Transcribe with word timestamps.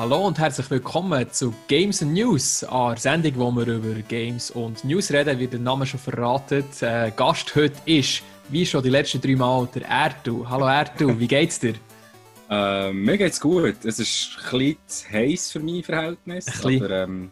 Hallo 0.00 0.28
und 0.28 0.38
herzlich 0.38 0.70
willkommen 0.70 1.28
zu 1.32 1.52
Games 1.66 2.02
and 2.02 2.12
News, 2.12 2.62
einer 2.62 2.96
Sendung, 2.96 3.32
wo 3.34 3.50
wir 3.50 3.66
über 3.66 4.00
Games 4.02 4.48
und 4.52 4.84
News 4.84 5.10
reden, 5.10 5.36
wie 5.40 5.48
der 5.48 5.58
Name 5.58 5.86
schon 5.86 5.98
verratet. 5.98 6.66
Äh, 6.82 7.10
Gast 7.16 7.52
heute 7.56 7.74
ist, 7.84 8.22
wie 8.48 8.64
schon 8.64 8.84
die 8.84 8.90
letzten 8.90 9.20
drei 9.20 9.34
Mal, 9.34 9.68
der 9.74 9.88
Ertu. 9.88 10.48
Hallo 10.48 10.66
Ertu, 10.66 11.18
wie 11.18 11.26
geht's 11.26 11.58
dir? 11.58 11.74
Äh, 12.48 12.92
mir 12.92 13.18
geht's 13.18 13.40
gut. 13.40 13.84
Es 13.84 13.98
ist 13.98 14.38
ein 14.52 14.58
bisschen 14.58 15.12
heiß 15.12 15.52
für 15.52 15.60
mein 15.60 15.82
Verhältnis, 15.82 16.46
aber 16.64 16.90
ähm, 16.90 17.30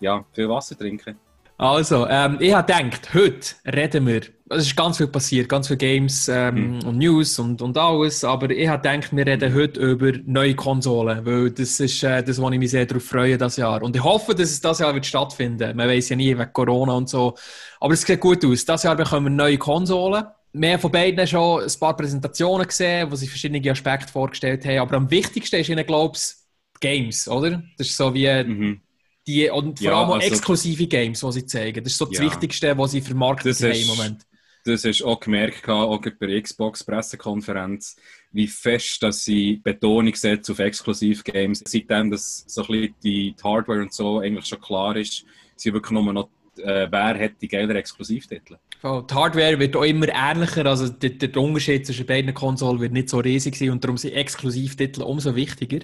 ja, 0.00 0.24
viel 0.32 0.48
Wasser 0.48 0.76
trinken. 0.76 1.16
Also, 1.58 2.08
ähm, 2.08 2.38
ich 2.40 2.52
habe 2.54 2.72
gedacht, 2.72 3.12
heute 3.12 3.54
reden 3.66 4.06
wir. 4.06 4.22
Es 4.50 4.66
ist 4.66 4.76
ganz 4.76 4.98
viel 4.98 5.06
passiert, 5.06 5.48
ganz 5.48 5.68
viele 5.68 5.78
Games 5.78 6.28
ähm, 6.28 6.76
mhm. 6.76 6.82
und 6.84 6.98
News 6.98 7.38
und, 7.38 7.62
und 7.62 7.78
alles. 7.78 8.24
Aber 8.24 8.50
ich 8.50 8.68
habe 8.68 8.86
gedacht, 8.86 9.16
wir 9.16 9.26
reden 9.26 9.54
heute 9.54 9.80
über 9.80 10.12
neue 10.26 10.54
Konsolen, 10.54 11.24
weil 11.24 11.50
das 11.50 11.80
ist 11.80 12.02
äh, 12.02 12.22
das, 12.22 12.38
wo 12.38 12.50
ich 12.50 12.58
mich 12.58 12.70
sehr 12.70 12.84
darauf 12.84 13.04
freue, 13.04 13.38
das 13.38 13.56
Jahr. 13.56 13.82
Und 13.82 13.96
ich 13.96 14.04
hoffe, 14.04 14.34
dass 14.34 14.50
es 14.50 14.60
das 14.60 14.80
Jahr 14.80 14.92
wird 14.92 15.06
stattfinden. 15.06 15.74
Man 15.74 15.88
weiß 15.88 16.10
ja 16.10 16.16
nie 16.16 16.36
wegen 16.36 16.52
Corona 16.52 16.92
und 16.92 17.08
so. 17.08 17.34
Aber 17.80 17.94
es 17.94 18.02
sieht 18.02 18.20
gut 18.20 18.44
aus. 18.44 18.66
Das 18.66 18.82
Jahr 18.82 18.96
bekommen 18.96 19.26
wir 19.26 19.30
neue 19.30 19.56
Konsolen. 19.56 20.24
Wir 20.52 20.72
haben 20.72 20.80
von 20.80 20.92
beiden 20.92 21.26
schon 21.26 21.62
ein 21.62 21.72
paar 21.80 21.96
Präsentationen 21.96 22.66
gesehen, 22.66 23.10
wo 23.10 23.16
sie 23.16 23.26
verschiedene 23.26 23.70
Aspekte 23.70 24.12
vorgestellt 24.12 24.66
haben. 24.66 24.78
Aber 24.78 24.96
am 24.98 25.10
wichtigsten 25.10 25.56
ist 25.56 25.70
ihnen, 25.70 25.86
glaube 25.86 26.18
ich, 26.18 26.34
Games, 26.80 27.28
oder? 27.28 27.62
Das 27.78 27.86
ist 27.86 27.96
so 27.96 28.12
wie. 28.12 28.44
Mhm 28.44 28.80
die, 29.26 29.48
und 29.48 29.78
vor 29.78 29.88
ja, 29.88 29.98
allem 29.98 30.10
also, 30.12 30.26
exklusive 30.26 30.86
Games, 30.86 31.20
die 31.20 31.32
sie 31.32 31.46
zeigen. 31.46 31.82
Das 31.82 31.94
ist 31.94 31.98
so 31.98 32.04
das 32.04 32.18
ja. 32.18 32.24
Wichtigste, 32.24 32.76
was 32.76 32.90
sie 32.90 33.00
vermarktet 33.00 33.58
haben 33.58 33.72
im 33.72 33.86
Moment. 33.86 34.26
Das 34.64 34.84
hast 34.84 35.00
du 35.00 35.06
auch 35.06 35.20
gemerkt, 35.20 35.68
auch 35.68 36.00
bei 36.00 36.26
der 36.26 36.40
Xbox-Pressekonferenz, 36.40 37.96
wie 38.32 38.46
fest 38.46 39.02
dass 39.02 39.22
sie 39.24 39.60
Betonung 39.62 40.14
setzt 40.14 40.50
auf 40.50 40.58
Exklusiv-Games. 40.58 41.62
Seitdem 41.66 42.10
dass 42.10 42.44
so 42.46 42.62
ein 42.62 42.68
bisschen 42.68 42.94
die 43.04 43.34
Hardware 43.42 43.82
und 43.82 43.92
so 43.92 44.20
eigentlich 44.20 44.46
schon 44.46 44.60
klar 44.60 44.96
ist, 44.96 45.24
sie 45.56 45.72
wirklich 45.72 45.92
nur 45.92 46.12
noch 46.12 46.28
äh, 46.58 46.86
wer 46.90 47.18
hat 47.18 47.32
die 47.40 47.48
geileren 47.48 47.76
Exklusivtitel. 47.76 48.56
Die 48.82 49.14
Hardware 49.14 49.58
wird 49.58 49.76
auch 49.76 49.82
immer 49.82 50.08
ähnlicher, 50.08 50.66
also 50.66 50.88
der, 50.88 51.10
der 51.10 51.36
Unterschied 51.40 51.86
zwischen 51.86 52.06
beiden 52.06 52.34
Konsolen 52.34 52.80
wird 52.80 52.92
nicht 52.92 53.08
so 53.08 53.18
riesig 53.18 53.56
sein 53.56 53.70
und 53.70 53.82
darum 53.82 53.96
sind 53.96 54.12
Exklusivtitel 54.14 55.02
umso 55.02 55.34
wichtiger. 55.34 55.80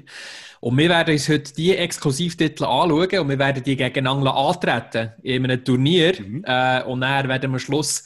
Und 0.60 0.77
wir 0.77 0.88
werden 0.90 1.12
uns 1.12 1.28
heute 1.28 1.52
diese 1.55 1.78
Exklusivtitel 1.78 2.64
anschauen 2.64 3.18
und 3.18 3.28
wir 3.28 3.38
werden 3.38 3.62
die 3.62 3.77
gegeneinander 3.77 4.34
antreten 4.34 5.12
in 5.22 5.44
einem 5.44 5.64
Turnier 5.64 6.14
mhm. 6.20 6.44
äh, 6.46 6.83
und 6.83 7.00
dann 7.00 7.28
werden 7.28 7.50
wir 7.50 7.55
am 7.55 7.58
Schluss 7.58 8.05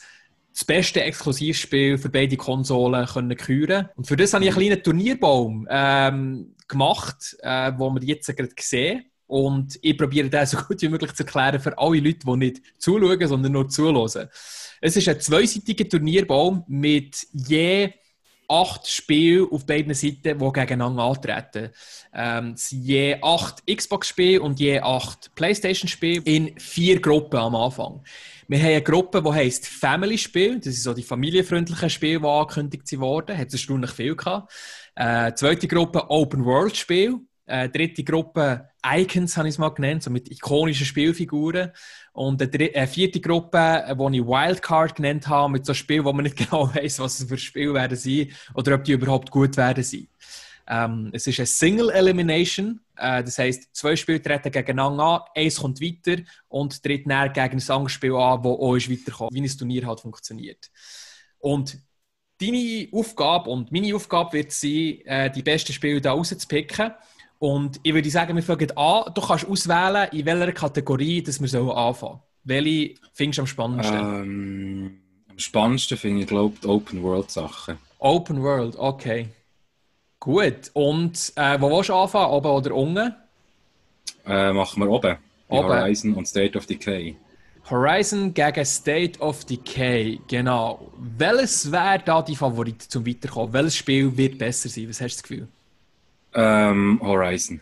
das 0.55 0.63
beste 0.63 1.03
Exklusivspiel 1.03 1.97
für 1.97 2.07
beide 2.07 2.37
Konsolen 2.37 3.05
können 3.05 3.35
küren. 3.35 3.89
Und 3.95 4.07
für 4.07 4.15
das 4.15 4.33
habe 4.33 4.45
ich 4.45 4.51
einen 4.51 4.59
kleinen 4.59 4.83
Turnierbaum 4.83 5.67
ähm, 5.69 6.55
gemacht, 6.69 7.35
äh, 7.41 7.73
wo 7.77 7.89
wir 7.89 8.01
jetzt 8.01 8.27
gerade 8.27 8.49
sehen. 8.57 9.03
Und 9.27 9.77
ich 9.81 9.97
probiere 9.97 10.29
das 10.29 10.51
so 10.51 10.57
gut 10.67 10.81
wie 10.81 10.87
möglich 10.87 11.11
zu 11.11 11.23
erklären 11.23 11.59
für 11.59 11.77
alle 11.77 11.99
Leute, 11.99 12.19
die 12.25 12.37
nicht 12.37 12.61
zuschauen, 12.77 13.27
sondern 13.27 13.51
nur 13.51 13.67
zuhören. 13.67 14.29
Es 14.79 14.95
ist 14.95 15.09
ein 15.09 15.19
zweiseitiger 15.19 15.89
Turnierbaum 15.89 16.63
mit 16.67 17.27
je 17.33 17.91
acht 18.47 18.87
Spielen 18.87 19.47
auf 19.51 19.65
beiden 19.65 19.93
Seiten, 19.93 20.39
die 20.39 20.51
gegeneinander 20.53 21.03
antreten. 21.03 21.71
Ähm, 22.13 22.53
es 22.55 22.69
sind 22.69 22.83
je 22.83 23.17
acht 23.21 23.63
Xbox-Spiele 23.67 24.41
und 24.41 24.59
je 24.59 24.79
acht 24.79 25.33
PlayStation-Spiele 25.35 26.21
in 26.23 26.57
vier 26.59 27.01
Gruppen 27.01 27.39
am 27.39 27.55
Anfang. 27.55 28.03
Wir 28.47 28.59
haben 28.59 28.67
eine 28.67 28.81
Gruppe, 28.83 29.23
die 29.23 29.31
heisst 29.31 29.65
Family-Spiel. 29.65 30.57
Das 30.57 30.65
sind 30.65 30.83
so 30.83 30.93
die 30.93 31.01
familienfreundlichen 31.01 31.89
Spiele, 31.89 32.19
die 32.19 32.27
angekündigt 32.27 32.99
wurden. 32.99 33.35
Hat 33.35 33.47
es 33.47 33.53
erstaunlich 33.53 33.91
viel 33.91 34.15
gehabt. 34.15 34.53
Äh, 34.95 35.33
zweite 35.33 35.67
Gruppe 35.67 36.09
Open-World-Spiel. 36.09 37.21
Äh, 37.47 37.69
dritte 37.69 38.03
Gruppe 38.03 38.69
Icons, 38.85 39.37
habe 39.37 39.47
ich 39.47 39.55
es 39.55 39.57
mal 39.59 39.69
genannt, 39.69 40.03
so 40.03 40.11
mit 40.11 40.29
ikonischen 40.31 40.85
Spielfiguren. 40.85 41.71
Und 42.13 42.41
eine 42.41 42.73
äh, 42.73 42.85
vierte 42.87 43.19
Gruppe, 43.19 43.57
äh, 43.57 43.95
die 43.95 44.17
ich 44.17 44.25
Wildcard 44.25 44.95
genannt 44.95 45.27
habe, 45.27 45.51
mit 45.51 45.65
so 45.65 45.73
Spielen, 45.73 46.05
wo 46.05 46.13
man 46.13 46.23
nicht 46.23 46.37
genau 46.49 46.73
weiß, 46.73 46.99
was 46.99 47.19
es 47.19 47.27
für 47.27 47.37
Spiele 47.37 47.73
werden 47.73 47.97
sein 47.97 48.29
oder 48.53 48.75
ob 48.75 48.83
die 48.83 48.93
überhaupt 48.93 49.31
gut 49.31 49.57
werden 49.57 49.83
sein. 49.83 50.07
Ähm, 50.67 51.09
es 51.13 51.27
ist 51.27 51.39
eine 51.39 51.45
Single 51.45 51.89
Elimination, 51.91 52.79
äh, 52.97 53.23
das 53.23 53.37
heisst, 53.37 53.75
zwei 53.75 53.95
Spiele 53.95 54.21
treten 54.21 54.51
gegeneinander 54.51 55.03
an, 55.03 55.21
eins 55.35 55.57
kommt 55.57 55.79
weiter 55.79 56.23
und 56.47 56.81
tritt 56.81 57.05
näher 57.05 57.29
gegen 57.29 57.59
ein 57.59 57.69
anderes 57.69 57.91
Spiel 57.91 58.15
an, 58.15 58.41
das 58.41 58.51
auch 58.51 58.89
weiterkommt, 58.89 59.33
wie 59.33 59.41
ein 59.41 59.57
Turnier 59.57 59.85
halt 59.85 59.99
funktioniert. 59.99 60.71
Und 61.37 61.77
deine 62.41 62.87
Aufgabe 62.91 63.49
und 63.49 63.71
meine 63.71 63.95
Aufgabe 63.95 64.33
wird 64.33 64.51
sein, 64.51 64.99
äh, 65.05 65.31
die 65.31 65.43
besten 65.43 65.73
Spiele 65.73 66.01
da 66.01 66.11
rauszupicken. 66.13 66.91
Und 67.37 67.79
ich 67.83 67.93
würde 67.93 68.09
sagen, 68.09 68.35
wir 68.35 68.43
fangen 68.43 68.71
an. 68.77 69.13
Du 69.13 69.21
kannst 69.21 69.45
auswählen, 69.45 70.09
in 70.11 70.25
welcher 70.25 70.51
Kategorie 70.51 71.21
dass 71.21 71.39
wir 71.39 71.47
so 71.47 71.71
anfangen 71.73 72.21
Welche 72.43 72.95
findest 73.13 73.37
du 73.37 73.41
am 73.41 73.47
spannendsten? 73.47 73.99
Ähm, 73.99 74.99
am 75.29 75.39
spannendsten 75.39 75.97
finde 75.97 76.21
ich, 76.21 76.27
glaube 76.27 76.55
ich, 76.59 76.67
Open 76.67 77.03
World 77.03 77.29
Sachen. 77.29 77.77
Open 77.99 78.41
World, 78.41 78.75
okay. 78.77 79.29
Gut. 80.25 80.71
Und 80.73 81.33
äh, 81.35 81.61
wo 81.61 81.69
willst 81.69 81.89
du 81.89 81.93
anfangen? 81.93 82.31
Oben 82.31 82.47
oder 82.47 82.73
unten? 82.73 83.13
Äh, 84.25 84.51
machen 84.53 84.81
wir 84.81 84.89
oben. 84.89 85.17
oben. 85.49 85.67
Horizon 85.67 86.15
und 86.15 86.27
State 86.27 86.57
of 86.57 86.65
Decay. 86.65 87.15
Horizon 87.69 88.33
gegen 88.33 88.65
State 88.65 89.19
of 89.19 89.45
Decay, 89.45 90.19
genau. 90.27 90.91
Welches 90.97 91.71
wäre 91.71 92.01
da 92.03 92.23
die 92.23 92.35
Favorit 92.35 92.81
zum 92.81 93.05
Weiterkommen? 93.05 93.53
Welches 93.53 93.77
Spiel 93.77 94.17
wird 94.17 94.39
besser 94.39 94.67
sein? 94.67 94.89
Was 94.89 94.99
hast 94.99 95.17
du 95.17 95.21
das 95.21 95.23
Gefühl? 95.23 95.47
Ähm, 96.33 96.99
Horizon. 97.03 97.61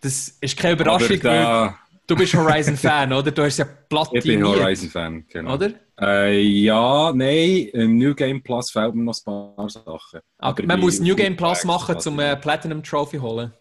Das 0.00 0.34
ist 0.40 0.56
keine 0.56 0.74
Überraschung, 0.74 1.20
da... 1.20 1.78
du 2.06 2.16
bist 2.16 2.32
Horizon-Fan, 2.32 3.12
oder? 3.12 3.30
Du 3.30 3.42
hast 3.42 3.58
ja 3.58 3.66
platiniert. 3.66 4.24
Ich 4.24 4.30
bin 4.32 4.46
Horizon-Fan, 4.46 5.24
genau. 5.28 5.54
Oder? 5.54 5.72
Äh, 6.00 6.40
ja, 6.40 7.12
nein, 7.14 7.68
im 7.72 7.98
New 7.98 8.14
Game 8.14 8.42
Plus 8.42 8.70
fehlt 8.70 8.94
mir 8.94 9.04
noch 9.04 9.16
ein 9.26 9.54
paar 9.56 9.68
Sachen. 9.70 10.20
Okay, 10.38 10.66
man 10.66 10.80
muss 10.80 11.00
New 11.00 11.14
Game 11.14 11.36
Plus 11.36 11.64
machen, 11.64 11.96
um 12.06 12.18
äh, 12.18 12.36
Platinum 12.36 12.82
Trophy 12.82 13.18
holen. 13.18 13.52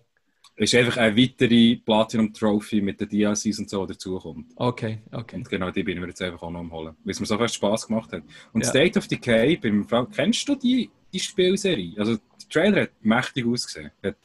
Es 0.56 0.72
ist 0.72 0.80
einfach 0.80 0.98
eine 0.98 1.18
weitere 1.18 1.78
Platinum 1.78 2.32
Trophy 2.32 2.82
mit 2.82 3.02
den 3.02 3.10
DLCs 3.10 3.58
und 3.60 3.70
so 3.70 3.86
dazukommt. 3.86 4.52
Okay, 4.56 5.00
okay. 5.12 5.38
Und 5.38 5.50
genau 5.50 5.72
die 5.72 5.82
bin 5.82 5.96
ich 5.96 6.02
mir 6.02 6.08
jetzt 6.08 6.22
einfach 6.22 6.44
auch 6.44 6.52
noch 6.52 6.60
am 6.60 6.72
holen, 6.72 6.96
weil 7.04 7.12
es 7.12 7.20
mir 7.20 7.26
so 7.26 7.38
viel 7.38 7.50
Spaß 7.50 7.88
gemacht 7.88 8.12
hat. 8.12 8.22
Und 8.52 8.62
ja. 8.62 8.70
State 8.70 9.00
of 9.00 9.08
Decay, 9.08 9.58
beim 9.58 9.88
kennst 10.12 10.48
du 10.48 10.56
die, 10.56 10.90
die 11.12 11.20
Spielserie? 11.20 11.94
Also 11.98 12.18
Trailer 12.52 12.84
hat 12.84 12.92
mächtig 13.02 13.48
ausgesehen. 13.48 13.92
Hat 14.04 14.16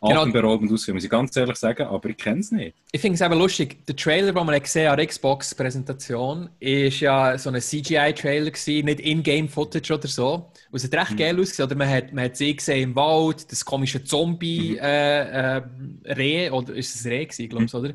genau. 0.00 0.20
atemberaubend 0.20 0.72
ausgesehen, 0.72 0.94
muss 0.94 1.04
ich 1.04 1.10
ganz 1.10 1.36
ehrlich 1.36 1.56
sagen, 1.56 1.86
aber 1.86 2.08
ich 2.08 2.16
kenne 2.16 2.40
es 2.40 2.52
nicht. 2.52 2.76
Ich 2.92 3.00
finde 3.00 3.16
es 3.16 3.20
eben 3.20 3.38
lustig. 3.38 3.84
Der 3.86 3.96
Trailer, 3.96 4.32
den 4.32 4.46
man 4.46 4.60
gesehen 4.60 4.88
an 4.88 4.96
der 4.96 5.06
Xbox-Präsentation, 5.06 6.50
ist 6.60 7.00
ja 7.00 7.36
so 7.38 7.50
ein 7.50 7.60
CGI-Trailer 7.60 8.50
gewesen, 8.50 8.84
nicht 8.84 9.00
In-Game-Footage 9.00 9.94
oder 9.94 10.08
so. 10.08 10.52
Es 10.72 10.84
hat 10.84 10.94
recht 10.94 11.12
mhm. 11.12 11.16
geil 11.16 11.40
ausgesehen. 11.40 11.66
Oder 11.66 11.76
man 11.76 11.88
hat, 11.88 12.12
man 12.12 12.24
hat 12.24 12.36
sie 12.36 12.54
gesehen 12.54 12.90
im 12.90 12.96
Wald, 12.96 13.50
das 13.50 13.64
komische 13.64 14.04
Zombie-Reh, 14.04 15.60
mhm. 15.60 16.04
äh, 16.04 16.46
äh, 16.46 16.50
oder 16.50 16.74
ist 16.74 16.94
es 16.94 17.04
Reh 17.04 17.24
gewesen, 17.24 17.48
glaube 17.48 17.64
ich, 17.64 17.72
mhm. 17.72 17.80
oder? 17.80 17.94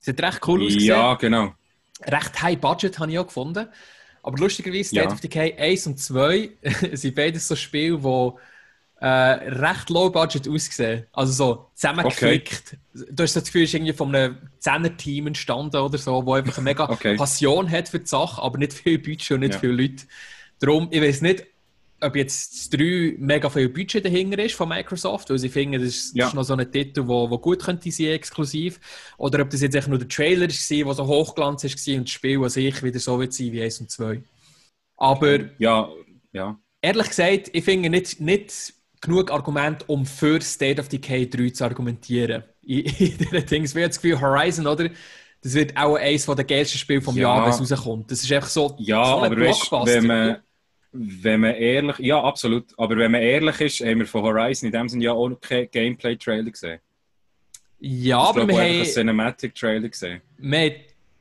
Es 0.00 0.08
hat 0.08 0.22
recht 0.22 0.48
cool 0.48 0.64
ausgesehen. 0.64 0.88
Ja, 0.88 1.14
genau. 1.14 1.54
Recht 2.06 2.42
High 2.42 2.58
Budget 2.58 2.98
habe 2.98 3.10
ich 3.12 3.18
auch 3.18 3.26
gefunden. 3.26 3.66
Aber 4.22 4.36
lustigerweise, 4.38 4.90
State 4.90 5.06
ja. 5.06 5.12
of 5.12 5.20
Decay 5.20 5.54
1 5.56 5.86
und 5.86 5.98
2 5.98 6.50
sind 6.92 7.14
beides 7.14 7.48
so 7.48 7.56
Spiele, 7.56 7.98
die 7.98 8.30
äh, 9.00 9.06
recht 9.06 9.88
low 9.88 10.10
budget 10.10 10.46
ausgesehen. 10.46 11.06
Also 11.12 11.32
so 11.32 11.70
zusammengeklickt. 11.74 12.76
Okay. 12.94 13.06
Du 13.10 13.22
hast 13.22 13.34
das 13.34 13.44
Gefühl, 13.44 13.62
es 13.62 13.70
ist 13.70 13.74
irgendwie 13.74 13.92
von 13.94 14.14
einem 14.14 14.36
Zehner-Team 14.58 15.28
entstanden 15.28 15.76
oder 15.76 15.96
so, 15.96 16.24
wo 16.26 16.34
einfach 16.34 16.58
eine 16.58 16.64
mega 16.64 16.84
okay. 16.88 17.16
Passion 17.16 17.70
hat 17.70 17.88
für 17.88 18.00
die 18.00 18.06
Sache, 18.06 18.42
aber 18.42 18.58
nicht 18.58 18.74
viel 18.74 18.98
Budget 18.98 19.32
und 19.32 19.40
nicht 19.40 19.54
ja. 19.54 19.60
viele 19.60 19.72
Leute. 19.72 20.04
Darum, 20.58 20.88
ich 20.90 21.00
weiß 21.00 21.22
nicht, 21.22 21.46
ob 22.02 22.16
jetzt 22.16 22.52
das 22.52 22.70
3 22.78 23.16
mega 23.18 23.48
viel 23.48 23.70
Budget 23.70 24.04
dahinter 24.04 24.42
ist 24.42 24.54
von 24.54 24.68
Microsoft, 24.68 25.30
weil 25.30 25.38
sie 25.38 25.48
finden, 25.48 25.80
das 25.80 25.88
ist, 25.88 26.16
ja. 26.16 26.24
das 26.24 26.32
ist 26.32 26.34
noch 26.34 26.44
so 26.44 26.54
ein 26.54 26.70
Titel, 26.70 27.06
wo, 27.06 27.30
wo 27.30 27.38
gut 27.38 27.64
könnte 27.64 27.90
sein, 27.90 28.08
exklusiv. 28.08 28.80
Oder 29.16 29.40
ob 29.42 29.50
das 29.50 29.62
jetzt 29.62 29.74
echt 29.74 29.88
nur 29.88 29.98
der 29.98 30.08
Trailer 30.08 30.48
war, 30.48 30.84
der 30.84 30.94
so 30.94 31.06
hochglanz 31.06 31.64
war 31.64 31.96
und 31.96 32.06
das 32.06 32.10
Spiel 32.10 32.42
an 32.42 32.50
sich 32.50 32.82
wieder 32.82 32.98
so 32.98 33.18
wird 33.18 33.32
sein 33.32 33.52
wie 33.52 33.62
1 33.62 33.80
und 33.80 33.90
2. 33.90 34.22
Aber 34.98 35.38
ja, 35.58 35.88
ja. 36.32 36.58
ehrlich 36.82 37.08
gesagt, 37.08 37.50
ich 37.52 37.64
finde 37.64 37.88
nicht, 37.88 38.20
nicht 38.20 38.74
genug 39.00 39.30
Argument, 39.30 39.88
um 39.88 40.04
für 40.04 40.40
State 40.40 40.80
of 40.80 40.88
Decay 40.88 41.28
3 41.28 41.50
zu 41.50 41.64
argumentieren. 41.64 42.44
In, 42.62 42.78
in 42.98 43.18
diesen 43.18 43.46
Dings. 43.46 43.74
Wir 43.74 43.84
haben 43.84 43.90
das 43.90 44.00
Gefühl, 44.00 44.20
Horizon, 44.20 44.66
oder? 44.66 44.90
Das 45.42 45.54
wird 45.54 45.76
auch 45.76 45.96
eines 45.96 46.26
der 46.26 46.44
geilsten 46.44 46.78
Spiele 46.78 47.00
vom 47.00 47.16
ja. 47.16 47.22
Jahr, 47.22 47.44
wenn 47.44 47.64
es 47.64 47.72
rauskommt. 47.72 48.10
Das 48.10 48.22
ist 48.22 48.30
einfach 48.30 48.48
so, 48.48 48.76
ja, 48.78 49.04
so 49.04 49.18
ein 49.20 49.32
aber 49.32 49.40
weißt, 49.40 49.72
wenn 49.72 50.06
man, 50.06 50.36
wenn 50.92 51.40
man 51.40 51.54
ehrlich, 51.54 51.98
ja, 52.00 52.22
absolut. 52.22 52.66
Aber 52.76 52.96
wenn 52.96 53.12
man 53.12 53.22
ehrlich 53.22 53.60
ist, 53.60 53.80
haben 53.80 54.00
wir 54.00 54.06
von 54.06 54.22
Horizon 54.22 54.66
in 54.66 54.72
dem 54.72 54.88
Sinne 54.88 55.04
ja 55.04 55.12
auch 55.12 55.30
keinen 55.40 55.70
Gameplay-Trailer 55.70 56.50
gesehen. 56.50 56.80
Ja, 57.78 58.22
ich 58.22 58.28
aber 58.28 58.48
wir 58.48 58.54
haben... 58.54 58.64
einen 58.64 58.84
Cinematic-Trailer 58.84 59.88
gesehen. 59.88 60.20
Wir 60.36 60.58
haben 60.58 60.74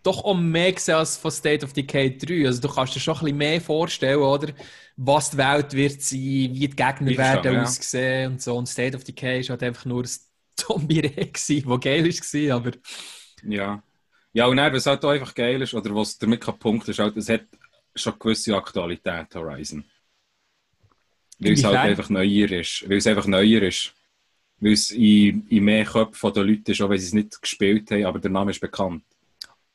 doch 0.04 0.24
auch 0.24 0.36
mehr 0.36 0.72
gesehen 0.72 0.96
als 0.96 1.18
von 1.18 1.32
State 1.32 1.66
of 1.66 1.74
Decay 1.74 2.18
3. 2.18 2.46
Also 2.46 2.62
du 2.62 2.70
kannst 2.70 2.96
dir 2.96 3.00
schon 3.00 3.16
ein 3.16 3.24
bisschen 3.24 3.38
mehr 3.38 3.62
vorstellen, 3.62 4.20
oder? 4.20 4.54
Was 4.96 5.32
die 5.32 5.38
Welt 5.38 5.74
wird 5.74 6.02
sein, 6.02 6.20
wie 6.20 6.68
die 6.68 6.70
Gegner 6.70 7.12
ich 7.12 7.18
werden 7.18 7.54
schon, 7.54 7.64
aussehen 7.64 8.32
und 8.34 8.42
so. 8.42 8.56
Und 8.56 8.68
State 8.68 8.96
of 8.96 9.04
Decay 9.04 9.42
ist 9.42 9.50
halt 9.50 9.64
einfach 9.64 9.86
nur 9.86 10.04
ein 10.04 10.10
Zombie-Reihe, 10.56 11.32
die 11.36 11.80
geil 11.80 12.06
war, 12.06 12.56
aber... 12.56 12.72
Ja. 13.44 13.84
Ja, 14.32 14.46
und 14.46 14.58
dann, 14.58 14.74
was 14.74 14.86
halt 14.86 15.04
auch 15.04 15.10
einfach 15.10 15.34
geil 15.34 15.62
ist, 15.62 15.74
oder 15.74 15.94
was 15.96 16.18
damit 16.18 16.42
kein 16.42 16.60
Punkt 16.60 16.88
ist, 16.88 17.00
halt, 17.00 17.18
es 17.18 17.30
hat 17.30 17.46
schon 17.96 18.20
gewisse 18.20 18.56
Aktualität, 18.56 19.34
Horizon. 19.34 19.84
Weil 21.40 21.54
es 21.54 21.64
halt 21.64 21.78
einfach 21.78 22.10
neuer 22.10 22.52
ist. 22.52 22.88
Weil 22.88 22.98
es 22.98 23.08
einfach 23.08 23.26
neuer 23.26 23.64
ist. 23.64 23.94
Weil 24.60 24.74
es 24.74 24.92
in, 24.92 25.48
in 25.48 25.64
mehr 25.64 25.86
Köpfen 25.86 26.34
der 26.34 26.44
Leute 26.44 26.72
ist, 26.74 26.82
auch 26.82 26.90
wenn 26.90 27.00
sie 27.00 27.08
es 27.08 27.14
nicht 27.14 27.42
gespielt 27.42 27.90
haben, 27.92 28.06
aber 28.06 28.20
der 28.20 28.32
Name 28.32 28.52
ist 28.52 28.60
bekannt. 28.60 29.04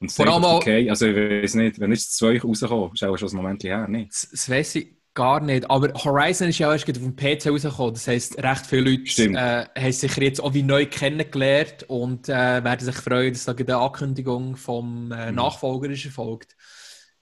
Und 0.05 0.11
es 0.11 0.19
ist 0.19 0.45
okay. 0.45 0.91
Also 0.91 1.07
ich 1.07 1.17
weiß 1.17 1.55
nicht, 1.55 1.81
wenn 1.81 1.91
jetzt 1.91 2.17
zwei 2.17 2.39
rauskommen, 2.39 2.93
ist 2.93 3.05
auch 3.05 3.17
schon 3.17 3.29
ein 3.29 3.37
Moment 3.37 3.65
her, 3.65 3.89
nicht? 3.89 4.11
Das, 4.13 4.29
das 4.31 4.51
weiss 4.51 4.75
ich 4.75 4.89
gar 5.15 5.41
nicht. 5.41 5.71
Aber 5.71 5.93
Horizon 5.95 6.49
ist 6.49 6.59
ja 6.59 6.73
erst 6.73 6.89
auf 6.89 6.97
dem 6.97 7.17
PC 7.17 7.47
rausgekommen. 7.47 7.95
Das 7.95 8.09
heisst, 8.09 8.43
recht 8.43 8.67
viele 8.67 8.91
Leute 8.91 9.25
äh, 9.25 9.81
haben 9.81 9.93
sich 9.93 10.17
jetzt 10.17 10.43
auch 10.43 10.55
wie 10.55 10.63
neu 10.63 10.87
kennengelernt 10.87 11.85
und 11.89 12.29
äh, 12.29 12.65
werden 12.65 12.85
sich 12.85 12.97
freuen, 12.97 13.33
dass 13.33 13.45
da 13.45 13.53
eine 13.53 13.77
Ankündigung 13.77 14.57
vom 14.57 15.13
äh, 15.13 15.31
mhm. 15.31 15.37
Nachfolger 15.37 15.91
ist 15.91 16.05
erfolgt. 16.05 16.57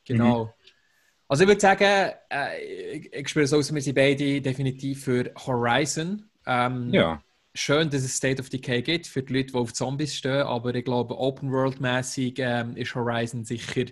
Genau. 0.05 0.45
Mhm. 0.45 0.51
Also 1.29 1.45
ich 1.45 1.49
würde 1.49 1.61
sagen, 1.61 2.13
äh, 2.31 2.97
ich, 2.97 3.29
spüre 3.29 3.47
so 3.47 3.59
aus, 3.59 3.73
wir 3.73 3.81
sind 3.81 3.95
beide 3.95 4.41
definitiv 4.41 5.05
für 5.05 5.31
Horizon. 5.47 6.29
Ähm, 6.47 6.93
ja 6.93 7.23
schön, 7.55 7.91
dass 7.91 8.03
es 8.03 8.17
State 8.17 8.41
of 8.41 8.49
Decay 8.49 8.83
gibt 8.83 9.07
für 9.07 9.23
die 9.23 9.33
Leute, 9.33 9.53
die 9.53 9.59
auf 9.59 9.73
Zombies 9.73 10.15
stehen, 10.15 10.43
aber 10.43 10.75
ich 10.75 10.85
glaube, 10.85 11.19
Open 11.19 11.51
World-mäßig 11.51 12.35
ähm, 12.39 12.77
ist 12.77 12.95
Horizon 12.95 13.45
sicher 13.45 13.85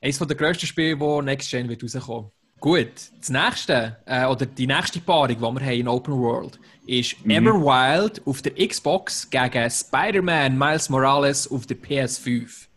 eines 0.00 0.18
der 0.18 0.36
grössten 0.36 0.66
Spiele, 0.66 0.98
wo 0.98 1.22
Next 1.22 1.50
Gen 1.50 1.68
wird 1.68 1.82
rauskommen. 1.82 2.30
Gut, 2.60 2.92
das 3.18 3.28
nächste, 3.28 3.96
äh, 4.06 4.24
oder 4.24 4.46
die 4.46 4.68
nächste 4.68 5.00
Paarung, 5.00 5.36
die 5.36 5.40
wir 5.40 5.48
haben 5.48 5.58
in 5.58 5.88
Open 5.88 6.14
World, 6.14 6.60
ist 6.86 7.24
mhm. 7.24 7.32
Everwild 7.32 8.22
auf 8.24 8.40
der 8.40 8.54
Xbox 8.54 9.28
gegen 9.28 9.68
Spider-Man 9.68 10.56
Miles 10.56 10.88
Morales 10.88 11.50
auf 11.50 11.66
der 11.66 11.76
PS5. 11.76 12.68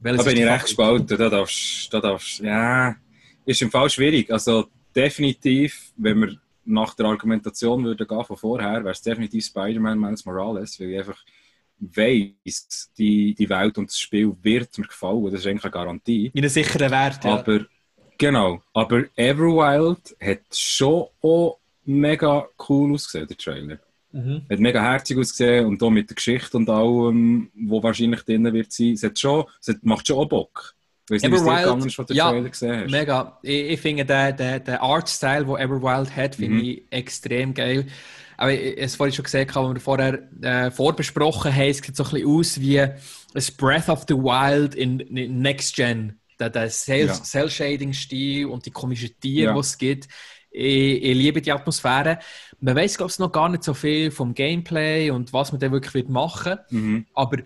Welches 0.00 0.24
da 0.24 0.30
bin 0.30 0.40
ich 0.40 0.48
recht 0.48 0.64
gespalten. 0.64 1.18
Da 1.18 1.28
darfst, 1.28 1.92
da 1.92 2.00
darfst, 2.00 2.38
ja, 2.40 2.96
ist 3.44 3.60
im 3.60 3.70
Fall 3.70 3.90
schwierig. 3.90 4.30
Also 4.32 4.68
definitiv, 4.94 5.92
wenn 5.96 6.20
wir 6.20 6.36
nach 6.68 6.94
der 6.94 7.06
Argumentation 7.06 7.84
würde 7.84 8.06
gehen 8.06 8.24
von 8.24 8.36
vorher, 8.36 8.84
wäre 8.84 8.90
es 8.90 9.02
definitiv 9.02 9.44
Spider-Man 9.44 9.98
Miles 9.98 10.24
Morales, 10.24 10.78
weil 10.78 10.90
ich 10.90 10.98
einfach 10.98 11.24
weiss, 11.80 12.92
die, 12.98 13.34
die 13.34 13.48
Welt 13.48 13.78
und 13.78 13.90
das 13.90 13.98
Spiel 13.98 14.34
wird 14.42 14.76
mir 14.78 14.86
gefallen. 14.86 15.24
Das 15.24 15.40
ist 15.40 15.46
eigentlich 15.46 15.64
eine 15.64 15.70
Garantie. 15.70 16.30
In 16.34 16.40
einem 16.40 16.50
sicheren 16.50 16.90
Wert, 16.90 17.24
ja. 17.24 17.38
Aber, 17.38 17.66
genau. 18.16 18.62
Aber 18.74 19.04
Everwild 19.16 20.16
hat 20.20 20.40
schon 20.52 21.06
auch 21.22 21.58
mega 21.84 22.46
cool 22.68 22.92
ausgesehen, 22.92 23.28
der 23.28 23.36
Trailer. 23.36 23.78
Mhm. 24.12 24.42
Hat 24.50 24.58
mega 24.58 24.82
herzig 24.82 25.18
ausgesehen 25.18 25.66
und 25.66 25.82
auch 25.82 25.90
mit 25.90 26.10
der 26.10 26.16
Geschichte 26.16 26.56
und 26.56 26.68
allem, 26.68 27.50
wo 27.54 27.82
wahrscheinlich 27.82 28.22
drin 28.22 28.52
wird 28.52 28.72
sein. 28.72 28.92
Es, 28.92 29.02
hat 29.02 29.18
schon, 29.18 29.44
es 29.60 29.78
macht 29.82 30.06
schon 30.06 30.18
auch 30.18 30.28
Bock. 30.28 30.74
Weißt 31.10 31.24
du, 31.24 31.28
Everwild, 31.28 31.98
was 31.98 32.06
du 32.06 32.14
ja, 32.14 32.32
gesehen 32.32 32.82
hast? 32.84 32.90
Mega. 32.90 33.38
Ich, 33.42 33.70
ich 33.70 33.80
finde 33.80 34.04
den, 34.04 34.36
den, 34.36 34.64
den 34.64 34.74
Artstyle, 34.76 35.44
den 35.44 35.56
Everwild 35.56 36.14
hat, 36.14 36.34
finde 36.34 36.56
mhm. 36.56 36.64
ich 36.64 36.82
extrem 36.90 37.54
geil. 37.54 37.86
Aber 38.36 38.52
es 38.52 38.94
vorhin 38.94 39.14
schon 39.14 39.24
gesagt, 39.24 39.56
als 39.56 39.74
wir 39.74 39.80
vorher 39.80 40.22
äh, 40.42 40.70
vorbesprochen 40.70 41.52
haben, 41.52 41.70
es 41.70 41.78
sieht 41.78 41.96
so 41.96 42.04
ein 42.04 42.10
bisschen 42.10 42.28
aus 42.28 42.60
wie 42.60 42.80
ein 42.80 42.94
Breath 43.56 43.88
of 43.88 44.04
the 44.08 44.14
Wild 44.14 44.74
in, 44.76 45.00
in 45.00 45.40
Next 45.40 45.74
Gen. 45.74 46.20
Der, 46.38 46.50
der 46.50 46.68
Cell-Shading-Stil 46.68 48.46
und 48.46 48.64
die 48.64 48.70
komischen 48.70 49.10
Tiere, 49.18 49.46
ja. 49.46 49.54
die 49.54 49.58
es 49.58 49.76
gibt. 49.76 50.08
Ich, 50.52 51.02
ich, 51.02 51.14
liebe 51.16 51.42
die 51.42 51.50
Atmosphäre. 51.50 52.20
Man 52.60 52.76
weiß, 52.76 52.96
glaube 52.96 53.10
ich, 53.10 53.18
noch 53.18 53.32
gar 53.32 53.48
nicht 53.48 53.64
so 53.64 53.74
viel 53.74 54.12
vom 54.12 54.34
Gameplay 54.34 55.10
und 55.10 55.32
was 55.32 55.50
man 55.50 55.60
dann 55.60 55.72
wirklich 55.72 56.06
machen 56.06 56.52
wird. 56.52 56.72
Mhm. 56.72 57.06
Aber 57.14 57.38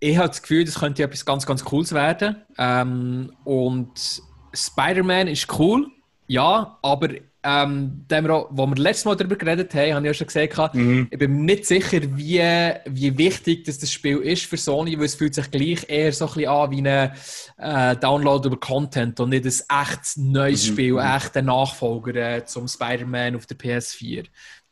ich 0.00 0.16
habe 0.16 0.28
das 0.28 0.42
Gefühl, 0.42 0.64
das 0.64 0.78
könnte 0.78 1.02
etwas 1.02 1.24
ganz, 1.24 1.46
ganz 1.46 1.64
Cooles 1.64 1.92
werden. 1.92 2.36
Ähm, 2.58 3.32
und 3.44 4.22
Spider-Man 4.52 5.28
ist 5.28 5.58
cool, 5.58 5.88
ja, 6.26 6.78
aber 6.82 7.08
ähm, 7.46 8.04
dem, 8.10 8.26
wo 8.26 8.66
wir 8.66 8.74
letztes 8.74 9.04
Mal 9.04 9.14
darüber 9.14 9.36
geredet 9.36 9.72
haben, 9.72 9.94
habe 9.94 10.06
ich 10.06 10.10
ja 10.10 10.14
schon 10.14 10.26
gesagt, 10.26 10.74
mhm. 10.74 11.06
ich 11.08 11.18
bin 11.18 11.32
mir 11.32 11.44
nicht 11.44 11.66
sicher, 11.66 12.00
wie, 12.02 12.40
wie 12.86 13.18
wichtig 13.18 13.64
das, 13.64 13.78
das 13.78 13.92
Spiel 13.92 14.18
ist 14.18 14.46
für 14.46 14.56
Sony, 14.56 14.98
weil 14.98 15.04
es 15.04 15.14
fühlt 15.14 15.34
sich 15.34 15.48
gleich 15.52 15.88
eher 15.88 16.12
so 16.12 16.26
ein 16.26 16.34
bisschen 16.34 16.50
an 16.50 16.70
wie 16.72 16.88
ein 16.88 17.12
äh, 17.58 17.96
Download 17.96 18.48
über 18.48 18.58
Content 18.58 19.20
und 19.20 19.28
nicht 19.28 19.44
ein 19.44 19.82
echtes 19.82 20.16
neues 20.16 20.66
mhm. 20.66 20.72
Spiel, 20.72 20.92
mhm. 20.94 20.98
echter 20.98 21.42
Nachfolger 21.42 22.14
äh, 22.16 22.44
zum 22.44 22.66
Spider-Man 22.66 23.36
auf 23.36 23.46
der 23.46 23.56
PS4. 23.56 24.24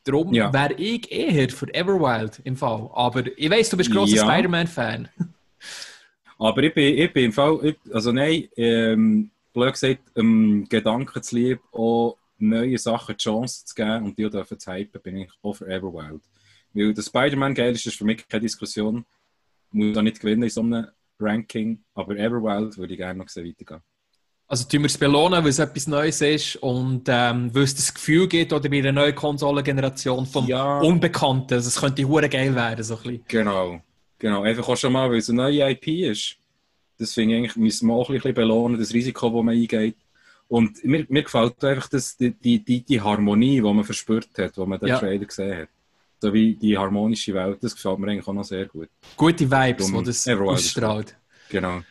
Darum 0.04 0.34
ja. 0.34 0.52
wäre 0.52 0.74
ich 0.74 1.10
eher 1.10 1.48
für 1.48 1.72
Everwild 1.74 2.40
im 2.44 2.56
Fall. 2.56 2.90
Aber 2.92 3.24
ich 3.36 3.50
weiß, 3.50 3.70
du 3.70 3.76
bist 3.78 3.90
großer 3.90 4.16
ja. 4.16 4.24
Spider-Man-Fan. 4.24 5.08
Aber 6.38 6.62
ich 6.62 6.74
bin, 6.74 6.98
ich 6.98 7.12
bin 7.12 7.24
im 7.26 7.32
Fall, 7.32 7.58
ich, 7.62 7.76
also 7.92 8.12
nein, 8.12 8.48
ähm, 8.56 9.30
blöd 9.54 9.72
gesagt, 9.72 10.02
ähm, 10.16 10.66
Gedanken 10.68 11.22
zu 11.22 11.36
lieb, 11.36 11.60
auch 11.72 12.18
neue 12.38 12.76
Sachen 12.76 13.16
die 13.16 13.22
Chance 13.22 13.64
zu 13.64 13.74
geben 13.74 14.04
und 14.04 14.18
die 14.18 14.28
dürfen 14.28 14.58
zu 14.58 14.72
hypen, 14.72 15.00
bin 15.00 15.16
ich 15.16 15.30
auch 15.42 15.54
für 15.54 15.66
Everwild. 15.66 16.22
Weil 16.74 16.92
der 16.92 17.02
Spider-Man 17.02 17.54
geil 17.54 17.72
ist, 17.72 17.86
ist 17.86 17.96
für 17.96 18.04
mich 18.04 18.28
keine 18.28 18.42
Diskussion. 18.42 19.06
Muss 19.70 19.96
auch 19.96 20.02
nicht 20.02 20.20
gewinnen 20.20 20.42
in 20.42 20.50
so 20.50 20.60
einem 20.60 20.86
Ranking, 21.18 21.82
aber 21.94 22.16
Everwild 22.16 22.76
würde 22.76 22.92
ich 22.92 22.98
gerne 22.98 23.20
noch 23.20 23.26
weitergehen. 23.26 23.80
Also 24.46 24.68
tun 24.68 24.82
wir 24.82 24.86
es 24.86 24.98
belohnen, 24.98 25.42
weil 25.42 25.50
es 25.50 25.58
etwas 25.58 25.86
Neues 25.86 26.20
ist 26.20 26.56
und 26.56 27.04
ähm, 27.08 27.54
weil 27.54 27.62
es 27.62 27.74
das 27.74 27.94
Gefühl 27.94 28.28
gibt, 28.28 28.52
oder 28.52 28.68
bei 28.68 28.78
einer 28.78 28.92
neuen 28.92 29.14
Konsolengeneration 29.14 30.26
vom 30.26 30.46
ja. 30.46 30.80
Unbekannten, 30.80 31.54
also 31.54 31.68
es 31.68 31.80
könnte 31.80 32.06
hure 32.06 32.28
geil 32.28 32.54
werden, 32.54 32.84
so 32.84 32.96
ein 32.96 33.02
bisschen. 33.02 33.24
Genau, 33.26 33.80
genau. 34.18 34.42
Einfach 34.42 34.68
auch 34.68 34.76
schon 34.76 34.92
mal, 34.92 35.10
weil 35.10 35.18
es 35.18 35.30
eine 35.30 35.42
neue 35.42 35.70
IP 35.70 35.88
ist. 35.88 36.36
Ich 36.98 37.18
eigentlich, 37.18 37.56
müssen 37.56 37.88
wir 37.88 37.94
auch 37.94 38.08
ein 38.08 38.16
bisschen 38.16 38.34
belohnen, 38.34 38.78
das 38.78 38.92
Risiko, 38.92 39.30
das 39.30 39.42
man 39.42 39.54
eingeht. 39.54 39.96
Und 40.48 40.84
mir, 40.84 41.06
mir 41.08 41.22
gefällt 41.22 41.64
einfach 41.64 41.88
das, 41.88 42.16
die, 42.16 42.30
die, 42.32 42.82
die, 42.82 43.00
Harmonie, 43.00 43.56
die 43.56 43.62
man 43.62 43.82
verspürt 43.82 44.28
hat, 44.38 44.56
wo 44.58 44.66
man 44.66 44.78
den 44.78 44.90
ja. 44.90 44.98
Trailer 44.98 45.24
gesehen 45.24 45.62
hat. 45.62 45.68
So 46.20 46.32
wie 46.32 46.54
die 46.54 46.78
harmonische 46.78 47.34
Welt, 47.34 47.58
das 47.62 47.74
gefällt 47.74 47.98
mir 47.98 48.10
eigentlich 48.10 48.28
auch 48.28 48.32
noch 48.32 48.44
sehr 48.44 48.66
gut. 48.66 48.88
Gute 49.16 49.50
Vibes, 49.50 49.90
die 49.90 50.02
das 50.04 50.28
ausstrahlt. 50.28 51.16
Genau. 51.48 51.82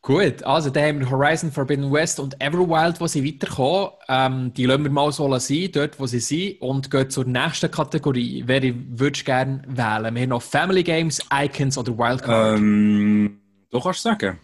Gut, 0.00 0.42
also 0.44 0.70
da 0.70 0.80
haben 0.80 1.00
wir 1.00 1.10
Horizon 1.10 1.50
Forbidden 1.50 1.92
West 1.92 2.20
und 2.20 2.40
Everwild, 2.40 3.00
wo 3.00 3.06
sie 3.06 3.26
weiterkommen. 3.26 3.90
Ähm, 4.08 4.54
die 4.54 4.64
lassen 4.64 4.84
wir 4.84 4.90
mal 4.90 5.12
so 5.12 5.38
sein, 5.38 5.68
dort 5.72 5.98
wo 5.98 6.06
sie 6.06 6.20
sind, 6.20 6.60
und 6.60 6.90
gehen 6.90 7.10
zur 7.10 7.24
nächsten 7.24 7.70
Kategorie. 7.70 8.44
Wer 8.46 8.62
würdest 8.62 9.22
du 9.22 9.26
gerne 9.26 9.62
wählen? 9.66 10.14
Wir 10.14 10.22
haben 10.22 10.28
noch 10.30 10.42
Family 10.42 10.82
Games, 10.82 11.20
Icons 11.32 11.76
oder 11.76 11.98
Wildcard. 11.98 12.58
Ähm, 12.58 13.40
du 13.70 13.80
kannst 13.80 14.02
sagen. 14.02 14.38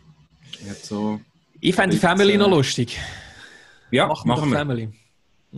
Ich, 0.52 0.84
so 0.84 1.20
ich 1.60 1.74
fände 1.74 1.96
die 1.96 2.00
Family 2.00 2.34
äh, 2.34 2.38
noch 2.38 2.50
lustig. 2.50 2.98
Ja, 3.90 4.06
machen 4.06 4.28
wir. 4.28 4.36
Machen 4.36 4.50
wir. 4.50 4.58
Family. 4.58 4.88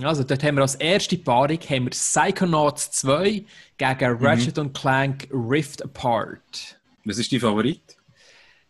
Also 0.03 0.23
dort 0.23 0.45
haben 0.45 0.57
wir 0.57 0.63
als 0.63 0.75
erste 0.77 1.17
Paarung 1.17 1.59
haben 1.59 1.85
wir 1.85 1.91
Psychonauts 1.91 2.93
2 2.93 3.45
gegen 3.77 4.13
mhm. 4.13 4.25
Ratchet 4.25 4.57
mhm. 4.57 4.73
Clank 4.73 5.29
Rift 5.33 5.83
Apart. 5.83 6.79
Was 7.05 7.19
ist 7.19 7.33
dein 7.33 7.41
Favorit? 7.41 7.96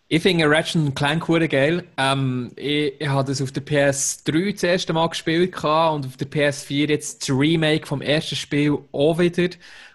Ich 0.08 0.22
finde 0.22 0.48
Ratchet 0.48 0.94
Clank 0.94 1.26
geil. 1.50 1.84
Ähm, 1.96 2.52
ich, 2.54 3.00
ich 3.00 3.08
habe 3.08 3.28
das 3.28 3.42
auf 3.42 3.50
der 3.50 3.64
PS3 3.66 4.52
das 4.52 4.62
erste 4.62 4.92
Mal 4.92 5.08
gespielt 5.08 5.56
und 5.56 6.06
auf 6.06 6.16
der 6.16 6.30
PS4 6.30 6.88
jetzt 6.88 7.22
das 7.22 7.36
Remake 7.36 7.86
vom 7.86 8.00
ersten 8.00 8.36
Spiel 8.36 8.78
auch 8.92 9.18
wieder. 9.18 9.48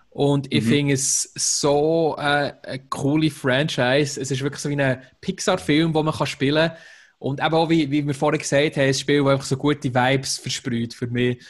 Und 0.10 0.54
ich 0.54 0.66
mhm. 0.66 0.68
finde 0.68 0.94
es 0.96 1.32
so 1.36 2.18
äh, 2.18 2.52
eine 2.62 2.80
coole 2.90 3.32
Franchise. 3.32 4.20
Es 4.20 4.32
ist 4.32 4.42
wirklich 4.42 4.62
so 4.62 4.70
wie 4.70 4.82
ein 4.82 5.02
Pixar-Film, 5.22 5.94
den 5.94 6.06
man 6.06 6.14
kann 6.14 6.28
spielen 6.28 6.70
kann. 6.70 6.78
Und 7.18 7.40
eben 7.40 7.54
auch, 7.54 7.70
wie, 7.70 7.90
wie 7.90 8.06
wir 8.06 8.14
vorhin 8.14 8.40
gesagt 8.40 8.76
haben, 8.76 8.88
ein 8.88 8.94
Spiel, 8.94 9.24
das 9.24 9.32
einfach 9.32 9.46
so 9.46 9.56
gute 9.56 9.94
Vibes 9.94 10.40
versprüht 10.40 10.94
für 10.94 11.08
mich. 11.08 11.42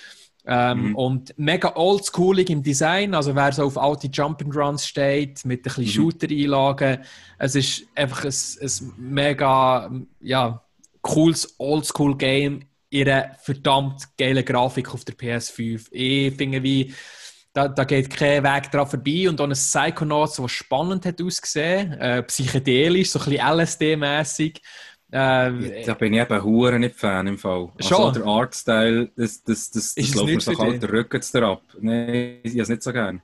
Ähm, 0.45 0.89
mhm. 0.89 0.95
Und 0.95 1.33
mega 1.37 1.75
oldschoolig 1.75 2.49
im 2.49 2.63
Design, 2.63 3.13
also 3.13 3.35
wer 3.35 3.51
so 3.51 3.65
auf 3.65 3.77
alte 3.77 4.07
Jump'n'Runs 4.07 4.87
steht, 4.87 5.45
mit 5.45 5.59
ein 5.59 5.63
bisschen 5.63 5.83
mhm. 5.83 5.89
Shooter-Einlagen, 5.89 6.99
es 7.37 7.55
ist 7.55 7.83
einfach 7.95 8.25
ein, 8.25 8.33
ein 8.61 8.93
mega 8.97 9.91
ja, 10.19 10.63
cooles 11.01 11.55
Oldschool-Game 11.59 12.61
in 12.89 13.09
einer 13.09 13.35
verdammt 13.41 14.17
geile 14.17 14.43
Grafik 14.43 14.93
auf 14.93 15.05
der 15.05 15.15
PS5. 15.15 15.87
Ich 15.91 16.35
finde, 16.35 16.61
wie 16.61 16.93
da, 17.53 17.67
da 17.67 17.83
geht 17.83 18.09
kein 18.09 18.43
Weg 18.43 18.71
dran 18.71 18.87
vorbei 18.87 19.27
und 19.27 19.39
auch 19.41 19.45
ein 19.45 19.51
Psychonauts, 19.51 20.37
das 20.37 20.51
spannend 20.51 21.05
hat 21.05 21.21
ausgesehen, 21.21 21.93
äh, 21.93 22.23
psychedelisch, 22.23 23.11
so 23.11 23.19
ein 23.19 23.25
bisschen 23.25 23.45
LSD-mäßig. 23.45 24.61
Ähm, 25.13 25.71
da 25.85 25.93
bin 25.93 26.13
ich 26.13 26.21
eben 26.21 26.43
hure 26.43 26.79
nicht 26.79 26.95
Fan 26.95 27.27
im 27.27 27.37
Fall. 27.37 27.69
Also 27.77 27.89
schon? 27.89 28.05
Also 28.05 28.19
der 28.19 28.27
Artstyle, 28.27 29.09
das, 29.15 29.43
das, 29.43 29.71
das, 29.71 29.95
das 29.95 30.15
läuft 30.15 30.27
mir 30.27 30.39
so 30.39 30.53
kalt 30.53 30.81
der 30.81 30.91
Rücken 30.91 31.43
ab. 31.43 31.63
Nein, 31.81 32.39
ich 32.43 32.51
habe 32.51 32.61
es 32.61 32.69
nicht 32.69 32.83
so 32.83 32.93
gern. 32.93 33.21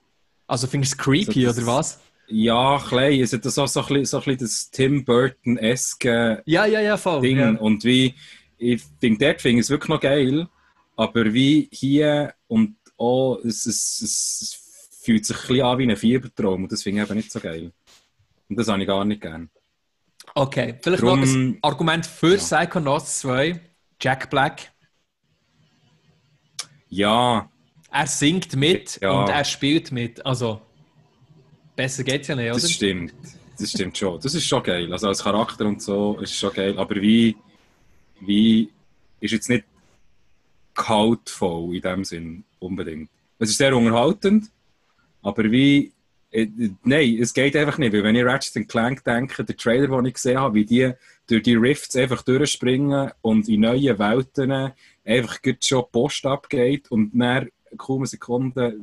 Also 0.47 0.67
findest 0.67 0.93
du 0.93 0.97
es 0.97 1.03
creepy, 1.03 1.41
so, 1.41 1.47
das, 1.47 1.57
oder 1.57 1.67
was? 1.67 1.99
Ja, 2.27 2.83
klein. 2.85 3.21
Es 3.21 3.31
hat 3.31 3.43
so, 3.43 3.65
so, 3.65 3.79
ein 3.79 3.87
bisschen, 3.87 4.05
so 4.05 4.17
ein 4.17 4.23
bisschen 4.23 4.39
das 4.39 4.71
Tim 4.71 5.05
Burton-eske 5.05 6.43
ja, 6.45 6.65
ja, 6.65 6.81
ja, 6.81 6.97
voll, 6.97 7.21
Ding. 7.21 7.39
Ja. 7.39 7.51
Und 7.51 7.83
wie, 7.85 8.13
ich 8.57 8.81
finde, 8.99 9.25
dort 9.25 9.41
finde 9.41 9.59
ich 9.59 9.65
es 9.65 9.69
wirklich 9.69 9.89
noch 9.89 10.01
geil, 10.01 10.47
aber 10.97 11.33
wie 11.33 11.69
hier 11.71 12.33
und 12.47 12.75
auch, 12.97 13.39
es, 13.45 13.65
es, 13.65 14.01
es 14.01 14.99
fühlt 15.01 15.25
sich 15.25 15.37
ein 15.37 15.47
bisschen 15.47 15.65
an 15.65 15.77
wie 15.77 15.89
ein 15.89 15.95
Fiebertraum 15.95 16.63
und 16.63 16.71
das 16.71 16.83
finde 16.83 17.01
ich 17.01 17.07
eben 17.09 17.17
nicht 17.17 17.31
so 17.31 17.39
geil. 17.39 17.71
Und 18.49 18.59
das 18.59 18.67
habe 18.67 18.81
ich 18.81 18.87
gar 18.87 19.05
nicht 19.05 19.21
gern. 19.21 19.49
Okay, 20.37 20.75
vielleicht 20.83 21.01
Drum, 21.01 21.19
noch 21.19 21.27
ein 21.27 21.57
Argument 21.63 22.05
für 22.05 22.35
ja. 22.35 22.37
Psychonauts 22.37 23.21
2. 23.21 23.59
Jack 23.99 24.29
Black. 24.29 24.71
Ja. 26.89 27.49
Er 27.89 28.05
singt 28.05 28.55
mit 28.55 28.99
ja. 29.01 29.19
und 29.19 29.29
er 29.29 29.43
spielt 29.43 29.91
mit. 29.91 30.23
Also, 30.23 30.61
besser 31.75 32.03
geht's 32.03 32.27
ja 32.27 32.35
nicht, 32.35 32.51
oder? 32.51 32.61
Das 32.61 32.71
stimmt. 32.71 33.15
Das 33.57 33.71
stimmt 33.71 33.97
schon. 33.97 34.19
Das 34.21 34.35
ist 34.35 34.45
schon 34.45 34.61
geil. 34.61 34.93
Also 34.93 35.07
als 35.07 35.23
Charakter 35.23 35.65
und 35.65 35.81
so 35.81 36.19
ist 36.21 36.29
es 36.29 36.37
schon 36.37 36.53
geil. 36.53 36.77
Aber 36.77 36.93
wie, 36.97 37.35
wie 38.19 38.69
ist 39.19 39.31
jetzt 39.31 39.49
nicht 39.49 39.65
kaltvoll 40.75 41.77
in 41.77 41.81
dem 41.81 42.03
Sinn 42.05 42.43
unbedingt. 42.59 43.09
Es 43.39 43.49
ist 43.49 43.57
sehr 43.57 43.75
unterhaltend, 43.75 44.51
aber 45.23 45.45
wie 45.45 45.93
nein, 46.31 47.17
es 47.19 47.33
geht 47.33 47.55
einfach 47.55 47.77
nicht, 47.77 47.93
weil 47.93 48.03
wenn 48.03 48.15
ich 48.15 48.25
Ratchet 48.25 48.67
Clank 48.67 49.03
denke, 49.03 49.43
der 49.43 49.55
Trailer, 49.55 49.87
den 49.87 50.05
ich 50.05 50.15
gesehen 50.15 50.39
habe, 50.39 50.55
wie 50.55 50.65
die 50.65 50.91
durch 51.27 51.43
die 51.43 51.55
Rifts 51.55 51.95
einfach 51.95 52.21
durchspringen 52.21 53.11
und 53.21 53.47
in 53.49 53.61
neue 53.61 53.97
Welten 53.99 54.73
einfach 55.05 55.39
schon 55.63 55.85
Post 55.91 56.25
abgeht 56.25 56.89
und 56.91 57.11
dann 57.13 57.49
kaum 57.77 57.99
eine 57.99 58.07
Sekunde 58.07 58.77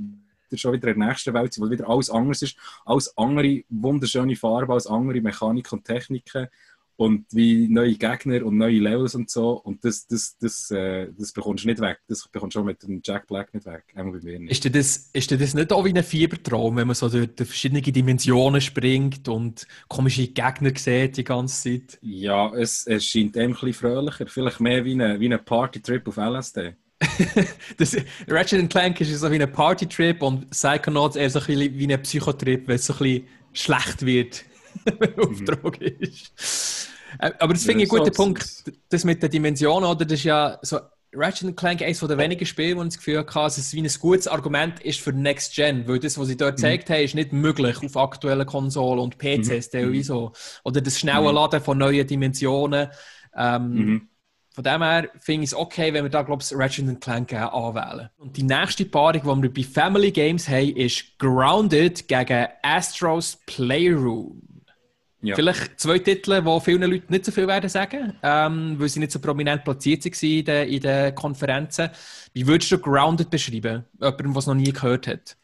schon 0.56 0.72
wieder 0.72 0.88
in 0.88 1.00
der 1.00 1.08
nächsten 1.08 1.34
Welt 1.34 1.52
sind, 1.52 1.64
wo 1.64 1.70
wieder 1.70 1.88
alles 1.88 2.10
anders 2.10 2.42
ist, 2.42 2.56
alles 2.84 3.16
andere 3.16 3.62
wunderschöne 3.68 4.36
Farben, 4.36 4.70
alles 4.70 4.86
andere 4.86 5.20
Mechanik 5.20 5.72
und 5.72 5.84
Techniken 5.84 6.48
und 6.96 7.26
wie 7.32 7.68
neue 7.68 7.94
Gegner 7.94 8.44
und 8.44 8.56
neue 8.56 8.78
Levels 8.78 9.14
und 9.14 9.28
so. 9.30 9.52
Und 9.52 9.84
das, 9.84 10.06
das, 10.06 10.36
das, 10.38 10.70
äh, 10.70 11.08
das 11.18 11.32
bekommst 11.32 11.64
du 11.64 11.68
nicht 11.68 11.80
weg. 11.80 11.98
Das 12.08 12.28
bekommst 12.28 12.54
du 12.54 12.60
schon 12.60 12.66
mit 12.66 12.82
dem 12.82 13.00
Jack 13.04 13.26
Black 13.26 13.52
nicht 13.52 13.66
weg. 13.66 13.84
Einmal 13.94 14.18
bei 14.18 14.24
mir 14.24 14.40
nicht. 14.40 14.52
Ist, 14.52 14.64
dir 14.64 14.70
das, 14.70 15.10
ist 15.12 15.30
dir 15.30 15.38
das 15.38 15.54
nicht 15.54 15.72
auch 15.72 15.84
wie 15.84 15.94
ein 15.94 16.04
Fiebertraum, 16.04 16.76
wenn 16.76 16.86
man 16.86 16.94
so 16.94 17.08
durch, 17.08 17.30
verschiedene 17.36 17.82
Dimensionen 17.82 18.60
springt 18.60 19.28
und 19.28 19.66
komische 19.88 20.28
Gegner 20.28 20.72
sieht 20.76 21.16
die 21.16 21.24
ganze 21.24 21.62
Zeit? 21.62 21.98
Ja, 22.02 22.52
es, 22.54 22.86
es 22.86 23.04
scheint 23.04 23.36
ein 23.36 23.50
bisschen 23.50 23.72
fröhlicher. 23.72 24.26
Vielleicht 24.26 24.60
mehr 24.60 24.84
wie 24.84 24.94
ein 24.94 25.20
wie 25.20 25.26
eine 25.26 25.38
Partytrip 25.38 26.06
auf 26.08 26.16
LSD. 26.16 26.74
das, 27.76 27.96
Ratchet 28.28 28.70
Clank 28.70 29.00
ist 29.00 29.18
so 29.18 29.30
wie 29.30 29.42
ein 29.42 29.50
Partytrip 29.50 30.22
und 30.22 30.50
Psychonauts 30.50 31.16
eher 31.16 31.30
so 31.30 31.40
ein 31.40 31.46
bisschen 31.46 31.78
wie 31.78 31.92
ein 31.92 32.02
Psychotrip, 32.02 32.68
weil 32.68 32.76
es 32.76 32.86
so 32.86 32.94
ein 32.94 32.98
bisschen 32.98 33.26
schlecht 33.52 34.06
wird, 34.06 34.44
wenn 34.98 35.14
mhm. 35.16 35.44
Droge 35.44 35.86
ist. 35.86 36.88
Äh, 37.18 37.32
aber 37.38 37.54
das 37.54 37.64
finde 37.64 37.84
ich 37.84 37.92
ein 37.92 37.98
guter 37.98 38.10
Punkt. 38.10 38.64
Das 38.88 39.04
mit 39.04 39.22
der 39.22 39.28
Dimension, 39.28 39.84
oder? 39.84 40.04
Das 40.04 40.18
ist 40.18 40.24
ja 40.24 40.58
so. 40.62 40.78
Ratchet 41.16 41.56
Clank 41.56 41.80
eines 41.80 42.00
der 42.00 42.18
wenigen 42.18 42.44
Spiele, 42.44 42.76
wo 42.76 42.82
ich 42.82 42.88
das 42.88 42.98
Gefühl 42.98 43.18
hatte, 43.18 43.34
dass 43.34 43.56
es 43.56 43.72
wie 43.72 43.82
ein 43.82 43.90
gutes 44.00 44.26
Argument 44.26 44.80
ist 44.80 45.00
für 45.00 45.12
Next 45.12 45.54
Gen, 45.54 45.86
weil 45.86 46.00
das, 46.00 46.18
was 46.18 46.26
sie 46.26 46.36
dort 46.36 46.54
mhm. 46.54 46.56
gezeigt 46.56 46.90
haben, 46.90 47.02
ist 47.02 47.14
nicht 47.14 47.32
möglich 47.32 47.76
auf 47.84 47.96
aktuellen 47.96 48.46
Konsolen 48.46 48.98
und 48.98 49.18
PCs 49.18 49.68
mhm. 49.68 49.70
teilweise. 49.70 50.14
Mhm. 50.14 50.30
Oder 50.64 50.80
das 50.80 50.98
schnelle 50.98 51.28
mhm. 51.28 51.34
Laden 51.34 51.60
von 51.60 51.78
neuen 51.78 52.06
Dimensionen. 52.06 52.88
Ähm, 53.36 53.70
mhm. 53.70 54.08
Von 54.54 54.62
dem 54.62 54.82
her 54.82 55.08
finde 55.18 55.44
ich 55.44 55.50
es 55.50 55.54
okay, 55.56 55.92
wenn 55.92 56.04
wir 56.04 56.10
da, 56.10 56.22
glaube 56.22 56.42
ich, 56.42 56.56
Ratchet 56.56 57.00
Clank 57.00 57.32
anwählen. 57.32 58.08
Und 58.18 58.36
die 58.36 58.44
nächste 58.44 58.84
Paarung, 58.84 59.42
die 59.42 59.42
wir 59.42 59.52
bei 59.52 59.62
Family 59.64 60.12
Games 60.12 60.48
haben, 60.48 60.76
ist 60.76 61.18
Grounded 61.18 62.06
gegen 62.06 62.46
Astros 62.62 63.38
Playroom. 63.46 64.42
Ja. 65.24 65.36
Vielleicht 65.36 65.80
zwei 65.80 65.98
Titel, 66.00 66.42
die 66.42 66.60
vielen 66.60 66.90
Leuten 66.90 67.10
nicht 67.10 67.24
so 67.24 67.32
viel 67.32 67.46
werden 67.46 67.70
sagen, 67.70 68.12
ähm, 68.22 68.76
weil 68.78 68.90
sie 68.90 69.00
nicht 69.00 69.10
so 69.10 69.18
prominent 69.18 69.64
platziert 69.64 70.04
waren 70.04 70.12
in 70.20 70.44
den, 70.44 70.68
in 70.68 70.80
den 70.80 71.14
Konferenzen. 71.14 71.88
Wie 72.34 72.46
würdest 72.46 72.70
du 72.72 72.78
Grounded 72.78 73.30
beschreiben? 73.30 73.84
Jemandem, 74.00 74.32
der 74.32 74.38
es 74.38 74.46
noch 74.46 74.54
nie 74.54 74.72
gehört 74.72 75.06
hat. 75.06 75.36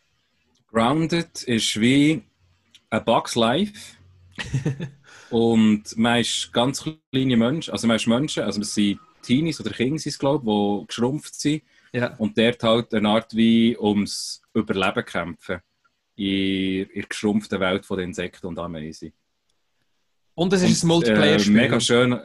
Grounded 0.70 1.44
ist 1.44 1.80
wie 1.80 2.22
ein 2.90 3.04
Bugs 3.04 3.34
Life. 3.36 3.72
und 5.30 5.96
man 5.96 6.20
ist 6.20 6.52
ganz 6.52 6.84
kleine 7.10 7.36
Menschen, 7.38 7.72
also 7.72 7.86
man 7.86 7.96
ist 7.96 8.06
Menschen, 8.06 8.42
also 8.42 8.60
es 8.60 8.74
sind 8.74 8.98
Teenies 9.22 9.60
oder 9.60 9.70
Kinder, 9.70 10.02
glaube 10.18 10.44
ich, 10.44 10.80
die 10.80 10.86
geschrumpft 10.88 11.34
sind. 11.34 11.62
Ja. 11.92 12.14
Und 12.18 12.36
dort 12.36 12.62
halt 12.62 12.94
eine 12.94 13.08
Art 13.08 13.34
wie 13.34 13.76
ums 13.78 14.42
Überleben 14.52 15.04
kämpfen 15.04 15.60
in, 16.16 16.84
in 16.84 16.88
der 16.94 17.08
geschrumpften 17.08 17.60
Welt 17.60 17.88
der 17.88 17.98
Insekten 17.98 18.46
und 18.46 18.58
Ameisen. 18.58 19.12
Und 20.40 20.54
es 20.54 20.62
ist 20.62 20.82
und, 20.82 20.84
ein 20.84 20.94
Multiplayer-Spiel. 20.94 21.54
Äh, 21.54 21.60
mega 21.60 21.78
schön. 21.78 22.18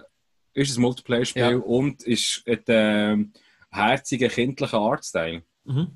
Ist 0.53 0.77
ein 0.77 0.81
Multiplayer-Spiel 0.81 1.41
ja. 1.41 1.57
und 1.57 2.01
ist 2.03 2.43
ein 2.47 2.65
äh, 2.67 3.25
herziger, 3.69 4.29
kindlicher 4.29 4.77
Artstyle. 4.77 5.43
Mhm. 5.65 5.87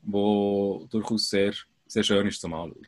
Wo 0.00 0.86
durchaus 0.90 1.28
sehr, 1.28 1.52
sehr 1.86 2.02
schön 2.02 2.26
ist 2.26 2.40
zum 2.40 2.54
Anschauen. 2.54 2.80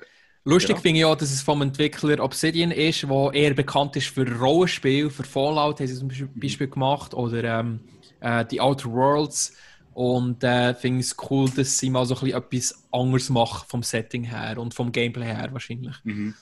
Lustig 0.45 0.69
genau. 0.69 0.81
finde 0.81 1.01
ich 1.01 1.05
auch, 1.05 1.17
dass 1.17 1.31
es 1.31 1.43
vom 1.43 1.61
Entwickler 1.61 2.25
Obsidian 2.25 2.71
ist, 2.71 3.03
der 3.03 3.31
eher 3.35 3.53
bekannt 3.53 3.97
ist 3.97 4.07
für 4.07 4.27
Rollenspiel, 4.27 5.11
für 5.11 5.25
Fallout 5.25 5.79
haben 5.79 5.87
sie 5.87 5.97
zum 5.97 6.09
Beispiel 6.09 6.67
mhm. 6.67 6.71
gemacht 6.71 7.13
oder 7.13 7.45
ähm, 7.45 7.81
äh, 8.21 8.47
die 8.47 8.59
Outer 8.59 8.91
Worlds. 8.91 9.55
Und 9.93 10.43
äh, 10.45 10.73
finde 10.73 11.01
es 11.01 11.15
cool, 11.31 11.51
dass 11.51 11.77
sie 11.77 11.91
mal 11.91 12.07
so 12.07 12.15
ein 12.15 12.21
bisschen 12.23 12.39
etwas 12.39 12.89
anderes 12.91 13.29
machen 13.29 13.67
vom 13.69 13.83
Setting 13.83 14.25
her 14.25 14.57
und 14.57 14.73
vom 14.73 14.93
Gameplay 14.93 15.27
her 15.27 15.51
wahrscheinlich. 15.53 15.97
Mhm. 16.05 16.35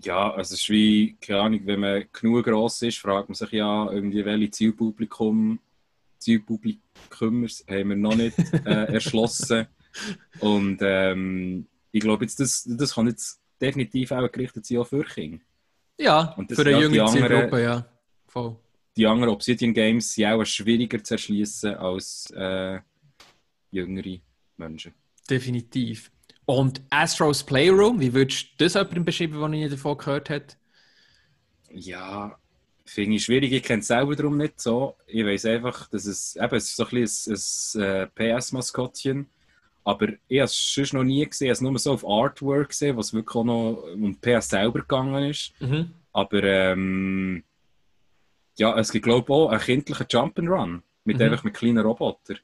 Ja, 0.00 0.30
also 0.32 0.54
es 0.54 0.60
ist 0.60 0.70
wie, 0.70 1.16
keine 1.20 1.40
Ahnung, 1.40 1.60
wenn 1.64 1.80
man 1.80 2.04
genug 2.12 2.44
gross 2.44 2.82
ist, 2.82 2.98
fragt 2.98 3.28
man 3.28 3.34
sich 3.34 3.50
ja 3.52 3.90
irgendwie, 3.90 4.24
welche 4.24 4.50
Zielpublikum, 4.50 5.58
Zielpublikum 6.18 7.46
haben 7.68 7.88
wir 7.88 7.96
noch 7.96 8.14
nicht 8.14 8.38
äh, 8.64 8.92
erschlossen. 8.94 9.66
Und 10.40 10.78
ähm, 10.82 11.66
ich 11.90 12.00
glaube, 12.00 12.24
jetzt, 12.24 12.38
das, 12.38 12.64
das 12.68 12.94
kann 12.94 13.08
jetzt 13.08 13.40
definitiv 13.60 14.12
auch 14.12 14.30
gerichtet 14.30 14.66
sein 14.66 14.78
auch 14.78 14.86
für 14.86 15.04
Kinder. 15.04 15.42
Ja, 15.98 16.36
für 16.48 16.60
eine 16.60 16.80
junge 16.80 17.04
Zielgruppe, 17.06 17.62
ja. 17.62 17.86
Voll. 18.28 18.56
Die 18.96 19.06
anderen 19.06 19.32
Obsidian 19.32 19.74
Games 19.74 20.12
sind 20.14 20.26
auch 20.26 20.44
schwieriger 20.44 21.02
zu 21.02 21.14
erschließen 21.14 21.74
als 21.74 22.32
äh, 22.36 22.78
jüngere 23.70 24.18
Menschen. 24.56 24.92
Definitiv. 25.28 26.10
Und 26.48 26.80
Astros 26.88 27.44
Playroom, 27.44 28.00
wie 28.00 28.14
würdest 28.14 28.52
du 28.56 28.64
das 28.64 28.72
jemandem 28.72 29.04
beschreiben, 29.04 29.32
der 29.34 29.42
noch 29.42 29.48
nie 29.48 29.68
davon 29.68 29.98
gehört 29.98 30.30
hat? 30.30 30.56
Ja, 31.70 32.38
finde 32.86 33.16
ich 33.16 33.24
schwierig. 33.26 33.52
Ich 33.52 33.62
kenne 33.62 33.80
es 33.80 33.88
selber 33.88 34.16
darum 34.16 34.38
nicht 34.38 34.58
so. 34.58 34.96
Ich 35.06 35.26
weiß 35.26 35.44
einfach, 35.44 35.90
dass 35.90 36.06
es, 36.06 36.36
eben, 36.36 36.54
es 36.54 36.70
ist 36.70 36.76
so 36.76 36.84
ein, 36.86 36.90
bisschen 37.02 37.82
ein, 37.82 38.10
ein 38.16 38.38
PS-Maskottchen. 38.38 39.26
Aber 39.84 40.08
ich 40.26 40.38
habe 40.38 40.46
es 40.46 40.74
sonst 40.74 40.94
noch 40.94 41.04
nie 41.04 41.22
gesehen. 41.26 41.48
Ich 41.48 41.50
habe 41.50 41.52
es 41.52 41.60
nur 41.60 41.78
so 41.78 41.92
auf 41.92 42.08
Artwork 42.08 42.70
gesehen, 42.70 42.96
was 42.96 43.12
wirklich 43.12 43.36
auch 43.36 43.44
noch 43.44 43.84
um 43.94 44.18
PS 44.18 44.48
selber 44.48 44.80
gegangen 44.80 45.24
ist. 45.28 45.52
Mhm. 45.60 45.90
Aber 46.14 46.42
ähm, 46.44 47.44
ja, 48.56 48.74
es 48.78 48.90
gibt 48.90 49.04
glaube 49.04 49.26
ich 49.26 49.34
auch 49.34 49.50
einen 49.50 49.60
kindlichen 49.60 50.06
Jump'n'Run. 50.06 50.80
Mit 51.04 51.18
mhm. 51.18 51.24
einfach 51.24 51.44
mit 51.44 51.52
kleinen 51.52 51.84
Robotern. 51.84 52.38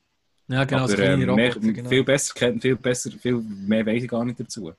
Ja, 0.48 0.64
genau, 0.64 0.84
Aber, 0.84 0.98
ähm, 0.98 1.20
Roboter, 1.22 1.60
mehr, 1.60 1.72
genau. 1.72 1.88
Viel 1.88 2.04
besser 2.04 2.34
kennt, 2.34 2.62
viel 2.62 2.76
besser, 2.76 3.10
viel 3.10 3.42
mehr 3.42 3.86
weiß 3.86 4.02
ich 4.02 4.08
gar 4.08 4.24
nicht 4.24 4.38
dazu. 4.38 4.72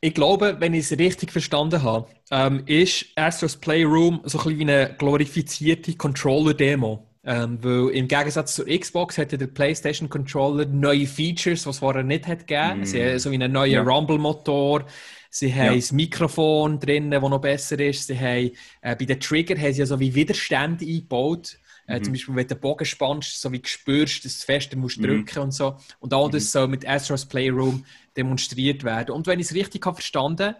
Ich 0.00 0.14
glaube, 0.14 0.56
wenn 0.60 0.74
ich 0.74 0.90
es 0.90 0.98
richtig 0.98 1.32
verstanden 1.32 1.82
habe, 1.82 2.06
ähm, 2.30 2.62
ist 2.66 3.06
Astros 3.16 3.56
Playroom 3.56 4.20
so 4.24 4.38
ein 4.38 4.44
bisschen 4.44 4.58
wie 4.58 4.62
eine 4.62 4.94
glorifizierte 4.96 5.94
Controller-Demo. 5.94 7.04
Ähm, 7.24 7.58
weil 7.60 7.90
im 7.90 8.06
Gegensatz 8.06 8.54
zur 8.54 8.66
Xbox 8.66 9.18
hätte 9.18 9.36
der 9.36 9.48
PlayStation 9.48 10.08
Controller 10.08 10.64
neue 10.66 11.06
Features, 11.06 11.66
was 11.66 11.76
es 11.76 11.80
vorher 11.80 12.04
nicht 12.04 12.26
hat 12.26 12.46
gegeben. 12.46 12.80
Mm. 12.80 12.84
Sie 12.84 13.04
haben 13.04 13.18
so 13.18 13.30
wie 13.30 13.34
einen 13.34 13.52
neuen 13.52 13.72
ja. 13.72 13.82
Rumble-Motor. 13.82 14.86
Sie 15.28 15.52
haben 15.52 15.66
ja. 15.66 15.74
das 15.74 15.92
Mikrofon 15.92 16.78
drin, 16.78 17.10
das 17.10 17.20
noch 17.20 17.40
besser 17.40 17.78
ist. 17.80 18.06
Sie 18.06 18.18
haben, 18.18 18.52
äh, 18.80 18.96
bei 18.96 19.04
den 19.04 19.20
Trigger 19.20 19.58
haben 19.60 19.72
sie 19.72 19.80
ja 19.80 19.86
so 19.86 19.98
wie 20.00 20.14
Widerstände 20.14 20.86
eingebaut. 20.86 21.58
Äh, 21.88 21.98
mhm. 21.98 22.04
Zum 22.04 22.12
Beispiel, 22.12 22.36
wenn 22.36 22.46
du 22.46 22.54
den 22.54 22.60
Bogen 22.60 22.84
spannst, 22.84 23.40
so 23.40 23.50
wie 23.50 23.58
du 23.58 23.68
spürst, 23.68 24.24
dass 24.24 24.38
du 24.38 24.44
fester 24.44 24.76
musst 24.76 24.98
mhm. 24.98 25.04
drücken 25.04 25.38
und 25.40 25.52
so. 25.52 25.76
Und 25.98 26.14
all 26.14 26.30
das 26.30 26.44
mhm. 26.44 26.48
soll 26.48 26.68
mit 26.68 26.88
Astros 26.88 27.26
Playroom 27.26 27.84
demonstriert 28.16 28.84
werden. 28.84 29.12
Und 29.12 29.26
wenn 29.26 29.40
ich 29.40 29.46
es 29.46 29.54
richtig 29.54 29.84
habe 29.84 29.96
verstanden 29.96 30.54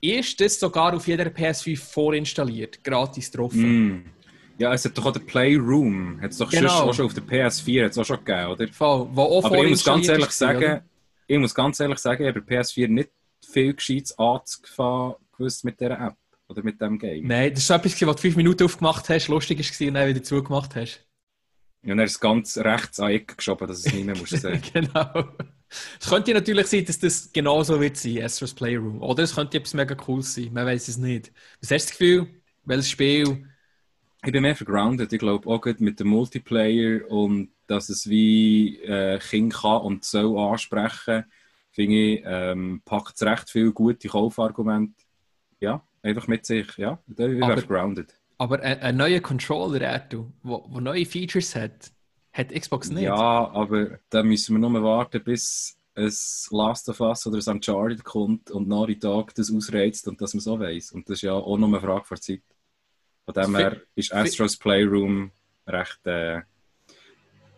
ist 0.00 0.40
das 0.40 0.60
sogar 0.60 0.94
auf 0.94 1.06
jeder 1.06 1.24
PS5 1.24 1.76
vorinstalliert, 1.78 2.82
gratis 2.84 3.30
drauf. 3.30 3.52
Mm. 3.52 4.02
Ja, 4.58 4.72
es 4.72 4.84
hat 4.84 4.96
doch 4.98 5.06
auch 5.06 5.12
den 5.12 5.26
Playroom, 5.26 6.20
hat 6.20 6.32
es 6.32 6.38
doch 6.38 6.50
genau. 6.50 6.68
schon, 6.68 6.94
schon 6.94 7.06
auf 7.06 7.14
der 7.14 7.24
PS4 7.24 7.84
hat's 7.84 7.98
auch 7.98 8.04
schon 8.04 8.24
gegeben, 8.24 8.52
oder? 8.52 8.68
Voll, 8.68 9.08
wo 9.12 9.22
auch 9.22 9.44
Aber 9.44 9.64
ich 9.64 9.70
muss 9.70 9.84
ganz 9.84 10.08
ehrlich 10.08 10.30
sagen, 10.30 10.82
ich 11.26 11.38
muss 11.38 11.54
ganz 11.54 11.78
ehrlich 11.78 11.98
sagen, 11.98 12.24
ich 12.24 12.28
habe 12.28 12.42
bei 12.42 12.60
PS4 12.60 12.88
nicht 12.88 13.10
viel 13.44 13.74
Gescheites 13.74 14.16
gewusst 14.16 15.64
mit 15.64 15.80
dieser 15.80 16.00
App. 16.00 16.16
Oder 16.48 16.62
mit 16.62 16.80
dem 16.80 16.98
Game? 16.98 17.26
Nein, 17.26 17.52
das 17.54 17.68
war 17.68 17.76
etwas, 17.76 18.00
was 18.06 18.16
du 18.16 18.22
fünf 18.22 18.36
Minuten 18.36 18.64
aufgemacht 18.64 19.08
hast, 19.08 19.28
lustig 19.28 19.58
war 19.58 19.88
und 19.88 19.94
dann 19.94 20.08
wieder 20.08 20.22
zugemacht 20.22 20.74
hast. 20.76 21.06
Ja, 21.82 21.92
und 21.92 21.98
er 21.98 22.06
ist 22.06 22.20
ganz 22.20 22.56
rechts 22.58 22.98
an 23.00 23.08
die 23.08 23.16
Ecke 23.16 23.36
geschoben, 23.36 23.68
dass 23.68 23.78
es 23.78 23.92
nicht 23.92 24.04
mehr 24.04 24.16
muss 24.16 24.30
sehen. 24.30 24.60
genau. 24.72 25.28
Es 26.00 26.08
könnte 26.08 26.32
natürlich 26.32 26.66
sein, 26.66 26.84
dass 26.84 26.98
das 26.98 27.30
genauso 27.32 27.80
wird 27.80 27.96
sein, 27.96 28.22
Astros 28.22 28.54
Playroom. 28.54 29.02
Oder 29.02 29.24
es 29.24 29.34
könnte 29.34 29.58
etwas 29.58 29.74
mega 29.74 29.96
cool 30.08 30.22
sein, 30.22 30.52
man 30.52 30.66
weiß 30.66 30.88
es 30.88 30.96
nicht. 30.96 31.30
Was 31.60 31.70
hast 31.70 31.84
du 31.84 31.90
das 31.90 31.98
Gefühl? 31.98 32.26
Welches 32.64 32.90
Spiel? 32.90 33.46
Ich 34.24 34.32
bin 34.32 34.42
mehr 34.42 34.56
vergrounded. 34.56 35.12
Ich 35.12 35.18
glaube 35.18 35.48
auch 35.48 35.64
mit 35.78 36.00
dem 36.00 36.08
Multiplayer 36.08 37.08
und 37.08 37.50
dass 37.66 37.88
es 37.90 38.08
wie 38.08 38.78
äh, 38.82 39.18
Kind 39.18 39.54
kann 39.54 39.82
und 39.82 40.04
soll 40.04 40.36
ansprechen, 40.38 41.24
finde 41.70 41.94
ich, 41.94 42.22
ähm, 42.24 42.82
packt 42.84 43.14
es 43.14 43.22
recht 43.22 43.50
viele 43.50 43.72
gute 43.72 44.08
Kaufargumente. 44.08 45.04
Ja, 45.60 45.86
einfach 46.08 46.26
mit 46.26 46.46
sich. 46.46 46.76
Ja, 46.76 46.98
da 47.06 47.26
bin 47.26 47.42
ich 47.42 47.68
grounded. 47.68 48.14
Aber 48.38 48.60
ein, 48.60 48.80
ein 48.80 48.96
neuer 48.96 49.20
Controller, 49.20 49.78
der 49.80 50.08
neue 50.80 51.06
Features 51.06 51.54
hat, 51.56 51.90
hat 52.32 52.52
Xbox 52.52 52.90
nicht. 52.90 53.02
Ja, 53.02 53.14
aber 53.50 53.98
da 54.10 54.22
müssen 54.22 54.54
wir 54.54 54.68
nur 54.68 54.82
warten, 54.82 55.22
bis 55.22 55.76
ein 55.96 56.12
Last 56.50 56.88
of 56.88 57.00
Us 57.00 57.26
oder 57.26 57.38
ein 57.38 57.54
Uncharted 57.54 58.04
kommt 58.04 58.50
und 58.50 58.68
Naughty 58.68 58.98
Dog 58.98 59.34
das 59.34 59.52
ausreizt 59.52 60.06
und 60.06 60.20
dass 60.20 60.34
man 60.34 60.40
so 60.40 60.58
weiß. 60.58 60.92
Und 60.92 61.08
das 61.08 61.16
ist 61.16 61.22
ja 61.22 61.32
auch 61.32 61.58
nur 61.58 61.68
eine 61.68 61.80
Frage 61.80 62.04
der 62.08 62.20
Zeit. 62.20 62.42
Von 63.24 63.34
dem 63.34 63.56
her 63.56 63.76
ist 63.94 64.14
Astros 64.14 64.56
Playroom 64.56 65.32
recht 65.66 66.06
äh, 66.06 66.38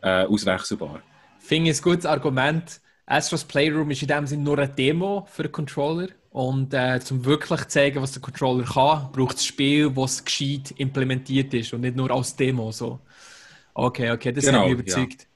äh, 0.01 0.25
auswechselbar. 0.25 1.03
Finde 1.39 1.71
ich 1.71 1.79
ein 1.79 1.83
gutes 1.83 2.07
Argument. 2.07 2.81
Astros 3.07 3.45
Playroom 3.45 3.91
ist 3.91 4.03
in 4.03 4.09
dem 4.09 4.27
Sinne 4.27 4.43
nur 4.43 4.59
eine 4.59 4.69
Demo 4.69 5.27
für 5.31 5.43
den 5.43 5.53
Controller. 5.53 6.09
Und 6.31 6.73
äh, 6.75 7.01
zum 7.01 7.25
wirklich 7.25 7.61
zu 7.61 7.69
zeigen, 7.69 8.01
was 8.01 8.13
der 8.13 8.23
Controller 8.23 8.65
kann, 8.65 9.11
braucht 9.13 9.37
es 9.37 9.45
Spiel, 9.45 9.91
das 9.91 10.25
gescheit 10.25 10.73
implementiert 10.77 11.53
ist 11.55 11.73
und 11.75 11.81
nicht 11.81 11.97
nur 11.97 12.11
als 12.11 12.37
Demo. 12.37 12.71
So. 12.71 13.01
Okay, 13.75 14.13
okay, 14.13 14.33
das 14.33 14.45
genau, 14.45 14.61
hat 14.61 14.65
mich 14.67 14.75
überzeugt. 14.75 15.23
Ja. 15.23 15.27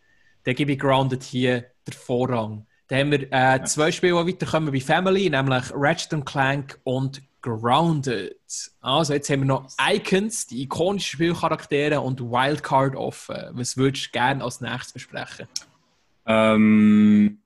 Dann 0.44 0.54
gebe 0.54 0.72
ich 0.72 0.78
Grounded 0.78 1.22
hier 1.24 1.64
den 1.86 1.94
Vorrang. 1.94 2.66
Dann 2.86 2.98
haben 3.00 3.10
wir 3.10 3.32
äh, 3.32 3.58
ja. 3.58 3.64
zwei 3.64 3.90
Spiele, 3.90 4.24
die 4.24 4.32
weiterkommen 4.32 4.72
bei 4.72 4.80
Family, 4.80 5.28
nämlich 5.28 5.64
Ratchet 5.74 6.24
Clank 6.24 6.78
und 6.84 7.22
Grounded. 7.40 8.36
Also, 8.80 9.14
jetzt 9.14 9.28
haben 9.30 9.40
wir 9.40 9.46
noch 9.46 9.68
Icons, 9.80 10.46
die 10.46 10.62
ikonischen 10.62 11.16
Spielcharaktere 11.16 12.00
und 12.00 12.20
Wildcard 12.20 12.94
offen. 12.94 13.36
Was 13.52 13.76
würdest 13.76 14.06
du 14.06 14.10
gerne 14.12 14.44
als 14.44 14.60
nächstes 14.60 14.92
besprechen? 14.92 15.48
Ähm, 16.26 17.38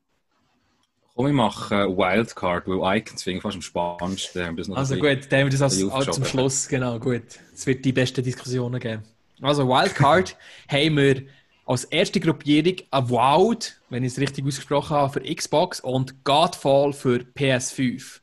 komm, 1.18 1.26
ich 1.26 1.32
mache 1.32 1.88
Wildcard, 1.88 2.68
weil 2.68 2.98
Icons 2.98 3.22
finde 3.24 3.38
ich 3.38 3.42
fast 3.42 3.56
am 3.56 3.62
spannendsten. 3.62 4.74
also 4.74 4.94
gut, 4.94 5.26
dann 5.30 5.40
haben 5.40 5.46
wir 5.46 5.58
das 5.58 5.62
als, 5.62 5.90
als 5.90 6.14
zum 6.14 6.24
Schluss. 6.24 6.68
Genau, 6.68 6.98
gut. 6.98 7.22
Es 7.52 7.66
wird 7.66 7.84
die 7.84 7.92
besten 7.92 8.22
Diskussionen 8.22 8.78
geben. 8.78 9.02
Also 9.42 9.68
Wildcard 9.68 10.36
haben 10.68 10.96
wir 10.96 11.22
als 11.66 11.84
erste 11.84 12.20
Gruppierung 12.20 12.76
Avowed, 12.90 13.80
wenn 13.90 14.04
ich 14.04 14.12
es 14.12 14.20
richtig 14.20 14.46
ausgesprochen 14.46 14.96
habe, 14.96 15.12
für 15.12 15.34
Xbox 15.34 15.80
und 15.80 16.24
Godfall 16.24 16.92
für 16.92 17.18
PS5. 17.36 18.20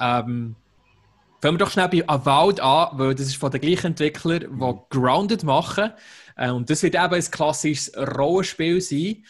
Ähm, 0.00 0.56
fangen 1.40 1.54
wir 1.54 1.58
doch 1.58 1.70
schnell 1.70 1.88
bei 1.88 2.08
Avowed 2.08 2.60
an, 2.60 2.88
weil 2.92 3.14
das 3.14 3.26
ist 3.26 3.36
von 3.36 3.50
den 3.50 3.60
gleichen 3.60 3.88
Entwicklern, 3.88 4.58
die 4.58 4.96
Grounded 4.96 5.44
machen. 5.44 5.92
Äh, 6.36 6.50
und 6.50 6.70
das 6.70 6.82
wird 6.82 6.94
eben 6.94 7.12
ein 7.12 7.30
klassisches 7.30 7.92
Rollenspiel 7.94 8.80
sein. 8.80 9.22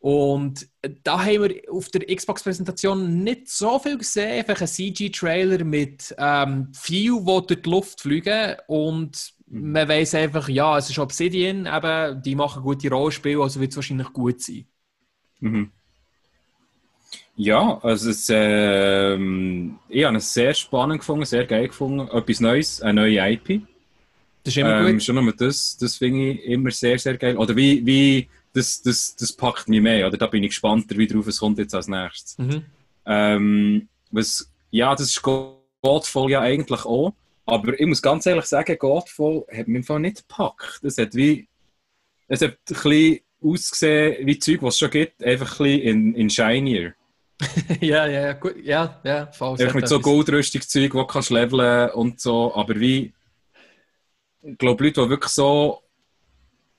Und 0.00 0.68
da 1.02 1.24
haben 1.24 1.42
wir 1.42 1.62
auf 1.72 1.88
der 1.88 2.14
Xbox-Präsentation 2.14 3.24
nicht 3.24 3.48
so 3.48 3.78
viel 3.78 3.98
gesehen. 3.98 4.38
Einfach 4.38 4.60
ein 4.60 4.68
CG-Trailer 4.68 5.64
mit 5.64 6.14
ähm, 6.18 6.72
viel, 6.72 7.18
die 7.18 7.46
durch 7.46 7.62
die 7.62 7.70
Luft 7.70 8.00
fliegen 8.00 8.56
und 8.68 9.36
Mhm. 9.50 9.72
man 9.72 9.88
weiß 9.88 10.14
einfach, 10.14 10.48
ja, 10.48 10.76
es 10.78 10.90
ist 10.90 10.98
Obsidian, 10.98 11.66
eben, 11.66 12.22
die 12.22 12.34
machen 12.34 12.62
gute 12.62 12.90
Rollenspiele, 12.90 13.42
also 13.42 13.60
wird 13.60 13.70
es 13.70 13.76
wahrscheinlich 13.76 14.12
gut 14.12 14.40
sein. 14.42 14.66
Mhm. 15.40 15.70
Ja, 17.36 17.78
also 17.82 18.10
es, 18.10 18.28
ähm, 18.32 19.78
ich 19.88 20.04
habe 20.04 20.16
es 20.16 20.34
sehr 20.34 20.52
spannend 20.54 20.98
gefunden, 20.98 21.24
sehr 21.24 21.46
geil 21.46 21.68
gefunden. 21.68 22.08
Etwas 22.08 22.40
Neues, 22.40 22.82
eine 22.82 23.02
neue 23.02 23.32
IP. 23.32 23.62
Das 24.42 24.54
ist 24.54 24.58
immer 24.58 24.80
ähm, 24.80 24.94
gut. 24.94 25.02
Schon 25.04 25.24
nur 25.24 25.32
das, 25.32 25.76
das 25.78 25.96
finde 25.96 26.32
ich 26.32 26.44
immer 26.44 26.72
sehr, 26.72 26.98
sehr 26.98 27.16
geil. 27.16 27.36
Oder 27.36 27.54
wie, 27.54 27.86
wie 27.86 28.28
das, 28.52 28.82
das, 28.82 29.16
das 29.16 29.32
packt 29.32 29.68
mich 29.68 29.80
mehr, 29.80 30.06
oder 30.06 30.16
da 30.16 30.26
bin 30.26 30.42
ich 30.42 30.50
gespannter, 30.50 30.96
wie 30.96 31.06
drauf 31.06 31.26
es 31.26 31.40
kommt 31.40 31.58
jetzt 31.58 31.74
als 31.74 31.88
nächstes. 31.88 32.38
Mhm. 32.38 32.64
Ähm, 33.06 33.88
was, 34.10 34.50
ja, 34.70 34.94
das 34.94 35.08
ist 35.08 35.22
Godfall 35.22 36.30
ja 36.30 36.40
eigentlich 36.40 36.84
auch. 36.84 37.14
Aber 37.46 37.78
ich 37.80 37.86
muss 37.86 38.02
ganz 38.02 38.26
ehrlich 38.26 38.44
sagen, 38.44 38.76
Godfall 38.78 39.44
hat 39.50 39.68
mich 39.68 39.78
einfach 39.78 39.98
nicht 39.98 40.28
gepackt. 40.28 40.80
Es 40.82 40.98
hat 40.98 41.14
wie. 41.14 41.48
Es 42.26 42.42
hat 42.42 42.50
ein 42.50 42.56
bisschen 42.66 43.20
ausgesehen 43.42 44.26
wie 44.26 44.38
Zeug, 44.38 44.62
was 44.62 44.74
es 44.74 44.80
schon 44.80 44.90
gibt, 44.90 45.24
einfach 45.24 45.58
ein 45.58 45.64
bisschen 45.64 45.80
in, 45.80 46.14
in 46.14 46.30
shinier. 46.30 46.94
ja, 47.80 48.06
ja, 48.06 48.32
gut. 48.34 48.56
Ja, 48.62 49.00
ja, 49.04 49.26
falsch. 49.28 49.60
Einfach 49.60 49.76
mit 49.76 49.88
so 49.88 50.00
Goldrüstung-Zeug, 50.00 50.92
wo 50.92 51.04
kannst 51.06 51.30
leveln 51.30 51.90
und 51.90 52.20
so. 52.20 52.54
Aber 52.54 52.78
wie. 52.78 53.14
Ich 54.42 54.58
glaube, 54.58 54.84
Leute, 54.84 55.02
die 55.02 55.10
wirklich 55.10 55.32
so. 55.32 55.82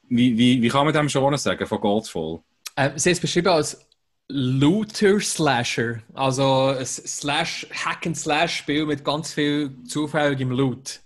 Wie, 0.10 0.38
wie, 0.38 0.62
wie 0.62 0.68
kann 0.70 0.86
man 0.86 0.94
dem 0.94 1.08
schon 1.08 1.38
sagen, 1.38 1.66
von 1.68 1.80
Godfall? 1.80 2.40
Ähm, 2.76 2.92
sie 2.96 3.12
ist 3.12 3.22
beschrieben 3.22 3.50
als 3.50 3.86
Looter-Slasher. 4.28 6.02
Also 6.14 6.76
ein 6.78 6.86
Slash, 6.86 7.68
Hack-and-Slash-Spiel 7.72 8.86
mit 8.86 9.04
ganz 9.04 9.34
viel 9.34 9.72
zufälligem 9.86 10.52
Loot. 10.52 11.02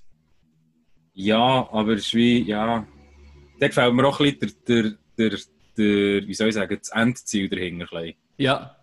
Ja, 1.13 1.70
aber 1.72 1.94
es 1.94 2.08
ist 2.08 2.13
wie, 2.16 2.42
ja. 2.44 2.86
Da 3.60 3.68
gefällt 3.68 3.94
mir 3.94 4.08
auch 4.08 4.20
ein 4.20 4.38
bisschen 4.38 4.56
der, 4.68 4.82
der, 4.89 5.30
der, 5.30 5.39
der 5.78 6.28
wie 6.28 6.34
soll 6.34 6.48
ich 6.48 6.56
sagen, 6.56 6.78
das 6.80 6.89
Endziel 6.89 7.50
dahinter. 7.50 7.88
Ja. 8.38 8.76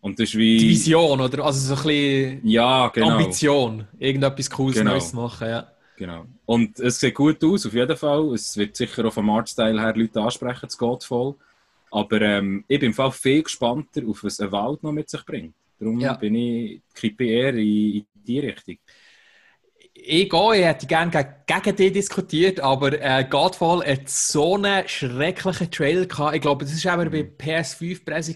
Und 0.00 0.18
das 0.18 0.30
ist 0.30 0.36
wie... 0.36 0.58
Die 0.58 0.68
Vision, 0.68 1.20
oder? 1.20 1.44
Also 1.44 1.74
so 1.74 1.80
ein 1.80 1.86
bisschen 1.86 2.46
ja, 2.46 2.88
genau. 2.88 3.10
Ambition, 3.10 3.88
irgendetwas 3.98 4.50
Cooles 4.50 4.76
genau. 4.76 4.92
Neues 4.92 5.12
machen, 5.14 5.48
ja. 5.48 5.73
Genau. 5.96 6.26
Und 6.44 6.80
es 6.80 6.98
sieht 6.98 7.14
gut 7.14 7.42
aus, 7.44 7.66
auf 7.66 7.74
jeden 7.74 7.96
Fall. 7.96 8.34
Es 8.34 8.56
wird 8.56 8.76
sicher 8.76 9.04
auch 9.04 9.12
vom 9.12 9.30
Artstyle 9.30 9.80
her 9.80 9.94
Leute 9.94 10.20
ansprechen, 10.20 10.66
es 10.66 10.78
geht 10.78 11.04
voll. 11.04 11.34
Aber 11.90 12.20
ähm, 12.20 12.64
ich 12.66 12.80
bin 12.80 12.88
im 12.88 12.94
Fall 12.94 13.12
viel 13.12 13.42
gespannter, 13.42 14.02
auf 14.08 14.24
was 14.24 14.40
ein 14.40 14.50
Wald 14.50 14.82
noch 14.82 14.92
mit 14.92 15.08
sich 15.08 15.24
bringt. 15.24 15.54
Darum 15.78 16.00
ja. 16.00 16.14
bin 16.14 16.34
ich, 16.34 16.80
kippe 16.94 17.24
eher 17.24 17.54
in, 17.54 17.94
in 17.94 18.06
die 18.14 18.40
Richtung. 18.40 18.78
Ich 19.94 20.28
gehe, 20.28 20.56
ich 20.56 20.64
hätte 20.64 20.86
gerne 20.86 21.10
gegen, 21.10 21.34
gegen 21.46 21.76
dich 21.76 21.92
diskutiert, 21.92 22.60
aber 22.60 23.00
äh, 23.00 23.24
Godfall 23.30 23.86
hat 23.86 24.08
so 24.08 24.56
einen 24.56 24.86
schrecklichen 24.88 25.70
Trailer 25.70 26.06
gehabt. 26.06 26.34
Ich 26.34 26.42
glaube, 26.42 26.64
das 26.64 26.84
war 26.84 26.94
aber 26.94 27.04
mhm. 27.04 27.10
bei 27.10 27.30
PS5-Presse 27.38 28.34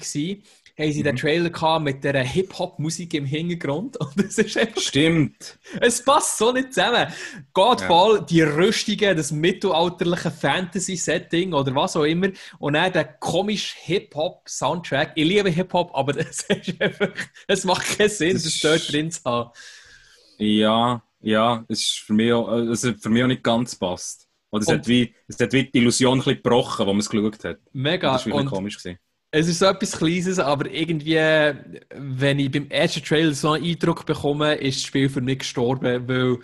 haben 0.78 0.92
sie 0.92 1.00
mhm. 1.00 1.04
den 1.04 1.16
Trailer 1.16 1.50
gehabt 1.50 1.84
mit 1.84 2.04
der 2.04 2.22
Hip-Hop-Musik 2.22 3.14
im 3.14 3.24
Hintergrund. 3.24 3.96
Und 4.00 4.18
es 4.18 4.38
ist 4.38 4.56
einfach, 4.56 4.80
Stimmt. 4.80 5.58
Es 5.80 6.04
passt 6.04 6.38
so 6.38 6.52
nicht 6.52 6.72
zusammen. 6.72 7.08
Godfall, 7.52 8.16
ja. 8.16 8.20
die 8.22 8.42
Rüstungen, 8.42 9.16
das 9.16 9.32
mittelalterliche 9.32 10.30
Fantasy-Setting 10.30 11.52
oder 11.52 11.74
was 11.74 11.96
auch 11.96 12.04
immer. 12.04 12.28
Und 12.58 12.74
dann 12.74 12.92
der 12.92 13.04
komische 13.04 13.74
Hip-Hop-Soundtrack. 13.80 15.12
Ich 15.16 15.26
liebe 15.26 15.50
Hip-Hop, 15.50 15.90
aber 15.94 16.16
es, 16.18 16.42
ist 16.42 16.80
einfach, 16.80 17.10
es 17.46 17.64
macht 17.64 17.98
keinen 17.98 18.10
Sinn, 18.10 18.34
das, 18.34 18.44
das 18.44 18.60
dort 18.60 18.92
drin 18.92 19.10
zu 19.10 19.20
haben. 19.24 19.50
Ja, 20.38 21.02
ja, 21.20 21.64
es 21.68 21.80
ist 21.80 21.98
für 22.06 22.12
mich 22.12 22.32
auch, 22.32 22.48
es 22.48 22.82
für 22.82 23.08
mich 23.08 23.22
auch 23.24 23.28
nicht 23.28 23.42
ganz 23.42 23.74
passt. 23.74 24.28
Oder 24.50 24.62
es, 24.62 24.68
hat 24.68 24.88
wie, 24.88 25.14
es 25.26 25.38
hat 25.38 25.52
wie 25.52 25.64
die 25.64 25.78
Illusion 25.78 26.18
ein 26.18 26.24
bisschen 26.24 26.36
gebrochen, 26.36 26.86
wo 26.86 26.92
man 26.92 27.00
es 27.00 27.10
geschaut 27.10 27.44
hat. 27.44 27.58
Mega. 27.72 28.12
Das 28.12 28.30
war 28.30 28.44
komisch. 28.44 28.78
Gewesen. 28.78 28.98
Es 29.30 29.46
ist 29.46 29.58
so 29.58 29.66
etwas 29.66 29.92
Kleines, 29.92 30.38
aber 30.38 30.70
irgendwie, 30.70 31.16
wenn 31.94 32.38
ich 32.38 32.50
beim 32.50 32.70
ersten 32.70 33.04
Trailer 33.04 33.34
so 33.34 33.50
einen 33.50 33.64
Eindruck 33.64 34.06
bekomme, 34.06 34.54
ist 34.54 34.78
das 34.78 34.84
Spiel 34.84 35.10
für 35.10 35.20
mich 35.20 35.40
gestorben, 35.40 36.08
weil 36.08 36.38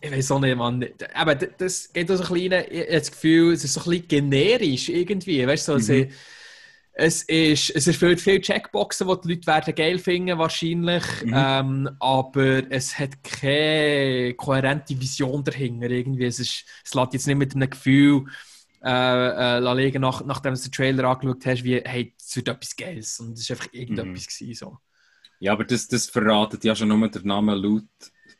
ich 0.00 0.10
weiß 0.10 0.30
auch 0.32 0.40
nicht, 0.40 0.56
man. 0.56 0.84
Aber 1.14 1.34
das 1.34 1.92
geht 1.92 2.08
so 2.08 2.14
ein 2.14 2.20
bisschen, 2.20 2.52
ich 2.70 2.80
habe 2.80 2.92
das 2.92 3.10
Gefühl, 3.12 3.52
es 3.52 3.64
ist 3.64 3.74
so 3.74 3.80
ein 3.80 3.90
bisschen 3.90 4.08
generisch 4.08 4.88
irgendwie. 4.88 5.46
Weißt 5.46 5.68
du, 5.68 5.78
so, 5.78 5.92
mhm. 5.92 6.08
es, 6.94 7.22
ist, 7.24 7.70
es 7.70 7.86
erfüllt 7.86 8.20
viele 8.20 8.40
Checkboxen, 8.40 9.06
die 9.06 9.20
die 9.20 9.28
Leute 9.34 9.46
werden 9.46 9.74
geil 9.74 9.98
finden, 9.98 10.38
wahrscheinlich. 10.38 11.04
Mhm. 11.22 11.34
Ähm, 11.36 11.90
aber 12.00 12.62
es 12.70 12.98
hat 12.98 13.22
keine 13.22 14.34
kohärente 14.34 14.98
Vision 14.98 15.44
dahinter. 15.44 15.90
Irgendwie. 15.90 16.24
Es, 16.24 16.40
ist, 16.40 16.64
es 16.82 16.94
lässt 16.94 17.12
jetzt 17.12 17.26
nicht 17.26 17.36
mit 17.36 17.54
einem 17.54 17.70
Gefühl 17.70 18.24
äh, 18.82 19.58
äh, 19.58 19.74
legen, 19.74 20.02
nach, 20.02 20.24
nachdem 20.24 20.54
du 20.54 20.60
den 20.60 20.72
Trailer 20.72 21.04
angeschaut 21.04 21.46
hast, 21.46 21.64
wie, 21.64 21.80
hey, 21.84 22.14
es 22.18 22.36
wird 22.36 22.48
etwas 22.48 22.76
Geiles. 22.76 23.20
Und 23.20 23.38
es 23.38 23.48
war 23.48 23.56
einfach 23.56 23.72
irgendetwas. 23.72 24.06
Mhm. 24.06 24.38
Gewesen, 24.38 24.54
so. 24.54 24.78
Ja, 25.38 25.52
aber 25.52 25.64
das, 25.64 25.88
das 25.88 26.06
verratet 26.06 26.64
ja 26.64 26.74
schon 26.74 26.88
nur 26.88 27.08
der 27.08 27.22
Name 27.22 27.54
Loot 27.54 27.88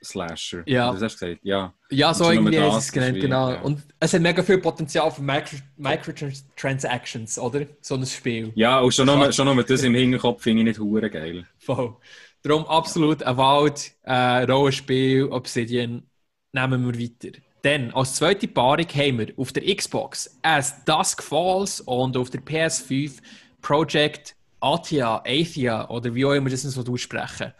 Slasher. 0.03 0.63
Ja. 0.67 0.93
Das 0.93 1.03
hast 1.03 1.21
du 1.21 1.27
gesagt, 1.27 1.45
ja. 1.45 1.75
Ja, 1.91 2.15
so 2.15 2.31
irgendwie 2.31 2.57
ist 2.57 2.77
es 2.77 2.93
genannt, 2.93 3.21
genau. 3.21 3.51
Ja. 3.51 3.61
Und 3.61 3.83
es 3.99 4.13
hat 4.13 4.23
mega 4.23 4.43
viel 4.43 4.59
Potenzial 4.59 5.11
für 5.11 5.23
Micro 5.23 5.57
Microtransactions, 5.77 7.39
oder? 7.39 7.67
So 7.81 7.97
ein 7.97 8.07
Spiel. 8.07 8.53
Ja, 8.55 8.81
und 8.81 8.95
schon 8.95 9.07
nur, 9.07 9.33
schon 9.33 9.47
nur 9.47 9.63
das 9.63 9.83
im 9.83 9.95
Hinterkopf 9.95 10.43
finde 10.43 10.61
ich 10.61 10.69
nicht 10.69 10.81
hure 10.81 11.11
geil. 11.11 11.47
Voll. 11.59 11.97
Darum 12.43 12.67
absolut 12.67 13.23
ein 13.23 13.37
Wald, 13.37 13.93
äh, 14.03 14.45
Rollenspiel, 14.45 15.25
Obsidian, 15.25 16.03
nehmen 16.53 16.87
wir 16.87 16.99
weiter. 16.99 17.39
Dann 17.63 17.91
als 17.93 18.15
zweite 18.15 18.49
Paarung 18.49 18.87
haben 18.87 19.19
wir 19.19 19.33
auf 19.37 19.53
der 19.53 19.75
Xbox 19.75 20.39
As 20.43 20.85
Dusk 20.85 21.23
Falls 21.23 21.81
und 21.83 22.17
auf 22.17 22.31
der 22.31 22.41
PS5 22.41 23.19
Project 23.61 24.35
Athia, 24.61 25.23
Athia 25.27 25.89
oder 25.89 26.15
wie 26.15 26.25
auch 26.25 26.33
immer 26.33 26.51
das 26.51 26.63
so 26.63 26.83
aussprechen. 26.93 27.53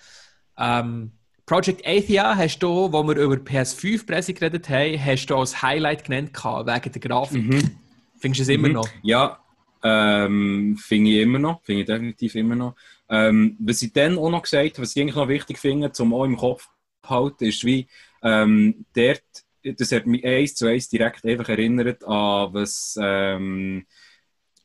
Ähm, 0.59 1.13
Project 1.47 1.87
Athia 1.87 2.37
hast 2.37 2.61
du, 2.61 2.93
wo 2.93 3.03
wir 3.03 3.17
über 3.17 3.35
PS5-Presse 3.35 4.35
geredet 4.35 4.69
haben, 4.69 5.05
hast 5.05 5.27
du 5.27 5.37
als 5.37 5.61
Highlight 5.63 6.05
genannt 6.05 6.31
wegen 6.33 6.93
der 6.93 7.01
Grafik. 7.01 7.43
Mhm. 7.43 7.71
Findest 8.19 8.41
du 8.41 8.43
es 8.43 8.49
immer 8.49 8.69
mhm. 8.69 8.75
noch? 8.75 8.89
Ja, 9.03 9.41
Ähm, 9.83 10.77
finde 10.77 11.11
ich 11.11 11.21
immer 11.23 11.39
noch, 11.39 11.63
finde 11.63 11.81
ich 11.81 11.87
definitiv 11.87 12.35
immer 12.35 12.55
noch. 12.55 12.75
Ähm, 13.09 13.57
was 13.59 13.81
ich 13.81 13.93
dann 13.93 14.19
auch 14.19 14.29
noch 14.29 14.43
gesagt 14.43 14.75
habe, 14.75 14.83
was 14.83 14.95
ich 14.95 15.01
eigentlich 15.01 15.17
noch 15.17 15.29
wichtig 15.29 15.59
finde, 15.59 15.91
zum 15.91 16.13
auch 16.13 16.25
im 16.25 16.37
Kopf 16.37 16.69
zu 17.03 17.11
halten, 17.11 17.45
ist 17.45 17.65
wie 17.65 17.87
ähm, 18.23 18.85
dort, 18.95 19.23
das 19.63 19.93
hat 19.93 20.07
mich 20.07 20.25
eins 20.25 20.55
zu 20.55 20.67
eins 20.67 20.89
direkt 20.89 21.25
einfach 21.25 21.49
erinnert 21.49 22.03
an 22.05 22.53
was 22.55 22.99
ähm, 23.01 23.87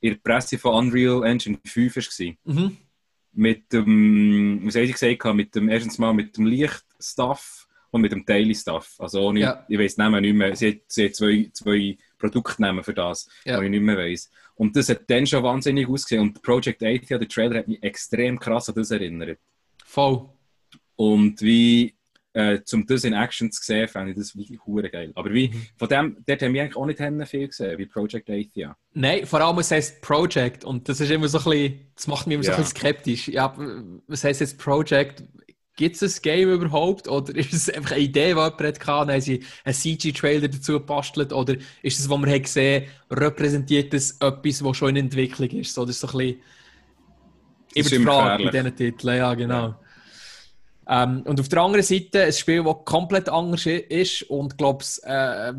in 0.02 0.14
der 0.14 0.20
Presse 0.20 0.58
von 0.58 0.88
Unreal 0.88 1.24
Engine 1.24 1.58
5 1.66 1.96
war. 1.96 2.34
Mhm. 2.46 2.78
Mit 3.34 3.74
dem, 3.74 4.62
was 4.64 4.76
habe 4.76 4.86
ich 4.86 4.94
gesagt, 4.94 5.36
mit 5.36 5.56
dem, 5.56 5.68
erstens 5.70 5.98
mal 5.98 6.14
mit 6.14 6.38
dem 6.38 6.46
Licht-Stuff 6.46 7.68
und 7.92 8.02
mit 8.02 8.12
dem 8.12 8.26
Daily-Stuff. 8.26 8.96
Also 9.00 9.28
ohne, 9.28 9.40
Ja. 9.42 9.66
ich 9.68 9.78
weiß 9.80 9.98
nicht 9.98 10.34
mehr, 10.34 10.56
sie 10.56 10.70
hat, 10.70 10.78
sie 10.88 11.06
hat 11.06 11.16
zwei, 11.16 11.50
zwei 11.54 11.98
Produktnamen 12.18 12.84
für 12.84 12.94
das, 12.94 13.28
Ja. 13.46 13.60
die 13.60 13.66
ich 13.66 13.72
nicht 13.72 13.82
mehr 13.82 13.98
weiss. 13.98 14.30
Und 14.56 14.76
das 14.76 14.88
hat 14.90 15.10
dann 15.10 15.28
schon 15.28 15.44
wahnsinnig 15.44 15.88
ausgesehen. 15.90 16.22
Und 16.22 16.42
Project 16.42 16.82
80, 16.84 17.08
der 17.08 17.28
Trailer, 17.28 17.60
hat 17.60 17.68
mich 17.68 17.82
extrem 17.84 18.40
krass 18.40 18.70
an 18.70 18.76
das 18.76 18.92
erinnert. 18.92 19.40
Voll. 19.86 20.30
Und 20.96 21.42
wie, 21.42 21.94
äh, 22.36 22.62
zum 22.66 22.86
das 22.86 23.06
in 23.06 23.14
Action 23.14 23.50
zu 23.50 23.64
sehen, 23.64 23.88
fand 23.88 24.10
ich 24.10 24.18
das 24.18 24.36
wie 24.36 24.60
hure 24.66 24.90
geil. 24.90 25.12
Aber 25.16 25.32
wie, 25.34 25.48
Mhm. 25.48 25.62
von 25.78 25.88
dem, 25.88 26.18
dort 26.28 26.42
haben 26.42 26.54
wir 26.54 26.64
eigentlich 26.64 26.76
auch 26.76 26.86
nicht 26.86 27.30
viel 27.30 27.48
gesehen, 27.48 27.78
wie 27.78 27.86
Project 27.86 28.30
80, 28.30 28.52
ja. 28.56 28.76
Nein, 28.94 29.26
vor 29.26 29.40
allem 29.40 29.58
es 29.60 29.72
heißt 29.72 30.02
Project 30.02 30.66
und 30.66 30.90
das 30.90 31.00
ist 31.00 31.12
immer 31.12 31.30
so 31.30 31.38
ein 31.38 31.44
bisschen, 31.46 31.80
das 31.96 32.08
macht 32.08 32.28
mich 32.28 32.36
immer 32.36 32.44
so 32.44 32.52
Ja. 32.52 32.58
ein 32.58 32.64
bisschen 32.64 32.78
skeptisch. 32.78 33.28
Ja, 33.30 33.56
was 34.08 34.24
heißt 34.26 34.42
jetzt 34.42 34.58
Project? 34.60 35.24
Gibt 35.78 36.02
es 36.02 36.18
ein 36.18 36.22
Game 36.22 36.50
überhaupt 36.50 37.08
oder 37.08 37.36
ist 37.36 37.54
es 37.54 37.70
einfach 37.70 37.92
eine 37.94 38.02
Idee, 38.02 38.24
die 38.24 38.30
jemand 38.30 38.62
hatte, 38.62 38.86
haben 38.86 39.22
sie 39.22 39.44
einen 39.64 39.74
CG-Trailer 39.74 40.48
dazu 40.50 40.74
gebastelt 40.74 41.32
oder 41.34 41.56
ist 41.82 42.00
es, 42.00 42.10
was 42.10 42.18
wir 42.20 42.32
haben 42.34 42.42
gesehen 42.42 42.86
repräsentiert 43.12 43.94
das 43.94 44.12
etwas, 44.20 44.64
was 44.64 44.78
schon 44.78 44.90
in 44.90 44.96
Entwicklung 45.06 45.50
ist? 45.50 45.74
So, 45.74 45.84
ist 45.86 46.00
so 46.02 46.08
ein 46.08 46.18
bisschen 46.18 46.42
über 47.76 47.90
die 47.90 48.04
Frage 48.04 48.44
bei 48.46 48.52
diesen 48.52 48.76
Titeln, 48.76 49.18
ja 49.18 49.34
genau. 49.34 49.76
Ähm, 50.88 51.24
und 51.26 51.40
auf 51.40 51.50
der 51.50 51.62
anderen 51.62 51.84
Seite 51.84 52.24
ein 52.26 52.34
Spiel, 52.34 52.64
das 52.64 52.76
komplett 52.86 53.28
anders 53.30 53.66
ist 53.66 54.24
und 54.24 54.58
glaube 54.58 54.86
äh, 55.04 55.54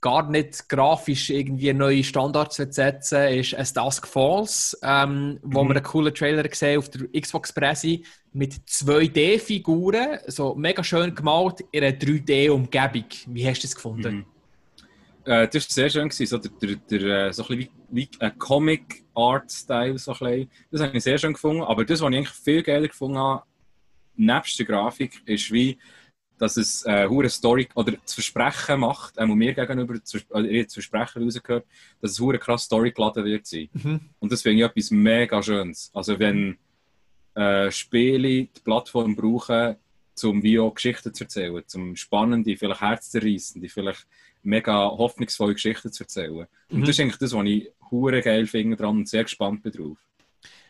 gar 0.00 0.28
nicht 0.30 0.68
grafisch 0.68 1.30
irgendwie 1.30 1.72
neue 1.72 2.04
Standards 2.04 2.58
wird 2.58 2.74
setzen, 2.74 3.28
ist 3.28 3.58
«As 3.58 3.72
Dusk 3.72 4.06
Falls», 4.06 4.78
ähm, 4.82 5.38
wo 5.42 5.64
Mhm. 5.64 5.68
wir 5.68 5.76
einen 5.76 5.84
coolen 5.84 6.14
Trailer 6.14 6.42
gesehen 6.42 6.78
auf 6.78 6.90
der 6.90 7.08
Xbox-Presse 7.18 8.00
mit 8.32 8.54
2D-Figuren, 8.66 10.18
so 10.26 10.54
mega 10.54 10.84
schön 10.84 11.14
gemalt 11.14 11.60
in 11.72 11.82
einer 11.82 11.96
3D-Umgebung. 11.96 13.04
Wie 13.28 13.48
hast 13.48 13.62
du 13.62 13.66
das 13.66 13.74
gefunden? 13.74 14.14
Mhm. 14.14 14.26
Äh, 15.24 15.48
das 15.48 15.54
war 15.68 15.72
sehr 15.74 15.90
schön, 15.90 16.08
gewesen, 16.08 16.26
so, 16.26 16.38
der, 16.38 16.50
der, 16.60 16.76
der, 17.00 17.26
äh, 17.28 17.32
so 17.32 17.42
ein 17.44 17.48
bisschen 17.58 17.72
wie, 17.90 18.08
wie 18.08 18.10
ein 18.20 18.38
Comic-Art-Style. 18.38 19.98
So 19.98 20.12
ein 20.12 20.18
bisschen. 20.18 20.50
das 20.70 20.80
habe 20.82 20.96
ich 20.96 21.02
sehr 21.02 21.18
schön 21.18 21.32
gefunden. 21.32 21.62
Aber 21.62 21.84
das, 21.84 22.00
was 22.00 22.10
ich 22.10 22.16
eigentlich 22.16 22.28
viel 22.30 22.62
geiler 22.62 22.88
gefunden 22.88 23.18
habe, 23.18 23.42
nebst 24.16 24.58
der 24.58 24.66
Grafik, 24.66 25.22
ist 25.26 25.50
wie, 25.52 25.78
dass 26.38 26.56
es 26.56 26.84
äh, 26.84 27.08
hure 27.08 27.30
Story 27.30 27.68
oder 27.74 27.92
das 27.92 28.14
Versprechen 28.14 28.80
macht, 28.80 29.14
ähm, 29.16 29.34
mir 29.34 29.54
gegenüber, 29.54 29.98
das 29.98 30.14
habe 30.32 30.64
das 30.64 30.74
Versprechen 30.74 31.22
rausgehört, 31.22 31.66
dass 32.00 32.12
es 32.12 32.20
hure 32.20 32.38
krass 32.38 32.64
Story 32.64 32.92
geladen 32.92 33.24
wird 33.24 33.46
sein. 33.46 33.68
Mhm. 33.72 34.00
Und 34.18 34.32
das 34.32 34.42
finde 34.42 34.64
ich 34.64 34.70
etwas 34.70 34.90
mega 34.90 35.42
Schönes. 35.42 35.90
Also 35.94 36.18
wenn 36.18 36.58
äh, 37.34 37.70
Spiele 37.70 38.44
die 38.44 38.60
Plattform 38.64 39.16
brauchen, 39.16 39.76
um 40.22 40.42
wie 40.42 40.58
auch 40.58 40.74
Geschichten 40.74 41.12
zu 41.12 41.24
erzählen, 41.24 41.62
um 41.74 41.96
spannende, 41.96 42.56
vielleicht 42.56 42.80
herzzerreißende, 42.80 43.68
vielleicht 43.68 44.06
mega 44.42 44.86
hoffnungsvolle 44.86 45.54
Geschichten 45.54 45.92
zu 45.92 46.04
erzählen. 46.04 46.46
Und 46.70 46.78
Mhm. 46.78 46.80
das 46.80 46.90
ist 46.90 47.00
eigentlich 47.00 47.18
das, 47.18 47.32
was 47.34 47.44
ich 47.44 47.70
hure 47.90 48.22
geil 48.22 48.46
finde 48.46 48.76
dran 48.76 48.96
und 48.96 49.08
sehr 49.08 49.24
gespannt 49.24 49.62
bin 49.62 49.72
drauf. 49.72 49.98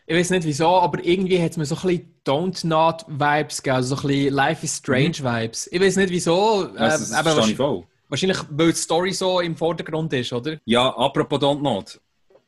Ich 0.09 0.15
weiß 0.15 0.29
nicht 0.29 0.45
wieso, 0.45 0.67
aber 0.69 1.03
irgendwie 1.03 1.39
hat 1.41 1.51
es 1.51 1.57
mir 1.57 1.65
so 1.65 1.75
ein 1.75 1.81
bisschen 1.81 2.13
Don't 2.25 2.65
Not 2.65 3.05
Vibes 3.09 3.61
gegeben, 3.61 3.75
also 3.75 3.95
so 3.95 4.01
ein 4.03 4.07
bisschen 4.07 4.33
Life 4.33 4.65
is 4.65 4.77
Strange 4.77 5.17
Vibes. 5.19 5.67
Ich 5.71 5.81
weiß 5.81 5.97
nicht 5.97 6.09
wieso, 6.11 6.63
äh, 6.65 6.69
Mhm. 6.69 6.75
Das 6.77 7.09
verstehe 7.11 7.51
ich 7.51 7.55
voll. 7.57 7.83
wahrscheinlich 8.07 8.37
weil 8.49 8.71
die 8.71 8.77
Story 8.77 9.11
so 9.11 9.41
im 9.41 9.55
Vordergrund 9.57 10.13
ist, 10.13 10.31
oder? 10.31 10.57
Ja, 10.63 10.95
apropos 10.95 11.39
Don't 11.41 11.61
Not. 11.61 11.99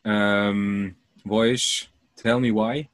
Ähm, 0.06 0.96
wo 1.26 1.44
ist 1.44 1.90
Tell 2.16 2.40
Me 2.40 2.54
Why? 2.54 2.88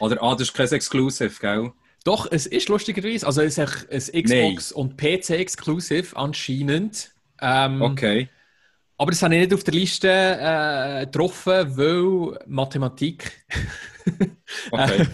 Oder, 0.00 0.20
ah, 0.22 0.32
das 0.32 0.48
ist 0.48 0.54
kein 0.54 0.68
Exclusive, 0.72 1.32
gell? 1.40 1.70
Doch, 2.02 2.26
es 2.30 2.46
ist 2.46 2.68
lustigerweise, 2.68 3.24
also 3.24 3.42
es 3.42 3.56
ist 3.58 3.86
ein 4.12 4.22
Xbox 4.24 4.72
und 4.72 4.96
PC 4.96 5.30
Exclusive 5.38 6.16
anscheinend. 6.16 7.12
Ähm, 7.40 7.80
Okay. 7.80 8.28
Aber 8.96 9.10
das 9.10 9.22
habe 9.22 9.34
ich 9.34 9.40
nicht 9.40 9.54
auf 9.54 9.64
der 9.64 9.74
Liste 9.74 10.08
äh, 10.08 11.06
getroffen, 11.06 11.76
weil 11.76 12.38
Mathematik. 12.46 13.44
Okay. 14.70 15.00
Äh, 15.02 15.06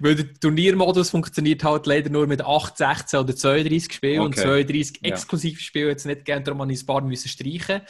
weil 0.00 0.14
der 0.14 0.34
Turniermodus 0.34 1.08
funktioniert 1.08 1.64
halt 1.64 1.86
leider 1.86 2.10
nur 2.10 2.26
mit 2.26 2.42
8, 2.42 2.76
16 2.76 3.20
oder 3.20 3.34
32 3.34 3.90
Spielen 3.94 4.20
und 4.20 4.36
Okay. 4.36 4.42
32 4.42 5.00
Ja. 5.02 5.08
exklusive 5.14 5.58
Spiele 5.60 5.88
jetzt 5.88 6.04
nicht 6.04 6.26
gerne, 6.26 6.44
darum 6.44 6.60
habe 6.60 6.70
ich 6.72 6.82
ein 6.82 6.86
paar 6.86 7.00
müssen 7.00 7.28
streichen. 7.28 7.80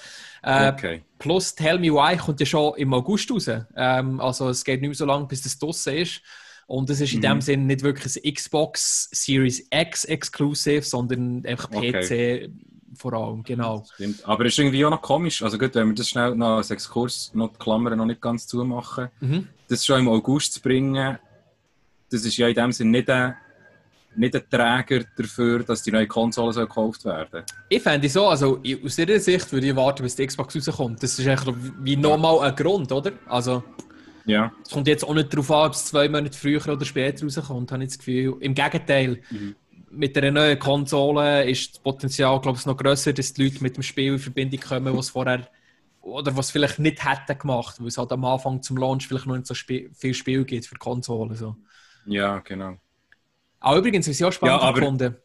Äh, 0.45 0.73
okay. 0.73 1.03
Plus 1.19 1.57
Tell 1.57 1.81
Me 1.81 1.89
Why 1.93 2.17
kommt 2.17 2.39
ja 2.39 2.47
schon 2.47 2.77
im 2.77 2.95
August 2.95 3.31
raus. 3.33 3.51
Ähm, 3.77 4.21
also 4.21 4.49
es 4.49 4.65
geht 4.65 4.81
nicht 4.81 4.91
mehr 4.91 4.95
so 4.97 5.07
lange, 5.07 5.27
bis 5.27 5.43
das 5.43 5.59
draussen 5.59 5.97
ist. 5.97 6.23
Und 6.69 6.89
es 6.91 7.01
ist 7.01 7.13
in 7.15 7.19
Mhm. 7.19 7.23
dem 7.23 7.41
Sinne 7.41 7.65
nicht 7.65 7.83
wirklich 7.83 8.17
ein 8.25 8.35
Xbox 8.35 9.09
Series 9.11 9.67
X 9.73 10.05
Exclusive, 10.05 10.83
sondern 10.83 11.45
einfach 11.47 11.69
PC 11.71 12.49
vor 12.95 13.13
allem, 13.13 13.43
genau. 13.43 13.85
Stimmt. 13.95 14.27
Aber 14.27 14.45
es 14.47 14.53
ist 14.55 14.59
irgendwie 14.59 14.85
auch 14.85 14.91
noch 14.91 15.03
komisch. 15.03 15.43
Also 15.43 15.59
gut, 15.59 15.75
wenn 15.75 15.89
wir 15.89 15.95
das 15.95 16.09
schnell 16.09 16.35
noch 16.35 16.57
als 16.57 16.71
Exkurs 16.71 17.31
noch 17.35 17.49
die 17.53 17.59
Klammern 17.59 17.97
noch 17.99 18.07
nicht 18.07 18.21
ganz 18.21 18.47
zumachen, 18.47 19.09
Mhm. 19.21 19.49
das 19.69 19.85
schon 19.85 20.01
im 20.01 20.09
August 20.09 20.55
zu 20.55 20.61
bringen, 20.61 21.19
das 22.11 22.25
ist 22.25 22.37
ja 22.37 22.49
in 22.49 22.55
dem 22.55 22.73
Sinne 22.73 22.91
nicht 22.93 23.11
ein, 23.11 23.35
nicht 24.17 24.35
ein 24.35 24.43
Träger 24.51 25.05
dafür, 25.17 25.63
dass 25.63 25.83
die 25.83 25.93
neue 25.93 26.07
Konsole 26.07 26.53
soll 26.53 26.67
gekauft 26.67 27.05
werden 27.05 27.45
Ich 27.69 27.83
fände 27.83 28.09
so, 28.09 28.27
also 28.27 28.61
aus 28.85 28.99
ihrer 28.99 29.21
Sicht 29.21 29.53
würde 29.53 29.69
ich 29.69 29.77
warten, 29.77 30.03
bis 30.03 30.17
die 30.17 30.27
Xbox 30.27 30.57
rauskommt. 30.57 31.03
Das 31.03 31.19
ist 31.19 31.27
eigentlich 31.29 31.55
wie 31.81 31.97
nochmal 31.97 32.41
ein 32.49 32.57
Grund, 32.57 32.91
oder? 32.91 33.13
Also 33.27 33.63
Ja. 34.25 34.51
es 34.65 34.73
kommt 34.73 34.89
jetzt 34.89 35.05
auch 35.05 35.15
nicht 35.15 35.33
darauf 35.33 35.51
an, 35.51 35.67
ob 35.69 35.73
es 35.75 35.85
zwei 35.85 36.09
Monate 36.09 36.37
früher 36.37 36.67
oder 36.67 36.85
später 36.85 37.25
rauskommt, 37.27 37.71
habe 37.71 37.83
ich 37.85 37.91
das 37.91 37.99
Gefühl. 37.99 38.37
Im 38.41 38.55
Gegenteil, 38.55 39.21
Mhm. 39.31 39.55
Mit 39.91 40.17
einer 40.17 40.31
neuen 40.31 40.59
Konsole 40.59 41.49
ist 41.51 41.75
das 41.75 41.83
Potenzial, 41.83 42.41
glaube 42.41 42.59
ich, 42.59 42.67
noch 42.67 42.77
grösser, 42.77 43.13
dass 43.13 43.33
die 43.33 43.45
Leute 43.45 43.63
mit 43.63 43.77
dem 43.77 43.83
Spiel 43.83 44.15
in 44.15 44.19
Verbindung 44.19 44.61
kommen, 44.61 44.97
was 44.97 45.11
vorher 45.11 45.49
oder 46.01 46.37
was 46.37 46.51
vielleicht 46.51 46.79
nicht 46.79 47.05
hätten 47.05 47.39
gemacht, 47.39 47.77
weil 47.81 47.89
es 47.89 47.99
halt 47.99 48.13
am 48.13 48.25
Anfang 48.25 48.63
zum 48.63 48.77
Launch 48.79 49.07
vielleicht 49.09 49.27
noch 49.27 49.37
nicht 49.37 49.47
so 49.47 49.55
Spiel, 49.55 49.91
viel 49.95 50.15
Spiel 50.15 50.45
gibt 50.45 50.67
für 50.67 50.77
Konsolen. 50.77 51.35
So. 51.37 51.57
Ja, 52.05 52.41
genau. 52.41 52.81
Auch 53.61 53.77
übrigens, 53.77 54.09
was 54.09 54.17
ich 54.21 54.25
auch 54.25 54.33
spannend 54.33 54.61
Ja, 54.61 54.73
gefunden 54.73 55.17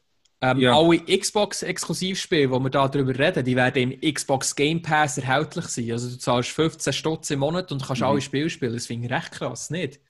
ähm, 0.41 0.59
Ja. 0.59 0.71
alle 0.71 0.99
Xbox-Exklusivspiele, 1.05 2.47
die 2.47 2.59
wir 2.63 2.69
da 2.69 2.87
drüber 2.89 3.17
reden, 3.17 3.45
die 3.45 3.55
werden 3.55 3.91
im 3.93 4.13
Xbox 4.13 4.55
Game 4.55 4.81
Pass 4.81 5.17
erhältlich 5.17 5.65
sein. 5.67 5.91
Also 5.91 6.09
du 6.09 6.17
zahlst 6.17 6.49
15 6.51 6.93
Stutz 6.93 7.29
im 7.31 7.39
Monat 7.39 7.71
und 7.71 7.85
kannst 7.85 8.01
Mhm. 8.01 8.07
alle 8.07 8.21
Spiele 8.21 8.49
spielen. 8.49 8.73
Das 8.73 8.87
finde 8.87 9.07
ich 9.07 9.13
recht 9.13 9.31
krass, 9.31 9.69
nicht? 9.69 10.01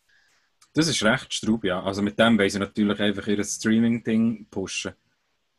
Das 0.73 0.88
ist 0.88 1.03
recht 1.03 1.33
straub, 1.33 1.63
ja. 1.63 1.81
Also 1.83 2.01
mit 2.01 2.17
dem 2.17 2.38
wollen 2.38 2.49
sie 2.49 2.59
natürlich 2.59 2.99
einfach 2.99 3.27
ihr 3.27 3.43
Streaming-Ding 3.43 4.47
pushen. 4.49 4.93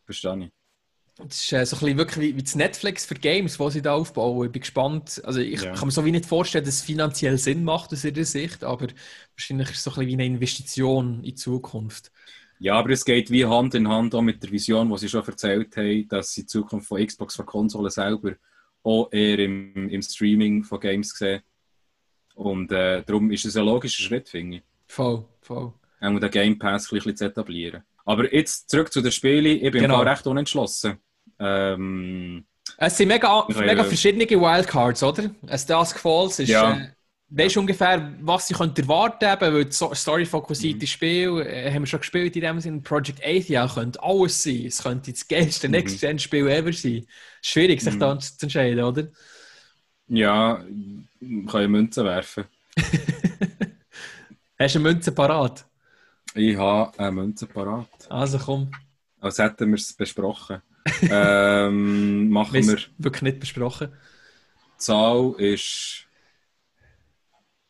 Verstehe 0.05 0.46
ich. 0.46 0.50
Das 1.16 1.40
ist 1.40 1.53
äh, 1.53 1.64
so 1.64 1.77
ein 1.77 1.81
bisschen 1.81 1.98
wirklich 1.98 2.37
wie, 2.37 2.42
das 2.42 2.57
Netflix 2.57 3.07
für 3.07 3.14
Games, 3.14 3.61
was 3.61 3.74
sie 3.74 3.83
da 3.83 3.94
aufbauen. 3.94 4.46
Ich 4.46 4.53
bin 4.53 4.61
gespannt. 4.62 5.22
Also 5.24 5.38
ich 5.40 5.62
Ja. 5.62 5.72
kann 5.74 5.87
mir 5.87 5.92
so 5.92 6.05
wie 6.05 6.11
nicht 6.11 6.27
vorstellen, 6.27 6.64
dass 6.64 6.74
es 6.74 6.83
finanziell 6.83 7.38
Sinn 7.38 7.62
macht 7.62 7.92
aus 7.92 8.05
ihrer 8.05 8.24
Sicht, 8.24 8.64
aber 8.64 8.88
wahrscheinlich 9.37 9.70
ist 9.70 9.77
es 9.77 9.85
so 9.85 9.90
ein 9.92 9.94
bisschen 9.94 10.09
wie 10.09 10.12
eine 10.14 10.27
Investition 10.27 11.16
in 11.18 11.22
die 11.22 11.35
Zukunft. 11.37 12.11
Ja, 12.59 12.74
aber 12.77 12.90
es 12.90 13.05
geht 13.05 13.31
wie 13.31 13.44
Hand 13.46 13.74
in 13.74 13.88
Hand 13.88 14.14
auch 14.14 14.22
mit 14.22 14.42
der 14.42 14.50
Vision, 14.50 14.90
die 14.90 14.98
sie 14.98 15.09
schon 15.09 15.24
erzählt 15.24 15.77
haben, 15.77 16.09
dass 16.09 16.33
sie 16.33 16.42
die 16.42 16.46
Zukunft 16.46 16.88
von 16.88 17.05
Xbox, 17.05 17.37
von 17.37 17.46
Konsolen 17.46 17.90
selber 17.90 18.33
auch 18.83 19.12
eher 19.12 19.38
im, 19.38 19.88
im 19.88 20.03
Streaming 20.03 20.64
von 20.64 20.81
Games 20.81 21.11
sehen. 21.16 21.42
Und 22.35 22.72
äh, 22.72 23.03
darum 23.05 23.31
ist 23.31 23.44
es 23.44 23.57
ein 23.57 23.64
logischer 23.64 24.03
Schritt, 24.03 24.29
finde 24.29 24.57
ich, 24.59 24.62
Voll, 24.87 25.25
voll. 25.40 25.73
auch 26.01 26.18
den 26.20 26.31
Game 26.31 26.59
Pass 26.59 26.90
ein 26.92 26.97
bisschen 26.97 27.16
zu 27.16 27.25
etablieren. 27.27 27.83
Aber 28.05 28.33
jetzt 28.35 28.68
zurück 28.70 28.92
zu 28.92 29.01
den 29.01 29.12
Spielen. 29.12 29.47
Ich 29.64 29.73
bin 29.73 29.83
Genau. 29.83 30.01
recht 30.03 30.27
unentschlossen. 30.27 30.99
Ähm, 31.38 32.44
Es 32.77 32.97
sind 32.97 33.09
mega, 33.09 33.47
mega 33.49 33.85
verschiedene 33.85 34.29
Wildcards, 34.29 35.03
oder? 35.03 35.25
Ein 35.47 35.61
Dusk 35.66 35.99
Falls 35.99 36.38
ist. 36.38 36.49
Ja. 36.51 36.73
Äh, 36.77 36.88
weißt 37.31 37.57
du 37.57 37.61
ungefähr, 37.61 38.12
was 38.20 38.47
sie 38.49 38.55
erwarten 38.55 39.38
können, 39.38 39.55
weil 39.55 39.64
das 39.64 39.79
so- 39.79 39.88
Mhm. 39.88 39.94
story-fokussierte 39.94 40.87
Spiel 40.87 41.40
äh, 41.40 41.73
haben 41.73 41.83
wir 41.83 41.87
schon 41.87 42.01
gespielt 42.01 42.37
in 42.37 42.42
dem 42.42 42.61
Sinne. 42.61 42.81
Project 42.83 43.20
Athia 43.25 43.66
könnte 43.66 44.03
alles 44.03 44.42
sein. 44.42 44.66
Es 44.66 44.83
könnte 44.83 45.11
das 45.12 45.27
geilste 45.27 45.68
Mhm. 45.68 45.73
Next-Gen-Spiel 45.73 46.47
ever 46.49 46.73
sein. 46.73 47.07
Schwierig, 47.42 47.81
sich 47.81 47.94
Mhm. 47.94 48.01
da 48.01 48.18
zu 48.18 48.35
entscheiden, 48.42 48.85
oder? 48.85 49.09
ja, 50.09 50.62
kann 51.49 51.62
ich 51.62 51.68
Münzen 51.68 52.05
werfen. 52.05 52.44
Hast 54.59 54.75
du 54.75 54.79
eine 54.79 54.88
Münze 54.88 55.12
parat? 55.12 55.67
Ich 56.35 56.57
habe 56.57 56.99
eine 56.99 57.12
Münze 57.12 57.47
parat. 57.47 57.88
Also 58.09 58.38
komm, 58.38 58.71
Als 59.21 59.38
hätten 59.38 59.69
wir 59.71 59.77
es 59.77 59.93
besprochen. 59.93 60.62
ähm, 61.03 62.29
machen 62.29 62.53
wir 62.53 62.75
es 62.75 62.88
wirklich 62.99 63.23
nicht 63.23 63.40
besprochen. 63.40 63.93
Die 64.75 64.79
Zahl 64.79 65.35
ist 65.38 66.07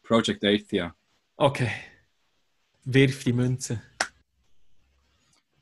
Project 0.03 0.44
Athia. 0.44 0.94
Okay. 1.37 1.70
Wirf 2.85 3.25
die 3.25 3.33
Münze. 3.33 3.81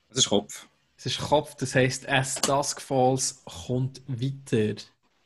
Das 0.09 0.19
ist 0.19 0.29
Kopf. 0.29 0.67
Es 0.97 1.07
ist 1.07 1.19
Kopf, 1.19 1.55
das 1.57 1.75
heisst, 1.75 2.09
As 2.09 2.41
Dusk 2.41 2.81
Falls 2.81 3.43
kommt 3.45 4.03
weiter. 4.07 4.83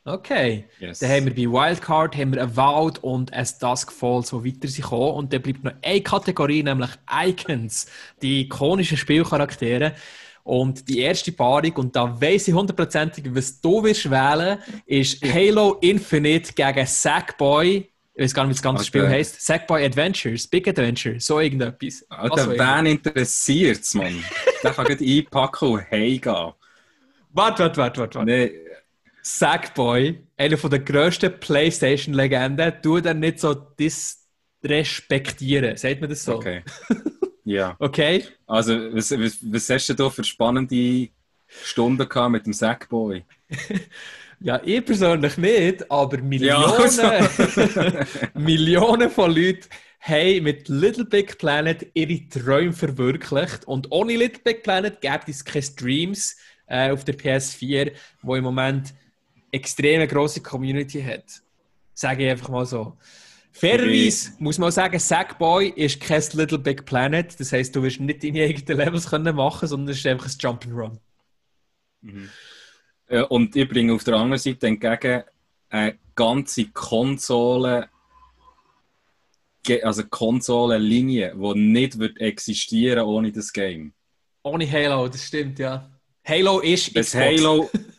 Okay. 0.07 0.64
Yes. 0.79 1.01
Dann 1.01 1.11
haben 1.11 1.27
wir 1.27 1.35
bei 1.35 1.53
Wildcard 1.53 2.16
haben 2.16 2.33
wir 2.33 2.42
Avowed 2.42 3.03
und 3.03 3.35
As 3.35 3.59
Dusk 3.59 3.90
Falls, 3.90 4.33
wo 4.33 4.45
weiter 4.45 4.69
sie 4.69 4.83
kommen. 4.83 5.14
Und 5.14 5.33
dann 5.33 5.42
bleibt 5.42 5.64
noch 5.64 5.73
eine 5.83 6.01
Kategorie, 6.01 6.62
nämlich 6.62 6.90
Icons, 7.12 7.87
die 8.23 8.42
ikonischen 8.42 8.97
Spielcharaktere. 8.97 9.95
Und 10.45 10.88
die 10.88 11.01
erste 11.01 11.33
Paarung, 11.33 11.73
und 11.73 11.97
da 11.97 12.21
weiss 12.21 12.47
ich 12.47 12.55
hundertprozentig, 12.55 13.25
was 13.35 13.61
du 13.61 13.83
wirst 13.83 14.09
wählen, 14.09 14.59
ist 14.87 15.21
Halo 15.25 15.79
Infinite 15.81 16.53
gegen 16.53 16.87
Sackboy. 16.87 17.90
Ich 18.14 18.23
weiß 18.23 18.33
gar 18.33 18.45
nicht, 18.45 18.51
wie 18.51 18.55
das 18.55 18.62
ganze 18.62 18.83
Okay. 18.83 18.87
Spiel 18.87 19.09
heisst. 19.09 19.45
Sackboy 19.45 19.85
Adventures, 19.85 20.47
Big 20.47 20.69
Adventure, 20.69 21.19
so 21.19 21.40
irgendetwas. 21.40 22.07
Alter, 22.09 22.33
Also, 22.33 22.53
wen 22.53 22.87
interessiert's, 22.87 23.92
Mann? 23.95 24.23
Der 24.62 24.71
kann 24.71 24.87
gleich 24.87 25.01
einpacken 25.01 25.69
und 25.69 25.90
heimgehen. 25.90 26.53
Warte, 27.33 27.64
warte, 27.64 27.77
warte, 27.77 28.01
warte. 28.01 28.19
warte. 28.21 28.25
Nee, 28.25 28.53
Sackboy, 29.29 30.21
einer 30.37 30.57
der 30.57 30.79
grössten 30.79 31.41
PlayStation-Legenden, 31.41 32.75
tu 32.81 33.01
dann 33.01 33.19
nicht 33.19 33.41
so 33.41 33.55
disrespektieren. 33.55 35.77
Sagt 35.77 36.01
man 36.01 36.11
das 36.11 36.23
so? 36.25 36.37
okay. 36.37 36.62
Ja. 37.45 37.75
Okay? 37.79 38.25
Also, 38.47 38.93
was, 38.93 39.11
was, 39.12 39.39
was 39.41 39.71
hast 39.71 39.89
du 39.89 39.95
da 39.95 40.11
für 40.11 40.25
spannende 40.25 41.09
Stunden 41.47 42.09
gehabt 42.09 42.33
mit 42.33 42.45
dem 42.47 42.53
Sackboy? 42.53 43.25
Ja, 44.39 44.61
ich 44.62 44.85
persönlich 44.85 45.39
nicht, 45.39 45.91
aber 45.91 46.19
Ja, 46.19 46.23
Millionen, 46.23 46.75
also. 46.75 47.03
Millionen 48.35 49.11
von 49.11 49.35
Leuten 49.35 49.67
haben 49.99 50.43
mit 50.43 50.69
Little 50.69 51.07
Big 51.07 51.39
Planet 51.39 51.87
ihre 51.95 52.29
Träume 52.29 52.75
verwirklicht. 52.75 53.65
Und 53.65 53.91
ohne 53.91 54.15
Little 54.15 54.43
Big 54.45 54.62
Planet 54.62 55.01
gäbe 55.01 55.23
es 55.29 55.43
keine 55.43 55.62
Streams 55.62 56.37
äh, 56.67 56.91
auf 56.91 57.05
der 57.05 57.17
PS4, 57.17 57.93
wo 58.21 58.37
im 58.37 58.45
Moment 58.45 58.93
extrem 59.57 60.07
grosse 60.09 60.40
Community 60.40 61.03
hat. 61.03 61.25
Sage 61.95 62.25
ich 62.25 62.31
einfach 62.31 62.49
mal 62.49 62.66
so. 62.66 62.97
Fairerweise 63.53 64.33
muss 64.38 64.59
man 64.59 64.71
sagen, 64.71 64.99
Sackboy 64.99 65.69
ist 65.71 66.01
kein 66.01 66.23
Little 66.35 66.59
Big 66.59 66.85
Planet. 66.85 67.40
Das 67.40 67.53
heisst, 67.53 67.75
du 67.75 67.83
wirst 67.83 68.01
nicht 68.01 68.23
deine 68.23 68.42
eigenen 68.45 68.77
Levels 68.79 69.09
können 69.09 69.35
machen, 69.35 69.66
sondern 69.66 69.88
es 69.88 69.99
ist 69.99 70.07
einfach 70.07 70.27
ein 70.27 70.33
Jump'n'Run. 70.33 70.99
Äh, 73.09 73.23
Und 73.23 73.57
ich 73.57 73.69
bringe 73.69 73.95
auf 73.95 74.05
der 74.05 74.14
anderen 74.14 74.38
Seite 74.38 74.66
entgegen 74.66 75.23
eine 75.71 75.99
ganze 76.14 76.66
Konsole, 76.66 77.88
also 79.83 80.05
Konsolenlinie, 80.05 81.35
die 81.35 81.59
nicht 81.59 81.99
wird 81.99 82.21
existieren 82.21 83.05
ohne 83.07 83.33
das 83.33 83.53
Game. 83.53 83.92
Ohne 84.42 84.71
Halo, 84.71 85.09
das 85.09 85.25
stimmt, 85.25 85.59
ja. 85.59 85.90
Halo 86.25 86.61
ist 86.61 86.95
Das 86.95 87.07
Xbox. 87.07 87.25
Halo, 87.25 87.71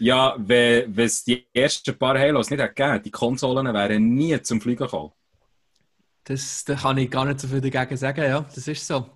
ja, 0.00 0.34
wenn 0.38 0.98
es 0.98 1.24
die 1.24 1.46
ersten 1.52 1.96
paar 1.96 2.18
Halos 2.18 2.50
nicht 2.50 2.60
hätte 2.60 2.74
gegeben, 2.74 3.02
die 3.04 3.10
Konsolen 3.10 3.72
wären 3.72 4.14
nie 4.14 4.40
zum 4.42 4.60
Fliegen 4.60 4.84
gekommen. 4.84 5.12
Das, 6.24 6.64
da 6.64 6.74
kann 6.74 6.98
ich 6.98 7.10
gar 7.10 7.24
nicht 7.24 7.40
so 7.40 7.48
viel 7.48 7.60
dagegen 7.60 7.96
sagen, 7.96 8.24
ja, 8.24 8.40
das 8.40 8.66
ist 8.66 8.86
so. 8.86 9.08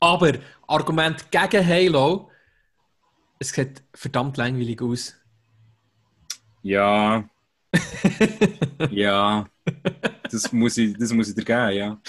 Aber 0.00 0.32
Argument 0.66 1.30
gegen 1.30 1.66
Halo, 1.66 2.30
es 3.38 3.50
sieht 3.50 3.82
verdammt 3.94 4.36
langweilig 4.36 4.82
aus. 4.82 5.14
Ja. 6.62 7.24
ja. 8.90 9.46
Das 10.30 10.52
muss 10.52 10.76
ich, 10.76 10.96
das 10.96 11.12
muss 11.12 11.28
ich 11.28 11.34
dir 11.34 11.44
geben, 11.44 11.72
ja. 11.72 12.00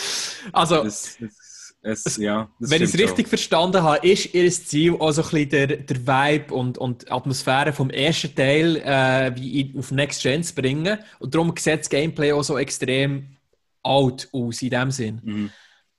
Also, 0.52 0.84
Das, 0.84 1.18
das, 1.20 1.45
es, 1.86 2.18
ja 2.18 2.50
wenn 2.60 2.82
ich 2.82 2.90
es 2.94 3.00
richtig 3.00 3.28
verstanden 3.28 3.84
habe, 3.84 4.06
ist 4.08 4.34
ihr 4.34 4.50
Ziel 4.50 4.94
auch 4.94 5.12
so 5.12 5.22
ein 5.22 5.30
bisschen 5.30 5.50
der, 5.50 5.68
der 5.68 5.98
Vibe 6.08 6.54
und, 6.54 6.78
und 6.78 7.12
Atmosphäre 7.12 7.74
vom 7.74 7.90
ersten 7.90 8.34
Teil 8.34 8.78
äh, 8.78 9.36
wie 9.36 9.74
auf 9.78 9.92
Next 9.92 10.24
Gen 10.24 10.44
zu 10.44 10.56
bringen. 10.56 10.98
Und 11.20 11.34
darum 11.34 11.54
sieht 11.58 11.80
das 11.82 11.90
Gameplay 11.90 12.34
auch 12.34 12.44
so 12.44 12.58
extrem 12.58 13.38
alt 13.84 14.28
aus 14.34 14.62
in 14.62 14.70
dem 14.72 14.92
Sinn. 14.92 15.22
Mhm. 15.24 15.52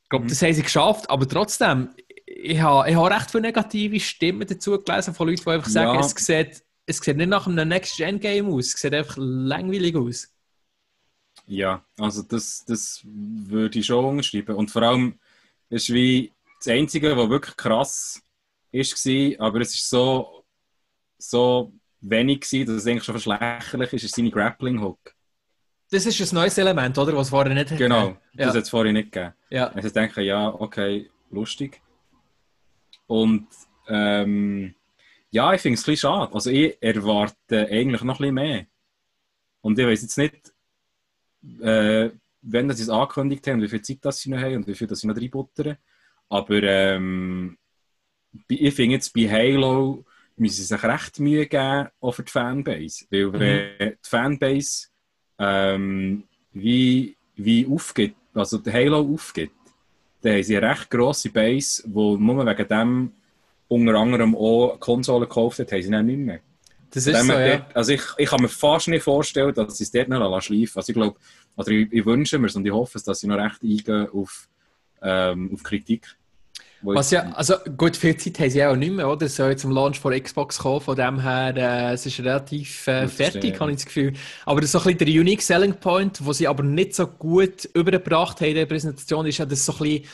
Ich 0.03 0.09
glaube, 0.09 0.27
das 0.27 0.43
haben 0.43 0.53
sie 0.55 0.63
geschafft, 0.63 1.09
aber 1.09 1.29
trotzdem, 1.29 1.91
ich 2.27 2.61
habe, 2.61 2.89
ich 2.91 2.97
habe 2.97 3.11
recht 3.15 3.31
viele 3.31 3.43
negative 3.43 4.01
Stimmen 4.01 4.47
dazu 4.47 4.81
gelesen 4.83 5.15
von 5.15 5.29
Leuten, 5.29 5.43
die 5.45 5.51
einfach 5.51 5.69
sagen, 5.69 5.95
Ja. 5.95 6.01
es, 6.01 6.11
sieht, 6.15 6.63
es 6.87 6.99
sieht 6.99 7.17
nicht 7.17 7.29
nach 7.29 7.47
einem 7.47 7.69
Next-Gen-Game 7.69 8.49
aus, 8.53 8.75
es 8.75 8.81
sieht 8.81 8.95
einfach 8.95 9.17
langweilig 9.19 9.97
aus. 9.97 10.29
Ja, 11.47 11.85
also 11.99 12.23
das, 12.23 12.65
das 12.67 13.03
würde 13.05 13.79
ich 13.79 13.87
schon 13.87 14.05
unterschreiben. 14.05 14.57
Und 14.57 14.71
vor 14.71 14.83
allem, 14.83 15.19
ist 15.71 15.93
wie 15.93 16.33
das 16.59 16.69
Einzige, 16.69 17.17
was 17.17 17.29
wirklich 17.29 17.57
krass 17.57 18.23
ist, 18.73 19.07
war, 19.07 19.47
aber 19.47 19.61
es 19.61 19.75
ist 19.75 19.89
so, 19.89 20.45
so 21.19 21.73
wenig, 22.01 22.41
gewesen, 22.41 22.67
dass 22.67 22.77
es 22.77 22.87
eigentlich 22.87 23.05
schon 23.05 23.15
fast 23.19 23.27
lächerlich 23.27 23.93
ist, 23.93 24.05
ist 24.05 24.15
seine 24.17 24.31
Grappling-Hook. 24.31 25.15
Das 25.91 26.05
ist 26.05 26.21
ein 26.33 26.35
neues 26.35 26.59
Element, 26.59 26.99
oder? 26.99 27.17
Was 27.17 27.31
vorher 27.31 27.55
nicht 27.55 27.77
Genau, 27.77 28.09
hatte. 28.11 28.21
das 28.35 28.47
Ja. 28.47 28.55
hat 28.55 28.63
es 28.65 28.71
vorher 28.71 28.93
nicht 28.93 29.13
gegeben. 29.13 29.35
Ja. 29.51 29.69
Also 29.69 29.87
ich 29.89 29.95
denke, 29.95 30.23
ja, 30.23 30.49
okay, 30.53 31.11
lustig. 31.31 31.81
Und 33.07 33.47
ähm, 33.89 34.75
ja, 35.31 35.55
ich 35.55 35.61
finde 35.61 35.75
es 35.75 35.83
ein 35.83 35.93
bisschen 35.93 36.11
schade. 36.11 36.35
Also 36.35 36.51
ich 36.51 36.77
erwarte 36.83 37.69
eigentlich 37.71 38.03
noch 38.03 38.17
ein 38.17 38.19
bisschen 38.19 38.35
mehr. 38.35 38.67
Und 39.61 39.79
ich 39.79 39.87
weiß 39.87 40.03
jetzt 40.03 40.19
nicht, 40.19 40.53
äh, 41.63 42.11
wenn 42.49 42.71
sie 42.73 42.83
es 42.83 42.89
angekündigt 42.89 43.47
haben, 43.47 43.61
wie 43.63 43.69
viel 43.69 43.83
Zeit 43.83 43.99
das 44.03 44.21
sie 44.21 44.31
noch 44.31 44.39
haben 44.41 44.57
und 44.57 44.67
wie 44.67 44.75
viel 44.75 44.87
das 44.87 45.01
sie 45.01 45.07
noch 45.07 45.17
reinbuttern. 45.17 45.77
Aber 46.29 46.63
ähm, 46.63 47.57
ich 48.49 48.75
finde 48.75 48.95
jetzt 48.97 49.13
bei 49.15 49.29
Halo 49.29 50.05
müssen 50.37 50.57
sie 50.57 50.65
sich 50.65 50.83
recht 50.83 51.19
Mühe 51.21 51.47
geben, 51.47 51.89
auch 52.01 52.13
für 52.13 52.23
die 52.23 52.31
Fanbase. 52.33 53.07
Weil 53.11 53.33
wenn 53.33 53.71
die 53.93 54.09
Fanbase 54.09 54.89
ähm, 55.39 56.25
wie, 56.53 57.17
wie 57.37 57.67
aufgeht, 57.67 58.15
also 58.35 58.59
der 58.59 58.73
Halo 58.73 59.01
aufgeht, 59.15 59.51
dann 60.23 60.35
haben 60.35 60.43
sie 60.43 60.57
eine 60.57 60.71
recht 60.71 60.91
grosse 60.91 61.31
Base, 61.31 61.83
wo 61.87 62.17
nur 62.17 62.45
wegen 62.47 62.69
dem 62.69 63.13
unter 63.69 63.95
anderem 63.95 64.35
auch 64.37 64.79
Konsolen 64.79 65.29
gekauft 65.29 65.59
hat, 65.59 65.73
haben 65.73 65.83
sie 65.83 65.91
dann 65.91 66.07
nicht 66.07 66.19
mehr. 66.19 66.41
Das 66.91 67.07
ist 67.07 67.15
so, 67.27 67.33
ja. 67.33 67.57
dort- 67.59 67.77
Also 67.77 67.93
ich, 67.93 68.03
ich 68.17 68.29
kann 68.29 68.41
mir 68.43 68.49
fast 68.49 68.89
nicht 68.89 69.03
vorstellen, 69.03 69.55
dass 69.55 69.77
sie 69.79 69.85
es 69.85 69.91
dort 69.91 70.09
noch 70.09 70.41
schleifen. 70.41 70.77
Also 70.77 70.91
ich 70.91 70.95
glaube, 70.95 71.19
oder 71.57 71.69
ich, 71.69 71.93
ich 71.93 72.05
wünsche 72.07 72.39
mir 72.39 72.47
es 72.49 72.57
und 72.57 72.67
ich 72.67 72.73
hoffe 72.73 72.99
es, 72.99 73.05
dass 73.05 73.21
sie 73.21 73.27
noch 73.29 73.39
recht 73.39 73.63
eingehen 73.63 74.09
auf, 74.13 74.49
ähm, 75.03 75.51
auf 75.55 75.63
Kritik. 75.63 76.17
Was 76.83 77.11
jetzt- 77.11 77.25
ja, 77.25 77.33
also 77.33 77.55
gut, 77.77 77.97
viel 77.97 78.17
Zeit 78.17 78.39
haben 78.39 78.51
sie 78.51 78.65
auch 78.65 78.77
nicht 78.77 78.93
mehr, 78.93 79.09
oder? 79.09 79.27
Es 79.27 79.37
soll 79.37 79.57
zum 79.57 79.71
Launch 79.73 79.99
von 79.99 80.13
Xbox 80.13 80.59
kommen, 80.59 80.81
von 80.83 80.95
dem 80.95 81.21
her, 81.21 81.55
äh, 81.57 81.95
es 81.95 82.05
ist 82.05 82.21
relativ 82.21 82.87
äh, 82.87 83.09
fertig, 83.09 83.59
habe 83.59 83.71
ich 83.71 83.79
das 83.79 83.87
Gefühl. 83.87 84.13
Aber 84.45 84.61
das 84.61 84.69
ist 84.69 84.73
so 84.73 84.79
ein 84.81 84.95
bisschen 84.97 84.99
der 84.99 85.21
Unique 85.21 85.43
Selling 85.43 85.75
Point, 85.75 86.25
wo 86.25 86.33
sie 86.33 86.47
aber 86.47 86.63
nicht 86.63 86.95
so 86.95 87.07
gut 87.07 87.65
übergebracht 87.73 88.41
haben 88.41 88.49
in 88.51 88.55
der 88.57 88.67
Präsentation, 88.67 89.27
ist 89.27 89.39
ja, 89.39 89.47
dass 89.47 89.61
es 89.61 89.67
so 89.67 89.73
ein 89.73 89.79
bisschen, 89.79 90.05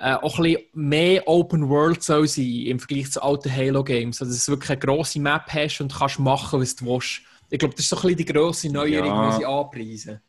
äh, 0.00 0.14
auch 0.14 0.38
ein 0.38 0.42
bisschen 0.42 0.62
mehr 0.74 1.26
Open 1.28 1.68
World 1.68 2.02
soll 2.02 2.26
sein 2.26 2.44
im 2.66 2.78
Vergleich 2.80 3.10
zu 3.12 3.22
alten 3.22 3.54
Halo-Games. 3.54 4.20
Also, 4.20 4.32
dass 4.32 4.44
du 4.44 4.52
wirklich 4.52 4.70
eine 4.70 4.78
grosse 4.80 5.20
Map 5.20 5.44
hast 5.48 5.80
und 5.80 5.94
kannst 5.94 6.18
machen, 6.18 6.60
was 6.60 6.74
du 6.76 6.84
willst. 6.86 7.20
Ich 7.48 7.58
glaube, 7.60 7.74
das 7.74 7.84
ist 7.84 7.90
so 7.90 7.96
ein 7.96 8.02
bisschen 8.02 8.16
die 8.18 8.24
grosse 8.26 8.68
Neuerung, 8.70 9.06
Ja. 9.08 9.30
die 9.30 9.36
sie 9.38 9.46
anpreisen. 9.46 10.20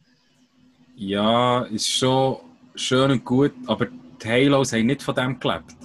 Ja, 1.00 1.62
ist 1.62 1.88
schon 1.88 2.40
schön 2.76 3.10
und 3.10 3.24
gut, 3.24 3.54
aber 3.68 3.88
die 4.22 4.28
Halos 4.28 4.74
haben 4.74 4.88
nicht 4.88 5.02
von 5.02 5.16
dem 5.16 5.40
gelebt. 5.40 5.78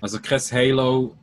Also 0.00 0.18
kein 0.18 0.40
Halo 0.40 1.16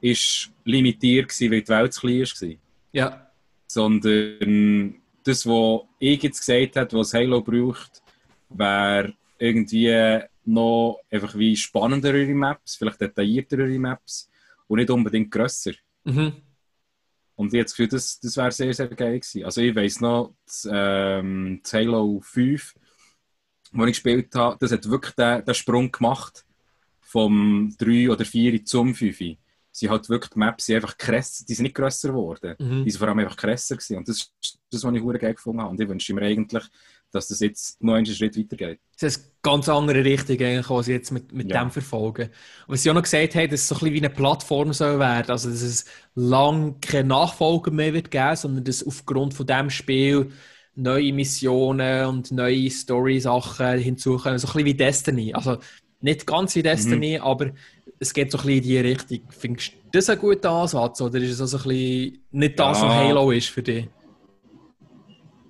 ist 0.00 0.50
limitiert 0.64 1.28
gewesen, 1.28 1.52
weil 1.52 1.62
die 1.62 1.68
Welt 1.68 1.92
zu 1.92 2.00
klein 2.00 2.22
war. 2.22 2.56
Ja, 2.90 3.30
Sondern 3.68 4.96
das, 5.22 5.46
was 5.46 5.82
ich 6.00 6.20
jetzt 6.20 6.40
gesagt 6.40 6.74
habe, 6.74 6.98
was 6.98 7.14
Halo 7.14 7.42
braucht, 7.42 8.02
wäre 8.48 9.14
irgendwie 9.38 10.18
noch 10.44 10.98
einfach 11.12 11.38
wie 11.38 11.56
spannendere 11.56 12.26
Maps, 12.26 12.74
vielleicht 12.74 13.00
detailliertere 13.00 13.78
Maps 13.78 14.28
und 14.66 14.80
nicht 14.80 14.90
unbedingt 14.90 15.30
grösser. 15.30 15.74
mhm. 16.02 16.32
Und 17.38 17.54
ich 17.54 17.58
habe 17.58 17.64
das 17.66 17.72
Gefühl, 17.72 17.88
das, 17.88 18.18
das 18.18 18.36
wäre 18.36 18.50
sehr, 18.50 18.74
sehr 18.74 18.88
geil 18.88 19.20
gewesen. 19.20 19.44
Also 19.44 19.60
ich 19.60 19.72
weiss 19.76 20.00
noch, 20.00 20.34
das, 20.44 20.68
ähm, 20.68 21.60
das 21.62 21.72
Halo 21.72 22.18
5, 22.20 22.74
wo 23.70 23.84
ich 23.84 23.92
gespielt 23.92 24.34
habe, 24.34 24.56
das 24.58 24.72
hat 24.72 24.90
wirklich 24.90 25.14
den, 25.14 25.44
den 25.44 25.54
Sprung 25.54 25.92
gemacht 25.92 26.44
vom 27.00 27.72
3 27.78 28.10
oder 28.10 28.24
4 28.24 28.64
zum 28.64 28.92
5. 28.92 29.38
Sie 29.70 29.88
hat 29.88 30.08
wirklich 30.08 30.32
die 30.32 30.38
Maps 30.40 30.66
sind 30.66 30.76
einfach 30.76 30.98
krasser, 30.98 31.44
die 31.48 31.54
sind 31.54 31.62
nicht 31.62 31.76
grösser 31.76 32.08
geworden. 32.08 32.56
Mhm. 32.58 32.84
Die 32.84 32.90
sind 32.90 32.98
vor 32.98 33.06
allem 33.06 33.20
einfach 33.20 33.36
krasser 33.36 33.76
gewesen. 33.76 33.98
Und 33.98 34.08
das 34.08 34.16
ist 34.16 34.58
das, 34.72 34.82
was 34.82 34.94
ich 34.94 35.20
geil 35.20 35.34
gefunden 35.34 35.60
habe. 35.60 35.70
Und 35.70 35.80
ich 35.80 35.88
wünsche 35.88 36.14
mir 36.14 36.22
eigentlich, 36.22 36.64
dass 37.10 37.28
das 37.28 37.40
jetzt 37.40 37.82
noch 37.82 37.94
einen 37.94 38.06
Schritt 38.06 38.36
weitergeht. 38.38 38.80
Das 39.00 39.16
ist 39.16 39.24
eine 39.24 39.32
ganz 39.42 39.68
andere 39.68 40.04
Richtung, 40.04 40.38
eigentlich, 40.40 40.68
was 40.68 40.86
sie 40.86 40.92
jetzt 40.92 41.10
mit, 41.10 41.32
mit 41.32 41.50
Ja. 41.50 41.62
dem 41.62 41.70
verfolgen. 41.70 42.28
Und 42.66 42.74
was 42.74 42.82
sie 42.82 42.90
auch 42.90 42.94
noch 42.94 43.02
gesagt 43.02 43.34
haben, 43.34 43.50
dass 43.50 43.60
es 43.60 43.68
so 43.68 43.74
ein 43.76 43.78
bisschen 43.78 43.94
wie 43.94 43.98
eine 43.98 44.10
Plattform 44.10 44.72
soll 44.72 44.98
werden. 44.98 45.30
Also, 45.30 45.50
dass 45.50 45.62
es 45.62 45.84
lang 46.14 46.80
keine 46.80 47.08
Nachfolger 47.08 47.70
mehr 47.70 47.94
wird 47.94 48.10
geben, 48.10 48.36
sondern 48.36 48.64
dass 48.64 48.86
aufgrund 48.86 49.34
von 49.34 49.46
dem 49.46 49.70
Spiel 49.70 50.30
neue 50.74 51.12
Missionen 51.12 52.06
und 52.06 52.30
neue 52.30 52.70
Story-Sachen 52.70 53.78
hinzukommen. 53.78 54.38
So 54.38 54.48
ein 54.48 54.52
bisschen 54.52 54.64
wie 54.66 54.74
Destiny. 54.74 55.34
Also 55.34 55.58
nicht 56.00 56.26
ganz 56.26 56.54
wie 56.54 56.62
Destiny, 56.62 57.18
mhm. 57.18 57.24
aber 57.24 57.50
es 57.98 58.14
geht 58.14 58.30
so 58.30 58.38
ein 58.38 58.46
bisschen 58.46 58.58
in 58.58 58.68
die 58.68 58.78
Richtung. 58.78 59.20
Findest 59.30 59.72
du 59.72 59.76
das 59.92 60.08
ein 60.08 60.18
guter 60.18 60.50
Ansatz 60.50 61.00
oder 61.00 61.18
ist 61.18 61.32
es 61.32 61.40
also 61.40 61.56
ein 61.58 61.62
bisschen 61.64 62.18
nicht 62.30 62.58
das, 62.58 62.80
ja. 62.80 62.86
was 62.86 62.94
Halo 62.94 63.30
ist 63.32 63.48
für 63.48 63.62
dich? 63.62 63.88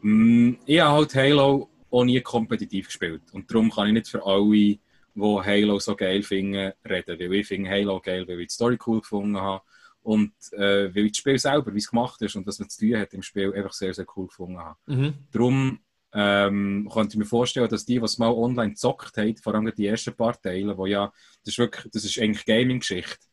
Mm, 0.02 0.54
ich 0.66 0.80
habe 0.80 0.96
halt 0.96 1.14
Halo 1.14 1.68
auch 1.90 2.04
nie 2.04 2.20
kompetitiv 2.20 2.86
gespielt. 2.86 3.22
Und 3.32 3.50
darum 3.50 3.70
kann 3.70 3.88
ich 3.88 3.92
nicht 3.92 4.08
für 4.08 4.24
alle, 4.24 4.44
die 4.44 4.80
Halo 5.16 5.78
so 5.78 5.96
geil 5.96 6.22
finden, 6.22 6.72
reden. 6.88 7.18
Weil 7.18 7.34
ich 7.34 7.46
finde 7.46 7.70
Halo 7.70 8.00
geil, 8.00 8.26
weil 8.28 8.40
ich 8.40 8.48
die 8.48 8.54
Story 8.54 8.78
cool 8.86 9.00
gefunden 9.00 9.38
habe. 9.38 9.62
Und 10.02 10.32
äh, 10.52 10.94
weil 10.94 11.06
ich 11.06 11.12
das 11.12 11.18
Spiel 11.18 11.38
selber, 11.38 11.74
wie 11.74 11.78
es 11.78 11.90
gemacht 11.90 12.22
ist 12.22 12.36
und 12.36 12.46
was 12.46 12.58
man 12.58 12.68
zu 12.68 12.86
tun 12.86 12.98
hat 12.98 13.12
im 13.12 13.22
Spiel, 13.22 13.52
einfach 13.52 13.72
sehr, 13.72 13.92
sehr 13.92 14.06
cool 14.16 14.28
gefunden 14.28 14.58
habe. 14.58 14.78
Mhm. 14.86 15.14
Darum 15.30 15.80
ähm, 16.14 16.88
könnte 16.92 17.14
ich 17.14 17.18
mir 17.18 17.26
vorstellen, 17.26 17.68
dass 17.68 17.84
die, 17.84 18.00
was 18.00 18.18
mal 18.18 18.30
online 18.30 18.70
gezockt 18.70 19.16
haben, 19.16 19.36
vor 19.36 19.54
allem 19.54 19.70
die 19.76 19.86
ersten 19.86 20.14
paar 20.14 20.40
Teile, 20.40 20.76
wo 20.78 20.86
ja, 20.86 21.12
das 21.44 21.54
ist 21.54 21.58
wirklich, 21.58 21.90
das 21.92 22.04
ist 22.04 22.18
eigentlich 22.18 22.46
Gaming-Geschichte, 22.46 23.26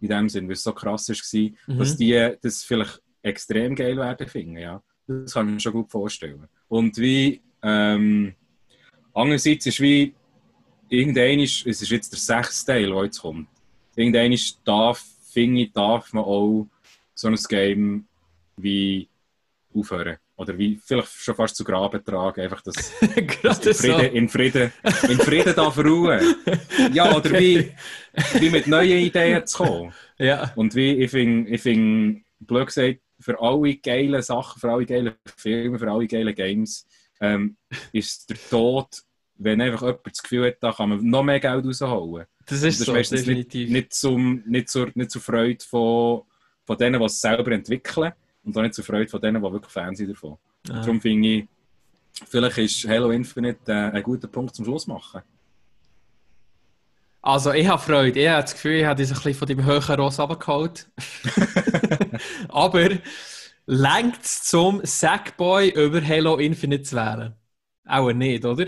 in 0.00 0.08
dem 0.08 0.28
Sinn, 0.28 0.46
weil 0.46 0.54
es 0.54 0.62
so 0.62 0.72
krass 0.72 1.08
war, 1.08 1.50
mhm. 1.66 1.78
dass 1.78 1.96
die 1.96 2.32
das 2.40 2.62
vielleicht 2.62 3.02
extrem 3.22 3.74
geil 3.74 3.96
werden 3.96 4.28
finden, 4.28 4.56
ja. 4.56 4.82
Das 5.22 5.34
kann 5.34 5.48
ich 5.48 5.54
mir 5.54 5.60
schon 5.60 5.72
gut 5.72 5.90
vorstellen. 5.90 6.48
Und 6.68 6.96
wie, 6.98 7.40
ähm, 7.62 8.34
andererseits 9.14 9.66
ist 9.66 9.80
wie, 9.80 10.14
irgendein 10.88 11.40
ist, 11.40 11.66
es 11.66 11.82
ist 11.82 11.90
jetzt 11.90 12.12
der 12.12 12.18
sechste 12.18 12.72
Teil, 12.72 12.90
der 12.90 13.04
jetzt 13.04 13.20
kommt. 13.20 13.48
Irgendein 13.96 14.36
darf, 14.64 15.04
finde 15.32 15.62
ich, 15.62 15.72
darf 15.72 16.12
man 16.12 16.24
auch 16.24 16.66
so 17.14 17.28
ein 17.28 17.38
Game 17.48 18.06
wie 18.56 19.08
aufhören. 19.74 20.16
Oder 20.36 20.56
wie 20.58 20.80
vielleicht 20.82 21.08
schon 21.08 21.34
fast 21.34 21.56
zu 21.56 21.62
Graben 21.62 22.04
tragen, 22.04 22.40
einfach 22.40 22.62
dass, 22.62 22.74
dass 23.42 23.64
in, 23.64 23.74
Frieden, 23.74 24.14
in, 24.14 24.28
Frieden, 24.28 24.72
in 25.08 25.18
Frieden 25.18 25.54
darf 25.54 25.78
ruhen. 25.78 26.20
Ja, 26.92 27.14
oder 27.14 27.38
wie, 27.38 27.70
wie 28.40 28.50
mit 28.50 28.66
neuen 28.66 28.98
Ideen 28.98 29.46
zu 29.46 29.58
kommen. 29.58 29.92
Ja. 30.18 30.52
Und 30.56 30.74
wie, 30.74 30.94
ich 30.94 31.10
finde, 31.10 31.50
ich 31.50 31.60
find, 31.60 32.24
blöd 32.40 32.66
gesagt, 32.66 33.00
für 33.22 33.40
alle 33.40 33.76
geilen 33.76 34.22
Sachen, 34.22 34.60
für 34.60 34.70
alle 34.70 34.86
geilen 34.86 35.14
Filme, 35.36 35.78
für 35.78 35.90
alle 35.90 36.06
geilen 36.06 36.34
Games, 36.34 36.86
ähm, 37.20 37.56
ist 37.92 38.28
der 38.28 38.36
Tod, 38.50 38.88
wenn 39.36 39.60
einfach 39.60 39.82
jemand 39.82 40.00
das 40.06 40.22
Gefühl 40.22 40.46
hat, 40.48 40.56
da 40.60 40.72
kann 40.72 40.90
man 40.90 41.04
noch 41.04 41.22
mehr 41.22 41.40
Geld 41.40 41.64
rausholen. 41.64 42.26
Das 42.46 42.62
ist, 42.62 42.80
das 42.80 42.86
so, 42.86 42.94
definitiv. 42.94 43.68
Nicht, 43.68 43.72
nicht, 43.72 43.94
zum, 43.94 44.42
nicht, 44.46 44.68
zur, 44.68 44.90
nicht 44.94 45.10
zur 45.10 45.22
Freude 45.22 45.64
von, 45.64 46.22
von 46.64 46.76
denen, 46.76 46.98
die 46.98 47.06
es 47.06 47.20
selber 47.20 47.52
entwickeln 47.52 48.12
und 48.44 48.56
auch 48.56 48.62
nicht 48.62 48.74
zur 48.74 48.84
Freude 48.84 49.08
von 49.08 49.20
denen, 49.20 49.42
die 49.42 49.52
wirklich 49.52 49.72
Fans 49.72 49.98
sind 49.98 50.10
davon. 50.10 50.36
Ah. 50.68 50.80
Darum 50.80 51.00
finde 51.00 51.28
ich, 51.28 51.48
vielleicht 52.28 52.58
ist 52.58 52.88
Halo 52.88 53.10
Infinite 53.10 53.72
äh, 53.72 53.96
ein 53.96 54.02
guter 54.02 54.28
Punkt 54.28 54.54
zum 54.54 54.64
Schluss 54.64 54.86
machen. 54.86 55.22
Also, 57.22 57.52
ich 57.52 57.68
habe 57.68 57.80
Freude. 57.80 58.20
Ich 58.20 58.28
habe 58.28 58.42
das 58.42 58.54
Gefühl, 58.54 58.80
ich 58.80 58.84
habe 58.84 59.00
dich 59.00 59.10
ein 59.10 59.14
bisschen 59.14 59.34
von 59.34 59.48
deinem 59.48 59.64
höheren 59.64 60.00
Ross 60.00 60.18
abgeholt. 60.18 60.90
Aber 62.48 62.90
längt 63.66 64.22
es 64.22 64.42
zum 64.42 64.80
Sackboy 64.84 65.70
über 65.70 66.02
Halo 66.06 66.36
Infinite 66.38 66.82
zu 66.82 66.96
wählen? 66.96 67.36
Auch 67.86 68.12
nicht, 68.12 68.44
oder? 68.44 68.66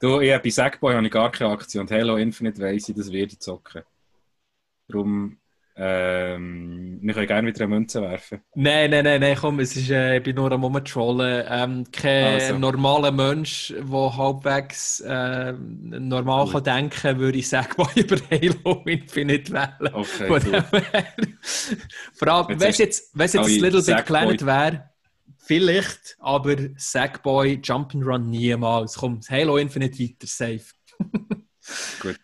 Du, 0.00 0.20
ich, 0.20 0.38
bei 0.42 0.50
Sackboy 0.50 0.94
habe 0.94 1.06
ich 1.06 1.12
gar 1.12 1.30
keine 1.32 1.50
Aktie 1.50 1.80
und 1.80 1.90
Halo 1.90 2.16
Infinite 2.16 2.60
weiss 2.60 2.88
ich, 2.88 2.94
das 2.94 3.10
werde 3.10 3.32
ich 3.32 3.40
zocken. 3.40 3.82
Darum 4.88 5.38
ähm, 5.76 7.00
wir 7.02 7.14
können 7.14 7.26
gerne 7.26 7.48
wieder 7.48 7.64
eine 7.64 7.74
Münze 7.74 8.00
werfen. 8.00 8.40
Nein, 8.54 8.90
nein, 8.90 9.04
nein, 9.04 9.20
nein 9.20 9.36
komm, 9.38 9.58
es 9.58 9.74
ist, 9.76 9.90
äh, 9.90 10.18
ich 10.18 10.22
bin 10.22 10.36
nur 10.36 10.52
am 10.52 10.62
Rumtrollen. 10.62 11.44
Ähm, 11.48 11.84
kein 11.90 12.34
also. 12.34 12.58
normaler 12.58 13.10
Mensch, 13.10 13.74
der 13.76 14.16
halbwegs 14.16 15.00
äh, 15.00 15.52
normal 15.52 16.48
kann 16.48 16.62
denken 16.64 17.18
würde 17.18 17.38
ich 17.38 17.48
sagen, 17.48 17.72
mal 17.76 17.90
über 17.96 18.16
Halo 18.30 18.82
Infinite 18.86 19.52
wählen. 19.52 19.94
Okay, 19.94 20.28
cool. 20.28 20.64
Vor 22.14 22.28
allem, 22.28 22.60
wenn 22.60 22.70
es 22.70 22.78
jetzt, 22.78 23.16
jetzt 23.34 23.36
ein 23.36 23.46
Little 23.46 23.82
Big 23.82 24.04
Planet 24.04 24.46
wäre, 24.46 24.90
vielleicht, 25.38 26.16
aber 26.20 26.56
Sackboy, 26.76 27.60
Jump'n'Run 27.62 28.26
niemals. 28.26 28.94
Komm, 28.94 29.20
Halo 29.28 29.56
Infinite 29.56 29.98
weiter, 29.98 30.26
safe. 30.26 30.66
Gut. 32.00 32.20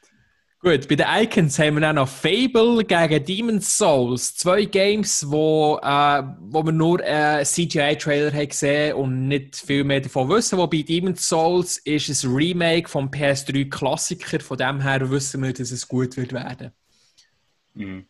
Gut, 0.63 0.89
bei 0.89 0.95
den 0.95 1.07
Icons 1.09 1.59
haben 1.59 1.77
wir 1.77 1.81
dann 1.81 1.97
noch 1.97 2.07
Fable 2.09 2.85
gegen 2.85 3.25
Demon's 3.25 3.79
Souls. 3.79 4.35
Zwei 4.35 4.67
Games, 4.67 5.25
wo, 5.27 5.81
äh, 5.83 6.23
wo 6.39 6.63
wir 6.63 6.73
nur 6.73 7.03
äh, 7.03 7.43
CGI-Trailer 7.43 8.31
haben 8.31 8.49
gesehen 8.49 8.95
und 8.95 9.29
nicht 9.29 9.57
viel 9.57 9.85
mehr 9.85 10.03
davon 10.03 10.29
wissen. 10.29 10.59
Wobei 10.59 10.83
Demon's 10.83 11.27
Souls 11.27 11.79
ist 11.79 12.25
ein 12.25 12.35
Remake 12.35 12.91
vom 12.91 13.09
PS3-Klassiker. 13.09 14.41
Von 14.41 14.59
dem 14.59 14.83
her 14.83 15.11
wissen 15.11 15.43
wir, 15.43 15.55
dass 15.55 15.71
es 15.71 15.89
gut 15.89 16.19
wird 16.19 16.35
werden. 16.35 16.73
Mhm. 17.73 18.05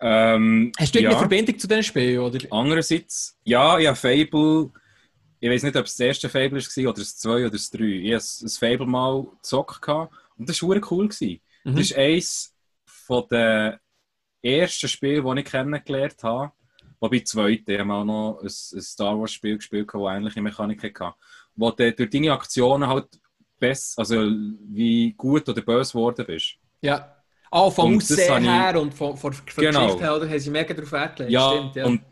Ähm, 0.00 0.72
Hast 0.78 0.94
du 0.94 1.02
ja. 1.02 1.10
eine 1.10 1.18
Verbindung 1.18 1.58
zu 1.58 1.68
diesem 1.68 1.82
Spiel? 1.82 2.20
Oder? 2.20 2.38
Andererseits, 2.50 3.36
ja, 3.44 3.78
ja, 3.78 3.94
Fable. 3.94 4.70
Ich 5.40 5.50
weiß 5.50 5.62
nicht, 5.62 5.76
ob 5.76 5.84
es 5.84 5.94
das 5.94 6.06
erste 6.06 6.30
Fable 6.30 6.58
war 6.58 6.84
oder 6.84 7.00
das 7.00 7.18
zweite 7.18 7.42
oder 7.42 7.50
das 7.50 7.68
drei. 7.68 7.84
Ich 7.84 8.14
hatte 8.14 8.46
ein 8.46 8.48
Fable 8.48 8.86
mal 8.86 9.26
gezockt. 9.42 9.82
Und 10.38 10.48
das 10.48 10.62
war 10.62 10.80
cool. 10.90 11.08
Mhm. 11.64 11.76
Das 11.76 11.80
ist 11.80 11.96
eines 11.96 12.54
der 13.30 13.80
ersten 14.42 14.88
Spiele, 14.88 15.22
die 15.22 15.40
ich 15.40 15.46
kennengelernt 15.46 16.22
habe. 16.22 16.52
Wobei 17.00 17.20
zweite, 17.20 17.72
ich 17.72 17.78
habe 17.78 17.92
auch 17.92 18.04
noch 18.04 18.38
ein, 18.40 18.46
ein 18.46 18.82
Star 18.82 19.18
Wars 19.18 19.32
Spiel 19.32 19.56
gespielt, 19.56 19.88
das 19.92 20.00
ähnliche 20.00 20.42
Mechanik 20.42 20.82
hatte. 20.82 21.14
Wo 21.54 21.70
du 21.70 21.92
durch 21.92 22.10
deine 22.10 22.32
Aktionen 22.32 22.88
halt 22.88 23.06
besser, 23.58 24.00
also 24.00 24.30
wie 24.68 25.12
gut 25.12 25.48
oder 25.48 25.62
böse 25.62 25.92
geworden 25.92 26.24
bist. 26.26 26.56
Ja. 26.80 27.14
Auch 27.50 27.72
vom 27.72 27.96
Aussehen 27.96 28.44
her 28.44 28.72
ich, 28.74 28.80
und 28.80 28.92
von, 28.92 29.16
von, 29.16 29.32
von 29.32 29.64
genau. 29.64 29.84
Geschichte 29.84 30.04
her, 30.04 30.16
oder? 30.16 30.28
Haben 30.28 30.38
sie 30.38 30.50
mega 30.50 30.74
darauf 30.74 30.92
Wert 30.92 31.20
Ja, 31.30 31.50
Stimmt, 31.50 31.76
ja. 31.76 31.86
Und, 31.86 32.02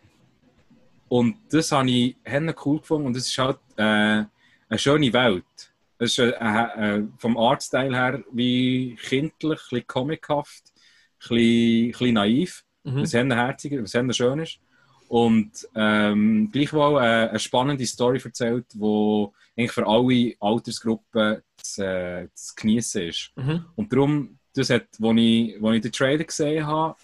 und 1.08 1.36
das 1.50 1.70
habe 1.72 1.90
ich 1.90 2.16
cool 2.64 2.80
gefunden 2.80 3.06
und 3.08 3.16
es 3.16 3.28
ist 3.28 3.38
halt 3.38 3.58
äh, 3.76 3.82
eine 3.82 4.78
schöne 4.78 5.12
Welt. 5.12 5.44
Es 5.98 6.12
ist 6.12 6.18
äh, 6.18 6.30
äh, 6.30 7.04
vom 7.18 7.36
Artstyle 7.38 7.96
her 7.96 8.22
wie 8.32 8.96
kindlich, 8.96 9.60
ein 9.60 9.68
bisschen 9.70 9.86
comichaft, 9.86 10.64
ein 10.66 11.28
bisschen, 11.28 11.86
ein 11.86 11.90
bisschen 11.92 12.14
naiv, 12.14 12.64
mhm. 12.84 13.02
was 13.02 13.12
herziger, 13.12 13.82
was 13.82 14.16
schön 14.16 14.38
ist. 14.40 14.60
Und 15.08 15.68
ähm, 15.74 16.50
gleichwohl 16.52 17.00
äh, 17.00 17.28
eine 17.28 17.38
spannende 17.38 17.86
Story 17.86 18.20
erzählt, 18.22 18.66
die 18.74 19.26
eigentlich 19.56 19.72
für 19.72 19.86
alle 19.86 20.34
Altersgruppen 20.40 21.42
zu, 21.56 21.84
äh, 21.84 22.28
zu 22.34 22.54
genießen 22.56 23.02
ist. 23.02 23.32
Mhm. 23.36 23.64
Und 23.76 23.92
darum, 23.92 24.38
das 24.54 24.70
hat, 24.70 24.88
als 25.00 25.16
ich, 25.16 25.62
als 25.62 25.76
ich 25.76 25.82
den 25.82 25.92
Trailer 25.92 26.24
gesehen 26.24 26.66
habe, 26.66 26.96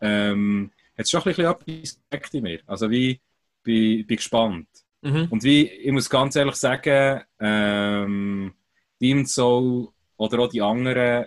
ähm, 0.00 0.70
hat 0.96 1.04
es 1.04 1.10
schon 1.10 1.20
ein 1.22 1.34
bisschen 1.34 1.98
etwas 2.10 2.34
in 2.34 2.42
mir. 2.42 2.60
Also 2.66 2.90
wie, 2.90 3.20
bin, 3.62 4.06
bin 4.06 4.16
gespannt. 4.16 4.68
Mhm. 5.02 5.26
Und 5.30 5.42
wie, 5.42 5.68
ich 5.68 5.92
muss 5.92 6.08
ganz 6.08 6.36
ehrlich 6.36 6.54
sagen, 6.54 7.22
ähm, 7.40 8.54
Demon's 9.00 9.34
Soul 9.34 9.88
oder 10.16 10.38
auch 10.38 10.48
die 10.48 10.62
anderen, 10.62 11.26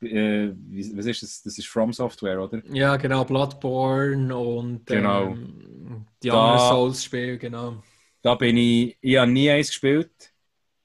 äh, 0.00 0.50
was 0.94 1.06
ist 1.06 1.22
das? 1.22 1.42
Das 1.42 1.58
ist 1.58 1.68
From 1.68 1.92
Software, 1.92 2.42
oder? 2.42 2.62
Ja, 2.72 2.96
genau, 2.96 3.24
Bloodborne 3.24 4.34
und 4.34 4.86
genau. 4.86 5.28
ähm, 5.28 6.06
die 6.22 6.28
da, 6.28 6.52
anderen 6.52 6.68
Souls-Spiele, 6.70 7.38
genau. 7.38 7.82
Da 8.22 8.34
bin 8.34 8.56
ich, 8.56 8.96
ich 9.00 9.16
habe 9.16 9.30
nie 9.30 9.50
eins 9.50 9.68
gespielt, 9.68 10.32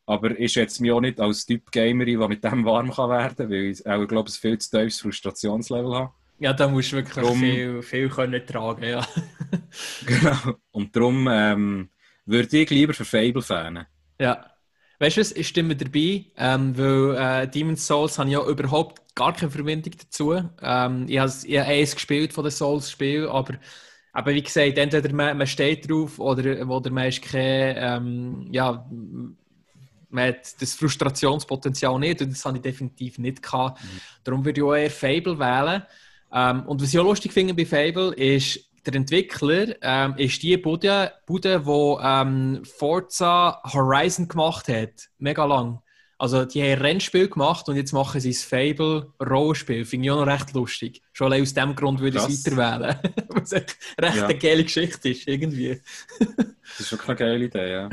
aber 0.06 0.38
ich 0.38 0.52
schätze 0.52 0.82
mich 0.82 0.92
auch 0.92 1.02
nicht 1.02 1.20
als 1.20 1.46
Typ 1.46 1.72
Gamer, 1.72 2.06
der 2.06 2.28
mit 2.28 2.44
dem 2.44 2.66
warm 2.66 2.92
kann 2.92 3.10
werden 3.10 3.36
kann, 3.38 3.50
weil 3.50 3.66
ich 3.66 3.88
auch, 3.88 4.06
glaube, 4.06 4.30
ein 4.30 4.34
viel 4.34 4.58
zu 4.58 4.70
tiefes 4.70 5.00
Frustrationslevel 5.00 5.96
habe. 5.96 6.14
Ja, 6.40 6.54
da 6.54 6.68
musst 6.68 6.92
du 6.92 6.98
wirklich 6.98 7.26
drum, 7.26 7.40
viel, 7.40 7.82
viel 7.82 8.10
können 8.10 8.46
tragen, 8.46 8.84
ja. 8.84 9.08
genau. 10.06 10.56
Und 10.72 10.96
darum 10.96 11.28
ähm, 11.30 11.90
würde 12.26 12.58
ich 12.58 12.70
lieber 12.70 12.94
für 12.94 13.06
Fable 13.06 13.42
fanen. 13.42 13.86
Ja. 14.20 14.46
Weißt 15.00 15.18
du 15.18 15.22
was, 15.22 15.32
ich 15.32 15.48
stimme 15.48 15.76
dabei, 15.76 16.26
ähm, 16.38 16.76
weil 16.78 17.16
äh, 17.16 17.48
Demon's 17.48 17.86
Souls 17.86 18.18
habe 18.18 18.30
ich 18.30 18.34
ja 18.34 18.46
überhaupt 18.46 19.16
gar 19.16 19.34
keine 19.34 19.52
Verbindung 19.52 19.94
dazu. 19.98 20.34
Ähm, 20.62 21.06
ich 21.08 21.20
habe 21.20 21.68
eins 21.68 21.94
gespielt 21.94 22.34
von 22.34 22.44
den 22.44 22.52
Souls-Spielen, 22.52 23.30
aber, 23.30 23.56
aber 24.12 24.34
wie 24.34 24.42
gesagt, 24.42 24.78
entweder 24.78 25.14
man, 25.14 25.38
man 25.38 25.46
steht 25.46 25.90
drauf 25.90 26.20
oder, 26.20 26.68
oder 26.68 26.90
man 26.90 27.08
ist 27.08 27.22
kein, 27.22 27.76
ähm, 27.78 28.48
ja, 28.52 28.90
man 30.10 30.28
hat 30.30 30.62
das 30.62 30.74
Frustrationspotenzial 30.74 32.00
nicht 32.00 32.22
und 32.22 32.32
das 32.32 32.44
habe 32.46 32.58
ich 32.58 32.64
definitiv 32.64 33.20
nicht 33.20 33.44
gehabt. 33.44 33.84
Mhm. 33.84 34.02
Darum 34.24 34.46
würde 34.46 34.62
ich 34.62 34.66
auch 34.66 34.74
eher 34.74 34.90
Fable 34.90 35.38
wählen. 35.38 35.84
Ähm, 36.34 36.64
und 36.64 36.82
was 36.82 36.94
ich 36.94 37.00
auch 37.00 37.04
lustig 37.04 37.34
finde 37.34 37.54
bei 37.54 37.66
Fable 37.66 38.14
ist, 38.14 38.60
der 38.86 38.96
Entwickler 38.96 39.76
ähm, 39.82 40.16
ist 40.18 40.42
die 40.44 40.56
Bude, 40.58 41.12
Bude 41.26 41.62
die 41.66 41.98
ähm, 42.02 42.62
Forza 42.64 43.62
Horizon 43.66 44.28
gemacht 44.28 44.68
hat. 44.70 45.10
Mega 45.18 45.46
lang. 45.46 45.82
Also, 46.20 46.46
die 46.46 46.64
haben 46.64 46.72
ein 46.72 46.82
Rennspiel 46.82 47.28
gemacht 47.28 47.70
und 47.70 47.76
jetzt 47.76 47.92
machen 47.92 48.20
sie 48.20 48.32
das 48.32 48.42
Fable-Rollenspiel. 48.44 49.86
Finde 49.86 50.06
ich 50.06 50.12
auch 50.12 50.26
noch 50.26 50.34
recht 50.34 50.52
lustig. 50.54 51.02
Schon 51.14 51.28
allein 51.28 51.44
aus 51.44 51.54
dem 51.54 51.76
Grund 51.76 52.00
würde 52.00 52.18
ich 52.18 52.24
es 52.24 52.46
weiterwählen. 52.46 52.98
Was 53.30 53.54
eine 53.54 53.66
recht 54.02 54.16
ja. 54.16 54.26
eine 54.26 54.38
geile 54.38 54.64
Geschichte 54.64 55.10
ist, 55.10 55.28
irgendwie. 55.28 55.80
das 56.20 56.80
ist 56.80 56.92
wirklich 56.92 57.10
eine 57.10 57.18
geile 57.18 57.46
Idee, 57.46 57.72
ja. 57.72 57.90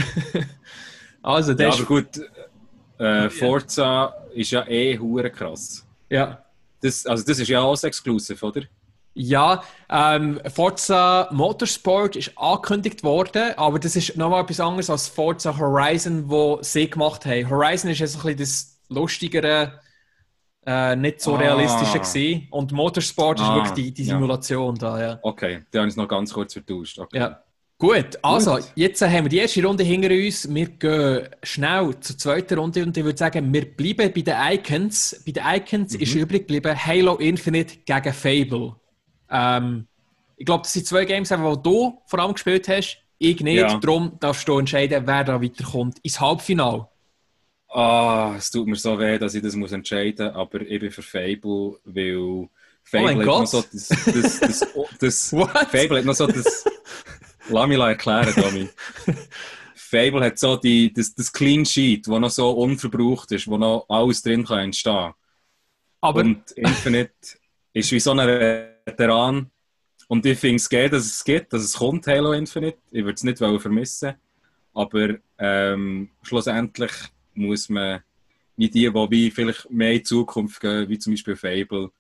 also, 1.23 1.53
ja, 1.53 1.71
aber 1.71 1.85
gut, 1.85 2.07
äh, 2.99 3.29
Forza 3.29 4.15
ist 4.33 4.53
ja 4.53 4.67
eh 4.69 4.99
hure 4.99 5.31
krass. 5.31 5.87
Ja. 6.09 6.44
Das, 6.85 7.07
also, 7.07 7.25
das 7.25 7.39
ist 7.39 7.49
ja 7.49 7.63
auch 7.63 7.83
Exclusive, 7.83 8.45
oder? 8.45 8.61
Ja, 9.15 9.63
ähm, 9.89 10.39
Forza 10.53 11.29
Motorsport 11.33 12.15
ist 12.17 12.37
angekündigt 12.37 13.03
worden, 13.03 13.55
aber 13.57 13.79
das 13.79 13.97
ist 13.97 14.19
nochmal 14.19 14.43
etwas 14.43 14.61
anderes 14.61 14.91
als 14.91 15.09
Forza 15.09 15.57
Horizon, 15.57 16.29
wo 16.29 16.59
sie 16.61 16.91
gemacht 16.91 17.25
haben. 17.25 17.49
Horizon 17.49 17.91
ist 17.91 18.01
jetzt 18.01 18.17
ein 18.17 18.23
bisschen 18.23 18.39
das 18.39 18.81
lustigere, 18.91 19.81
äh, 20.67 20.95
nicht 20.95 21.23
so 21.23 21.37
ah. 21.37 21.39
realistische 21.39 22.01
gewesen. 22.01 22.49
und 22.51 22.73
Motorsport 22.73 23.41
ah, 23.41 23.45
ist 23.45 23.55
wirklich 23.55 23.87
die, 23.87 23.95
die 23.95 24.05
Simulation 24.05 24.75
ja. 24.77 24.81
da. 24.81 25.01
Ja. 25.01 25.19
Okay, 25.23 25.63
die 25.73 25.79
habe 25.79 25.89
ich 25.89 25.97
noch 25.97 26.09
ganz 26.09 26.35
kurz 26.35 26.53
vertauscht. 26.53 26.99
Okay. 26.99 27.19
Ja. 27.19 27.44
Gut, 27.85 28.19
also 28.23 28.55
Gut. 28.55 28.73
jetzt 28.77 29.03
haben 29.03 29.25
wir 29.25 29.29
die 29.29 29.37
erste 29.37 29.63
Runde 29.63 29.85
hinter 29.85 30.09
uns. 30.09 30.49
Wir 30.49 30.69
gehen 30.69 31.29
schnell 31.43 31.95
zur 32.01 32.17
zweiten 32.17 32.59
Runde 32.59 32.83
und 32.83 32.97
ich 32.97 33.05
würde 33.05 33.19
sagen, 33.19 33.53
wir 33.53 33.67
bleiben 33.67 34.11
bei 34.11 34.23
den 34.23 34.35
Icons. 34.53 35.23
Bei 35.27 35.33
den 35.33 35.45
Icons 35.47 35.93
mhm. 35.93 36.01
ist 36.01 36.15
übrig 36.15 36.49
geblieben 36.49 36.75
Halo 36.75 37.17
Infinite 37.17 37.77
gegen 37.85 38.15
Fable. 38.15 38.77
Ähm, 39.29 39.87
ich 40.39 40.47
glaube, 40.47 40.63
das 40.63 40.73
sind 40.73 40.87
zwei 40.87 41.05
Games, 41.05 41.29
die 41.29 41.63
du 41.63 42.01
vor 42.07 42.19
allem 42.21 42.33
gespielt 42.33 42.67
hast. 42.69 43.03
Ich 43.19 43.41
nicht. 43.41 43.61
Ja. 43.61 43.77
Darum 43.77 44.17
darfst 44.19 44.49
du 44.49 44.59
entscheiden, 44.59 45.07
wer 45.07 45.25
da 45.25 45.43
weiterkommt 45.43 45.99
ins 46.03 46.19
Halbfinale. 46.19 46.89
Ah, 47.69 48.35
es 48.39 48.51
tut 48.51 48.67
mir 48.67 48.77
so 48.77 48.99
weh, 48.99 49.19
dass 49.19 49.35
ich 49.35 49.43
das 49.43 49.57
muss 49.57 49.73
entscheiden 49.73 50.29
muss, 50.29 50.37
aber 50.37 50.63
ich 50.63 50.81
bin 50.81 50.91
für 50.91 51.03
Fable, 51.03 51.77
weil 51.85 52.17
oh 52.17 52.49
Fable 52.83 53.05
oh 53.05 53.19
hat 53.19 53.27
Gott. 53.27 53.41
noch 53.41 53.47
so 53.47 53.65
das, 53.71 53.89
das, 53.89 54.41
das, 54.41 54.75
das 55.01 55.29
Fable 55.29 55.99
hat 55.99 56.05
noch 56.07 56.15
so 56.15 56.27
das 56.27 56.65
Lass 57.49 57.69
mich 57.69 57.79
erklären, 57.79 58.35
Tommy. 58.35 58.69
Fable 59.75 60.25
hat 60.25 60.39
so 60.39 60.57
die, 60.57 60.93
das, 60.93 61.15
das 61.15 61.33
Clean 61.33 61.65
Sheet, 61.65 62.09
das 62.09 62.19
noch 62.19 62.31
so 62.31 62.51
unverbraucht 62.51 63.31
ist, 63.33 63.47
wo 63.47 63.59
noch 63.59 63.87
alles 63.89 64.23
drin 64.23 64.45
kann 64.45 64.61
entstehen. 64.61 65.13
Aber 66.01 66.21
Und 66.21 66.51
Infinite 66.53 67.13
ist 67.73 67.93
wie 67.93 68.01
so 68.01 68.13
ein 68.13 68.19
Veteran. 68.19 69.51
Und 70.09 70.27
ich 70.27 70.39
finde 70.39 70.57
es 70.57 70.69
geht, 70.69 70.93
dass 70.93 71.05
es 71.05 71.25
gibt, 71.25 71.53
dass 71.53 71.63
es 71.63 71.75
kommt, 71.75 72.07
Halo 72.07 72.33
Infinite. 72.33 72.79
Ich 72.91 73.05
würde 73.05 73.15
es 73.15 73.23
nicht 73.23 73.39
vermissen. 73.39 74.15
Aber 74.73 75.15
ähm, 75.39 76.11
schlussendlich 76.23 76.93
muss 77.35 77.69
man 77.69 78.03
wie 78.57 78.69
die, 78.69 78.91
die 78.91 79.11
wie 79.11 79.31
vielleicht 79.31 79.71
mehr 79.71 79.93
in 79.93 79.99
die 79.99 80.03
Zukunft 80.03 80.61
gehen, 80.61 80.89
wie 80.89 80.99
zum 80.99 81.13
Beispiel 81.13 81.37
Fable, 81.37 81.91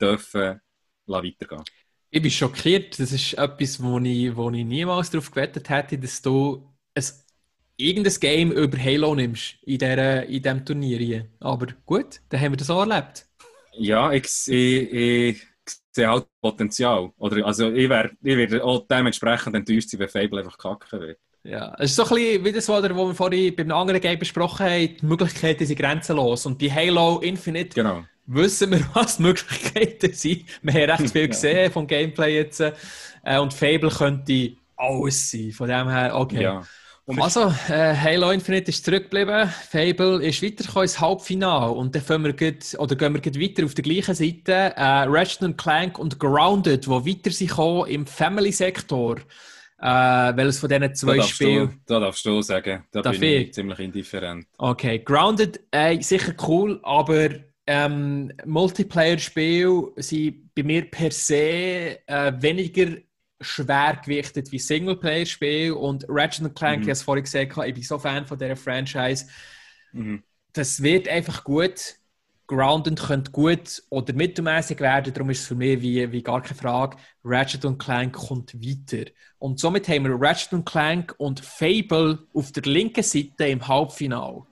dürfen 0.00 0.60
weitergehen. 1.06 1.64
Ich 2.10 2.22
bin 2.22 2.30
schockiert. 2.30 2.98
Das 2.98 3.12
ist 3.12 3.34
etwas, 3.34 3.82
wo 3.82 3.98
ich, 4.00 4.36
wo 4.36 4.50
ich 4.50 4.64
niemals 4.64 5.10
darauf 5.10 5.30
gewettet 5.30 5.68
hätte, 5.68 5.98
dass 5.98 6.20
du 6.20 6.68
ein, 6.94 7.04
irgendein 7.76 8.14
Game 8.20 8.52
über 8.52 8.78
Halo 8.78 9.14
nimmst 9.14 9.56
in, 9.62 9.78
dieser, 9.78 10.26
in 10.26 10.42
diesem 10.42 10.64
Turnier. 10.64 10.98
Hier. 10.98 11.26
Aber 11.38 11.68
gut, 11.86 12.20
dann 12.28 12.40
haben 12.40 12.52
wir 12.52 12.56
das 12.56 12.70
auch 12.70 12.80
erlebt. 12.80 13.26
Ja, 13.74 14.12
ich, 14.12 14.24
ich, 14.48 14.92
ich 14.92 15.42
sehe 15.92 16.08
halt 16.08 16.26
Potenzial. 16.40 17.12
Oder, 17.16 17.46
also 17.46 17.70
ich, 17.70 17.88
wär, 17.88 18.10
ich 18.22 18.36
werde 18.36 18.64
auch 18.64 18.86
dementsprechend 18.88 19.54
enttäuscht 19.54 19.90
sein, 19.90 20.00
wenn 20.00 20.08
Fable 20.08 20.40
einfach 20.40 20.58
kacken 20.58 21.00
wird. 21.00 21.18
Ja, 21.42 21.74
es 21.78 21.90
ist 21.90 21.96
so 21.96 22.02
ein 22.02 22.08
bisschen 22.10 22.44
wie 22.44 22.52
das, 22.52 22.68
was 22.68 22.82
wir 22.82 23.14
vorhin 23.14 23.56
bei 23.56 23.62
einem 23.62 23.72
anderen 23.72 24.00
Game 24.00 24.18
besprochen 24.18 24.66
haben, 24.66 24.96
die 25.00 25.06
Möglichkeiten 25.06 25.64
sind 25.64 25.78
grenzenlos. 25.78 26.44
Und 26.44 26.58
bei 26.58 26.68
Halo 26.68 27.20
Infinite 27.20 27.74
genau. 27.74 28.04
Wissen 28.34 28.70
wir, 28.70 28.84
was 28.94 29.16
die 29.16 29.22
Möglichkeiten 29.22 30.12
sind. 30.12 30.44
Wir 30.62 30.72
haben 30.72 31.02
recht 31.02 31.12
viel 31.12 31.28
gesehen 31.28 31.72
vom 31.72 31.86
Gameplay 31.86 32.36
jetzt. 32.36 32.60
Äh, 32.60 33.38
und 33.38 33.52
Fable 33.52 33.90
könnte 33.90 34.52
alles 34.76 35.30
sein. 35.30 35.52
Von 35.52 35.68
dem 35.68 35.88
her, 35.88 36.12
okay. 36.14 36.42
Ja. 36.42 36.62
Also, 37.18 37.52
äh, 37.68 37.94
Halo 37.96 38.30
Infinite 38.30 38.70
ist 38.70 38.84
zurückgeblieben, 38.84 39.48
Fable 39.48 40.24
ist 40.24 40.42
weitergekommen 40.44 40.84
ins 40.84 41.00
Halbfinale 41.00 41.72
und 41.72 41.92
dann 41.94 42.22
wir 42.22 42.32
grad, 42.32 42.76
oder 42.78 42.94
gehen 42.94 43.14
wir 43.14 43.42
weiter 43.42 43.64
auf 43.64 43.74
der 43.74 43.82
gleichen 43.82 44.14
Seite. 44.14 44.52
Äh, 44.76 45.04
Ratchet 45.08 45.58
Clank 45.58 45.98
und 45.98 46.20
Grounded, 46.20 46.86
die 46.86 46.90
weiter 46.90 47.32
sind 47.32 47.88
im 47.88 48.06
Family-Sektor. 48.06 49.16
Äh, 49.80 50.36
welches 50.36 50.60
von 50.60 50.68
diesen 50.68 50.94
zwei 50.94 51.20
Spielen... 51.22 51.80
Da 51.86 51.98
darfst 51.98 52.24
du 52.26 52.42
sagen, 52.42 52.84
da 52.92 53.00
bin 53.00 53.22
ich, 53.22 53.46
ich 53.46 53.54
ziemlich 53.54 53.78
indifferent. 53.80 54.46
Okay, 54.58 55.00
Grounded, 55.00 55.58
äh, 55.72 56.00
sicher 56.02 56.34
cool, 56.46 56.78
aber 56.84 57.30
ähm, 57.72 58.32
Multiplayer-Spiele 58.44 59.92
sind 59.96 60.52
bei 60.56 60.64
mir 60.64 60.90
per 60.90 61.12
se 61.12 62.00
äh, 62.04 62.32
weniger 62.40 62.96
schwer 63.40 64.00
gewichtet 64.04 64.50
wie 64.50 64.58
Singleplayer-Spiel 64.58 65.70
und 65.70 66.04
Ratchet 66.08 66.52
Clank, 66.56 66.78
mhm. 66.78 66.82
ich 66.82 66.86
habe 66.86 66.92
es 66.92 67.02
vorhin 67.02 67.22
gesagt, 67.22 67.56
ich 67.64 67.74
bin 67.74 67.82
so 67.84 67.96
Fan 67.96 68.26
von 68.26 68.36
dieser 68.36 68.56
Franchise. 68.56 69.26
Mhm. 69.92 70.24
Das 70.52 70.82
wird 70.82 71.06
einfach 71.06 71.44
gut. 71.44 71.94
Grounded 72.48 72.98
könnte 72.98 73.30
gut 73.30 73.84
oder 73.90 74.12
mittelmäßig 74.14 74.80
werden, 74.80 75.14
darum 75.14 75.30
ist 75.30 75.42
es 75.42 75.46
für 75.46 75.54
mich 75.54 75.80
wie, 75.80 76.10
wie 76.10 76.22
gar 76.24 76.42
keine 76.42 76.58
Frage. 76.58 76.96
Ratchet 77.22 77.62
Clank 77.78 78.16
kommt 78.16 78.52
weiter. 78.54 79.08
Und 79.38 79.60
somit 79.60 79.86
haben 79.86 80.06
wir 80.06 80.20
Ratchet 80.20 80.66
Clank 80.66 81.14
und 81.18 81.38
Fable 81.38 82.18
auf 82.34 82.50
der 82.50 82.64
linken 82.64 83.04
Seite 83.04 83.46
im 83.46 83.68
Halbfinale. 83.68 84.42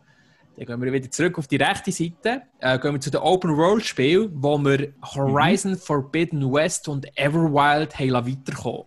Dann 0.59 0.67
gehen 0.67 0.83
wir 0.83 0.93
wieder 0.93 1.11
zurück 1.11 1.39
auf 1.39 1.47
die 1.47 1.57
rechte 1.57 1.93
Seite. 1.93 2.43
Äh, 2.59 2.79
gehen 2.81 2.93
wir 2.93 3.01
zu 3.01 3.11
den 3.11 3.21
Open 3.21 3.57
World 3.57 3.85
Spielen, 3.85 4.31
wo 4.35 4.59
wir 4.59 4.93
Horizon 5.03 5.73
mhm. 5.73 5.79
Forbidden 5.79 6.53
West 6.53 6.89
und 6.89 7.07
Everwild 7.17 7.97
haben 7.97 8.27
weiterkommen. 8.27 8.87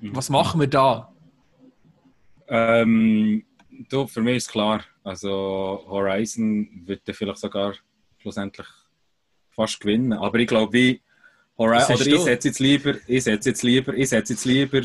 Mhm. 0.00 0.16
Was 0.16 0.30
machen 0.30 0.58
wir 0.58 0.68
da? 0.68 1.12
Ähm, 2.48 3.44
du, 3.90 4.06
für 4.06 4.22
mich 4.22 4.38
ist 4.38 4.50
klar. 4.50 4.82
Also 5.04 5.84
Horizon 5.86 6.82
wird 6.86 7.02
vielleicht 7.12 7.38
sogar 7.38 7.74
schlussendlich 8.18 8.66
fast 9.50 9.80
gewinnen. 9.80 10.14
Aber 10.14 10.38
ich 10.38 10.48
glaube, 10.48 10.72
wie 10.72 11.02
Horizon, 11.58 11.96
oder 11.96 12.06
ich 12.06 12.20
setze 12.20 12.48
jetzt 12.48 12.58
lieber, 12.58 12.94
ich 13.06 13.24
setze 13.24 13.50
jetzt 13.50 13.62
lieber, 13.62 13.92
ich 13.92 14.08
setze 14.08 14.32
jetzt 14.32 14.46
lieber 14.46 14.80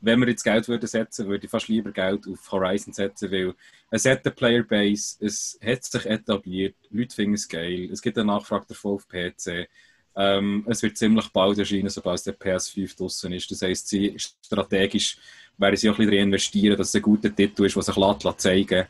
wenn 0.00 0.20
wir 0.20 0.28
jetzt 0.28 0.44
Geld 0.44 0.68
würden 0.68 0.86
setzen, 0.86 1.26
würde 1.26 1.44
ich 1.44 1.50
fast 1.50 1.68
lieber 1.68 1.90
Geld 1.90 2.26
auf 2.28 2.52
Horizon 2.52 2.92
setzen, 2.92 3.30
weil 3.30 3.54
es 3.90 4.04
hat 4.04 4.24
eine 4.24 4.34
Playerbase, 4.34 5.16
es 5.20 5.58
hat 5.64 5.84
sich 5.84 6.06
etabliert, 6.06 6.76
Leute 6.90 7.14
finden 7.14 7.34
es 7.34 7.48
geil, 7.48 7.88
es 7.90 8.02
gibt 8.02 8.18
eine 8.18 8.26
Nachfrage 8.26 8.66
davon 8.68 8.94
auf 8.94 9.08
PC. 9.08 9.68
Ähm, 10.16 10.64
es 10.68 10.82
wird 10.82 10.96
ziemlich 10.96 11.28
bald 11.28 11.58
erscheinen, 11.58 11.88
sobald 11.88 12.24
der 12.26 12.38
PS5 12.38 12.96
draußen 12.96 13.32
ist. 13.32 13.50
Das 13.50 13.62
heisst, 13.62 13.88
sie 13.88 14.16
strategisch 14.18 15.16
werden 15.56 15.76
sie 15.76 15.90
auch 15.90 15.98
ein 15.98 16.06
bisschen 16.06 16.24
investieren, 16.24 16.76
dass 16.76 16.88
es 16.88 16.94
ein 16.96 17.02
guter 17.02 17.34
Titel 17.34 17.64
ist, 17.64 17.76
der 17.76 17.82
sich 17.82 17.96
lässt, 17.96 18.40
zeigen 18.40 18.86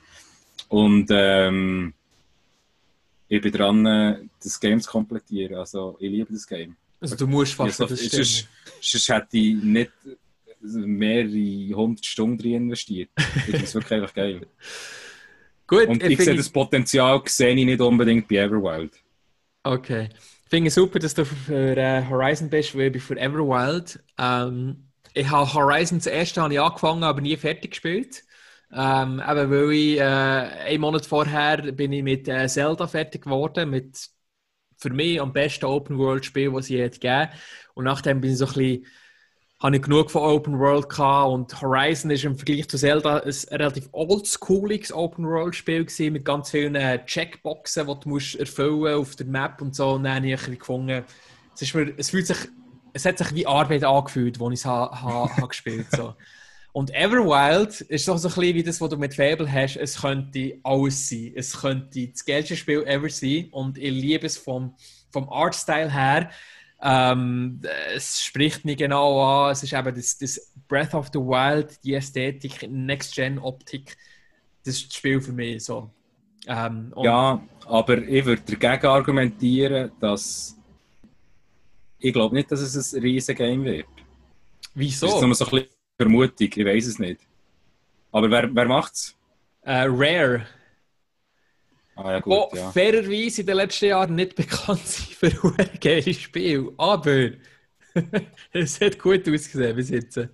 Und 0.69 1.09
ähm, 1.11 1.93
ich 3.29 3.43
bin 3.43 3.53
dran, 3.53 4.31
das 4.43 4.59
Game 4.59 4.81
zu 4.81 4.91
komplettieren. 4.91 5.57
Also, 5.57 5.97
ich 6.01 6.11
liebe 6.11 6.33
das 6.33 6.47
Game. 6.47 6.77
Also, 7.01 7.15
du 7.15 7.27
musst 7.27 7.55
fast 7.55 7.79
ja, 7.79 7.87
so, 7.87 7.95
das 7.95 8.01
sonst, 8.11 8.49
sonst 8.81 9.09
hätte 9.09 9.37
ich 9.37 9.63
nicht 9.63 9.93
mehrere 10.61 11.77
hundert 11.77 12.05
Stunden 12.05 12.39
drin 12.39 12.55
investiert. 12.55 13.11
Das 13.47 13.63
ist 13.63 13.75
wirklich 13.75 13.93
einfach 14.01 14.15
geil. 14.15 14.47
Gut, 15.67 15.87
Und 15.87 16.03
ich, 16.03 16.19
ich 16.19 16.21
sehe 16.21 16.35
das 16.37 16.49
Potenzial 16.49 17.23
sehe 17.27 17.55
ich 17.55 17.65
nicht 17.65 17.81
unbedingt 17.81 18.27
bei 18.29 18.37
Everwild. 18.37 18.93
Okay. 19.63 20.09
Ich 20.45 20.51
finde 20.51 20.69
es 20.69 20.75
super, 20.75 20.99
dass 20.99 21.15
du 21.15 21.27
für 21.27 21.77
äh, 21.77 22.05
Horizon 22.09 22.49
bist, 22.49 22.75
weil 22.75 22.87
ich 22.87 22.93
bin 22.93 23.01
für 23.03 23.19
Everwild. 23.19 24.03
Ähm, 24.19 24.89
ich 25.13 25.29
habe 25.31 25.53
Horizon 25.53 26.01
zuerst 26.01 26.37
habe 26.39 26.55
ich 26.55 26.61
angefangen, 26.61 27.03
aber 27.05 27.21
nie 27.21 27.37
fertig 27.37 27.73
gespielt. 27.73 28.25
Ähm, 28.73 29.21
eben 29.27 29.51
weil 29.51 29.73
ich 29.73 29.99
äh, 29.99 30.03
einen 30.03 30.81
Monat 30.81 31.07
vorher 31.07 31.59
bin 31.73 31.93
ich 31.93 32.03
mit 32.03 32.29
äh, 32.29 32.49
Zelda 32.49 32.87
fertig 32.87 33.23
geworden, 33.25 33.71
mit 33.71 34.09
für 34.79 34.91
mich 34.91 35.21
am 35.21 35.33
besten 35.33 35.67
Open-World-Spiel, 35.67 36.53
das 36.53 36.65
es 36.65 36.69
je 36.69 36.89
gegeben 36.89 37.31
Und 37.75 37.85
nachdem 37.85 38.21
bin 38.21 38.33
ich 38.33 38.39
so 38.39 38.47
ein 38.47 38.53
bisschen 38.53 38.87
habe 39.61 39.77
ich 39.77 39.83
genug 39.83 40.11
von 40.11 40.23
Open 40.23 40.59
World 40.59 40.89
gehabt 40.89 41.31
und 41.33 41.61
Horizon 41.61 42.13
ist 42.13 42.25
im 42.25 42.37
Vergleich 42.37 42.69
zu 42.69 42.79
Zelda 42.79 43.19
ein 43.19 43.35
relativ 43.51 43.89
oldschooliges 43.91 44.93
Open 44.93 45.27
World 45.27 45.57
Spiel 45.57 45.85
gewesen, 45.85 46.13
mit 46.13 46.25
ganz 46.25 46.51
vielen 46.51 46.77
äh, 46.77 47.05
Checkboxen, 47.05 47.89
die 47.89 47.95
du 48.01 48.09
musst 48.09 48.37
erfüllen 48.37 48.95
auf 48.95 49.17
der 49.17 49.27
Map 49.27 49.61
und 49.61 49.75
so. 49.75 49.91
Und 49.95 50.05
dann 50.05 50.17
habe 50.17 50.27
ich 50.29 50.59
gefunden, 50.59 51.05
es, 51.55 51.63
ist 51.63 51.75
mir, 51.75 51.93
es, 51.97 52.11
fühlt 52.11 52.29
sich, 52.29 52.37
es 52.93 53.05
hat 53.05 53.19
sich 53.19 53.35
wie 53.35 53.47
Arbeit 53.47 53.83
angefühlt, 53.83 54.41
als 54.41 54.53
ich 54.53 54.61
es 54.61 54.65
ha, 54.65 55.03
ha, 55.03 55.47
gespielt 55.47 55.87
so. 55.91 56.15
Und 56.73 56.95
Everwild 56.95 57.81
ist 57.81 58.05
so 58.05 58.13
ein 58.13 58.23
bisschen 58.23 58.43
wie 58.43 58.63
das, 58.63 58.81
was 58.81 58.91
du 58.91 58.97
mit 58.97 59.15
Fable 59.15 59.51
hast. 59.51 59.77
Es 59.77 60.01
könnte 60.01 60.59
alles 60.63 61.09
sein. 61.09 61.33
Es 61.35 61.61
könnte 61.61 62.07
das 62.07 62.25
geilste 62.25 62.55
Spiel 62.55 62.85
ever 62.87 63.09
sein. 63.09 63.49
Und 63.51 63.79
ich 63.79 63.91
liebe 63.91 64.27
es 64.27 64.37
vom, 64.37 64.77
vom 65.11 65.29
Artstyle 65.29 65.93
her. 65.93 66.31
Ähm, 66.81 67.61
es 67.95 68.23
spricht 68.23 68.65
mich 68.65 68.77
genau 68.77 69.21
an. 69.21 69.53
Es 69.53 69.63
ist 69.63 69.73
eben 69.73 69.95
das, 69.95 70.19
das 70.19 70.53
Breath 70.69 70.95
of 70.95 71.09
the 71.13 71.19
Wild, 71.19 71.83
die 71.83 71.95
Ästhetik, 71.95 72.69
Next-Gen-Optik. 72.71 73.97
Das 74.65 74.75
ist 74.75 74.89
das 74.89 74.97
Spiel 74.97 75.21
für 75.21 75.33
mich. 75.33 75.65
So. 75.65 75.91
Ähm, 76.47 76.93
Ja, 77.03 77.43
aber 77.67 77.99
ich 77.99 78.25
würde 78.25 78.43
dagegen 78.43 78.87
argumentieren, 78.87 79.91
dass 80.01 80.57
ich 81.99 82.13
glaube 82.13 82.35
nicht, 82.35 82.51
dass 82.53 82.61
es 82.61 82.95
ein 82.95 83.03
riesen 83.03 83.35
Game 83.35 83.65
wird. 83.65 83.87
Das 83.87 84.85
ist 84.85 85.03
wieso? 85.03 85.07
nur 85.27 85.35
so 85.35 85.45
ein 85.47 85.51
bisschen 85.51 85.69
Vermutung, 85.97 86.49
ich 86.55 86.65
weiß 86.65 86.87
es 86.87 86.99
nicht. 86.99 87.21
Aber 88.13 88.31
wer, 88.31 88.55
wer 88.55 88.67
macht's? 88.67 89.17
Äh, 89.63 89.87
Rare, 89.89 90.47
Ah 92.01 92.13
ja 92.13 92.21
gut, 92.21 92.53
ja. 92.53 92.71
fairerweise 92.71 93.41
in 93.41 93.47
den 93.49 93.57
letzten 93.57 93.87
Jahren 93.87 94.15
nicht 94.15 94.37
bekannt 94.37 94.87
sind 94.87 95.15
für 95.15 95.53
ein 95.59 95.81
geiles 95.81 96.21
Spiel, 96.21 96.71
aber 96.77 97.31
es 98.53 98.81
hat 98.81 99.01
gut 99.01 99.29
ausgesehen 99.29 99.75
bis 99.75 99.91
jetzt. 99.91 100.17
Das 100.17 100.29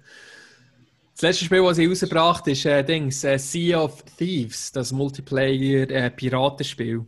letzte 1.23 1.47
Spiel, 1.47 1.63
das 1.63 1.77
sie 1.77 1.87
rausgebracht 1.87 2.47
ist, 2.49 2.67
äh, 2.67 2.85
Dings, 2.85 3.25
äh, 3.25 3.39
Sea 3.39 3.83
of 3.83 4.03
Thieves, 4.19 4.73
das 4.73 4.93
Multiplayer-Piratenspiel. 4.93 7.07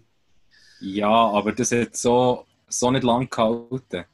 Ja, 0.81 1.11
aber 1.11 1.53
das 1.53 1.73
hat 1.73 1.95
so, 1.95 2.47
so 2.67 2.91
nicht 2.91 3.05
lang 3.05 3.29
gehalten. 3.29 4.07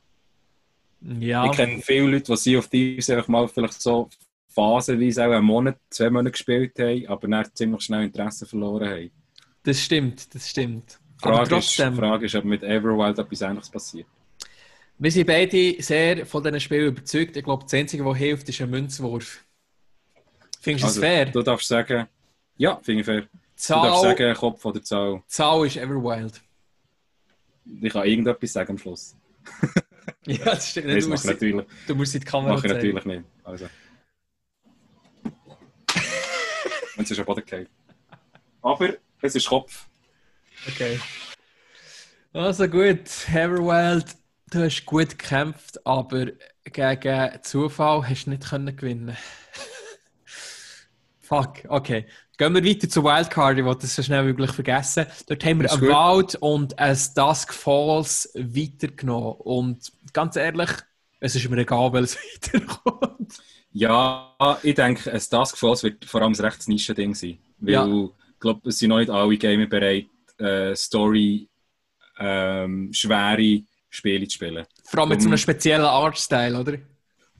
ja, 1.20 1.46
Ich 1.46 1.52
kenne 1.52 1.80
viele 1.82 2.10
Leute, 2.10 2.32
die 2.32 2.36
sie 2.36 2.56
auf 2.56 2.66
Thieves 2.66 3.10
einfach 3.10 3.28
mal 3.28 3.46
vielleicht 3.46 3.80
so 3.80 4.10
phasenweise 4.48 5.24
auch 5.24 5.30
einen 5.30 5.44
Monat, 5.44 5.78
zwei 5.88 6.10
Monate 6.10 6.32
gespielt 6.32 6.76
haben, 6.80 7.06
aber 7.06 7.28
dann 7.28 7.46
ziemlich 7.54 7.82
schnell 7.82 8.02
Interesse 8.02 8.44
verloren 8.44 8.90
haben. 8.90 9.21
Das 9.62 9.80
stimmt, 9.80 10.34
das 10.34 10.48
stimmt. 10.48 10.98
Die 11.20 11.24
Aber 11.24 11.36
Frage, 11.36 11.56
ist, 11.56 11.76
trotzdem, 11.76 11.96
Frage 11.96 12.26
ist, 12.26 12.34
ob 12.34 12.44
mit 12.44 12.62
Everwild 12.62 13.18
etwas 13.18 13.40
Ähnliches 13.42 13.70
passiert. 13.70 14.06
wir 14.98 15.10
sind 15.12 15.26
beide 15.26 15.80
sehr 15.82 16.26
von 16.26 16.42
diesen 16.42 16.60
Spielen 16.60 16.88
überzeugt. 16.88 17.36
Ich 17.36 17.44
glaube, 17.44 17.62
das 17.64 17.74
Einzige, 17.74 18.04
was 18.04 18.16
hilft, 18.18 18.48
ist 18.48 18.60
ein 18.60 18.70
Münzwurf. 18.70 19.44
Findest 20.60 20.84
du 20.84 20.86
Also, 20.88 21.00
das 21.00 21.08
fair? 21.08 21.26
Du 21.26 21.42
darfst 21.42 21.68
sagen, 21.68 22.06
ja, 22.56 22.78
finde 22.82 23.00
ich 23.00 23.06
fair. 23.06 23.20
Du 23.22 23.26
darfst 23.26 23.64
Zahl, 23.66 24.02
sagen, 24.02 24.34
Kopf 24.34 24.64
oder 24.64 24.82
Zahl. 24.82 25.22
Zahl 25.28 25.66
ist 25.66 25.76
Everwild. 25.76 26.40
Ich 27.80 27.92
kann 27.92 28.04
irgendetwas 28.06 28.52
sagen 28.52 28.70
am 28.72 28.78
Schluss. 28.78 29.16
Ja, 30.26 30.36
das 30.44 30.70
stimmt. 30.70 30.88
Das 30.88 31.04
Du 31.04 31.10
musst, 31.10 31.24
ich 31.24 31.30
natürlich, 31.30 31.66
du 31.86 31.94
musst 31.96 32.14
in 32.14 32.20
die 32.20 32.26
Kamera 32.26 32.54
mache 32.54 32.66
ich 32.68 32.72
natürlich 32.72 33.04
nicht. 33.04 33.22
Also. 33.42 33.66
Und 36.96 37.04
es 37.04 37.10
ist 37.10 37.18
am 37.18 37.24
Boden 37.24 37.40
gefallen. 37.44 37.68
Aber 38.62 38.94
es 39.22 39.34
ist 39.34 39.48
Kopf. 39.48 39.86
Okay. 40.68 41.00
Also 42.32 42.66
gut, 42.68 43.08
Everwild, 43.32 44.16
du 44.50 44.64
hast 44.64 44.86
gut 44.86 45.10
gekämpft, 45.10 45.84
aber 45.86 46.26
gegen 46.64 47.42
Zufall 47.42 48.08
hast 48.08 48.24
du 48.24 48.30
nicht 48.30 48.48
können 48.48 48.76
gewinnen. 48.76 49.16
Fuck, 51.20 51.64
okay. 51.68 52.06
Gehen 52.38 52.54
wir 52.54 52.64
weiter 52.64 52.88
zu 52.88 53.04
Wildcard, 53.04 53.58
ich 53.58 53.64
wollte 53.64 53.82
das 53.82 53.94
so 53.94 54.02
schnell 54.02 54.24
wie 54.24 54.28
möglich 54.28 54.52
vergessen. 54.52 55.06
Dort 55.26 55.44
haben 55.44 55.60
wir 55.60 55.72
ein. 55.72 55.80
Wald 55.82 56.34
und 56.36 56.78
ein 56.78 56.98
Dusk 57.14 57.52
Falls 57.52 58.30
weitergenommen. 58.34 59.34
Und 59.40 59.92
ganz 60.12 60.36
ehrlich, 60.36 60.70
es 61.20 61.36
ist 61.36 61.48
mir 61.48 61.58
egal, 61.58 61.92
weil 61.92 62.04
es 62.04 62.16
weiterkommt. 62.52 63.38
Ja, 63.72 64.34
ich 64.62 64.74
denke, 64.74 65.12
ein 65.12 65.20
Task 65.20 65.56
Force 65.56 65.82
wird 65.82 66.04
vor 66.04 66.20
allem 66.22 66.32
ein 66.32 66.40
recht 66.40 66.68
Nischen-Ding 66.68 67.14
sein. 67.14 67.38
Weil 67.58 67.72
Ja. 67.72 68.08
Glaube, 68.42 68.68
es 68.68 68.78
sind 68.78 68.90
noch 68.90 68.98
nicht 68.98 69.10
alle 69.10 69.36
Gamer 69.38 69.66
bereit, 69.66 70.06
äh, 70.38 70.74
Story 70.76 71.48
ähm, 72.18 72.92
schwere 72.92 73.62
Spiele 73.88 74.26
zu 74.28 74.34
spielen. 74.34 74.66
Vor 74.84 75.00
allem 75.00 75.10
mit 75.10 75.22
so 75.22 75.28
einem 75.28 75.38
speziellen 75.38 75.86
Artstyle, 75.86 76.60
oder? 76.60 76.78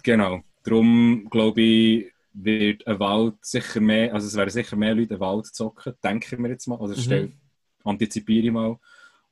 Genau. 0.02 0.42
Darum 0.64 1.28
glaube 1.30 1.60
ich, 1.60 2.12
wird 2.32 2.86
ein 2.86 2.98
Wald 2.98 3.34
sicher 3.42 3.80
mehr, 3.80 4.14
also 4.14 4.26
es 4.26 4.36
werden 4.36 4.50
sicher 4.50 4.76
mehr 4.76 4.94
Leute 4.94 5.14
einen 5.14 5.20
Wald 5.20 5.46
zocken, 5.46 5.94
denke 6.02 6.34
ich 6.34 6.38
mir 6.38 6.48
jetzt 6.48 6.66
mal. 6.66 6.80
Also 6.80 6.94
Mhm. 6.94 7.00
stell, 7.00 7.32
antizipiere 7.84 8.46
ich 8.46 8.52
mal. 8.52 8.78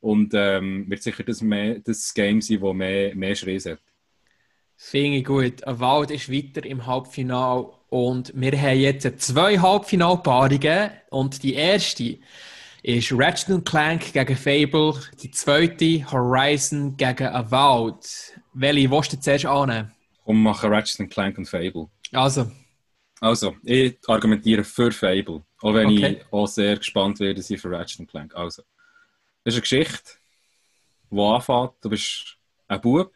Und 0.01 0.33
ähm, 0.35 0.89
wird 0.89 1.03
sicher 1.03 1.23
das, 1.23 1.43
mehr, 1.43 1.79
das 1.81 2.13
Game 2.15 2.41
sein, 2.41 2.61
das 2.61 2.75
mehr, 2.75 3.15
mehr 3.15 3.35
Schreis 3.35 3.67
hat. 3.67 3.81
Finde 4.77 5.19
ich 5.19 5.25
gut. 5.25 5.63
Ein 5.65 5.79
Wald 5.79 6.11
ist 6.11 6.33
weiter 6.33 6.65
im 6.65 6.87
Halbfinale 6.87 7.71
und 7.91 8.33
wir 8.35 8.53
haben 8.61 8.79
jetzt 8.81 9.21
zwei 9.21 9.59
Halbfinalpaarungen 9.59 10.91
und 11.11 11.43
die 11.43 11.55
erste 11.55 12.19
ist 12.83 13.13
Ratchet 13.13 13.65
Clank 13.67 14.13
gegen 14.13 14.37
Fable, 14.37 14.95
die 15.23 15.31
zweite 15.31 16.11
Horizon 16.11 16.97
gegen 16.97 17.29
Avowed. 17.29 18.07
Welche 18.55 18.91
willst 18.91 19.13
du 19.13 19.21
zuerst 19.21 19.47
annehmen? 19.47 19.93
Und 20.25 20.43
machen 20.43 20.73
Ratchet 20.73 21.11
Clank 21.11 21.39
und 21.39 21.47
Fable. 21.47 21.89
Also, 22.13 22.51
Also, 23.21 23.57
ich 23.65 23.99
argumentiere 24.07 24.65
für 24.65 24.93
Fable. 24.93 25.45
Auch 25.61 25.75
wenn 25.75 25.89
Okay. 25.89 26.17
ich 26.21 26.33
auch 26.33 26.47
sehr 26.47 26.77
gespannt 26.77 27.21
werde 27.21 27.43
sein 27.43 27.59
für 27.59 27.71
Ratchet 27.71 28.09
Clank. 28.09 28.35
Also, 28.35 28.63
das 29.45 29.55
ist 29.55 29.57
eine 29.57 29.63
Geschichte, 29.63 30.13
die 31.11 31.21
anfängt. 31.21 31.73
Du 31.83 31.91
bist 31.91 32.39
ein 32.69 32.81
Bub. 32.81 33.13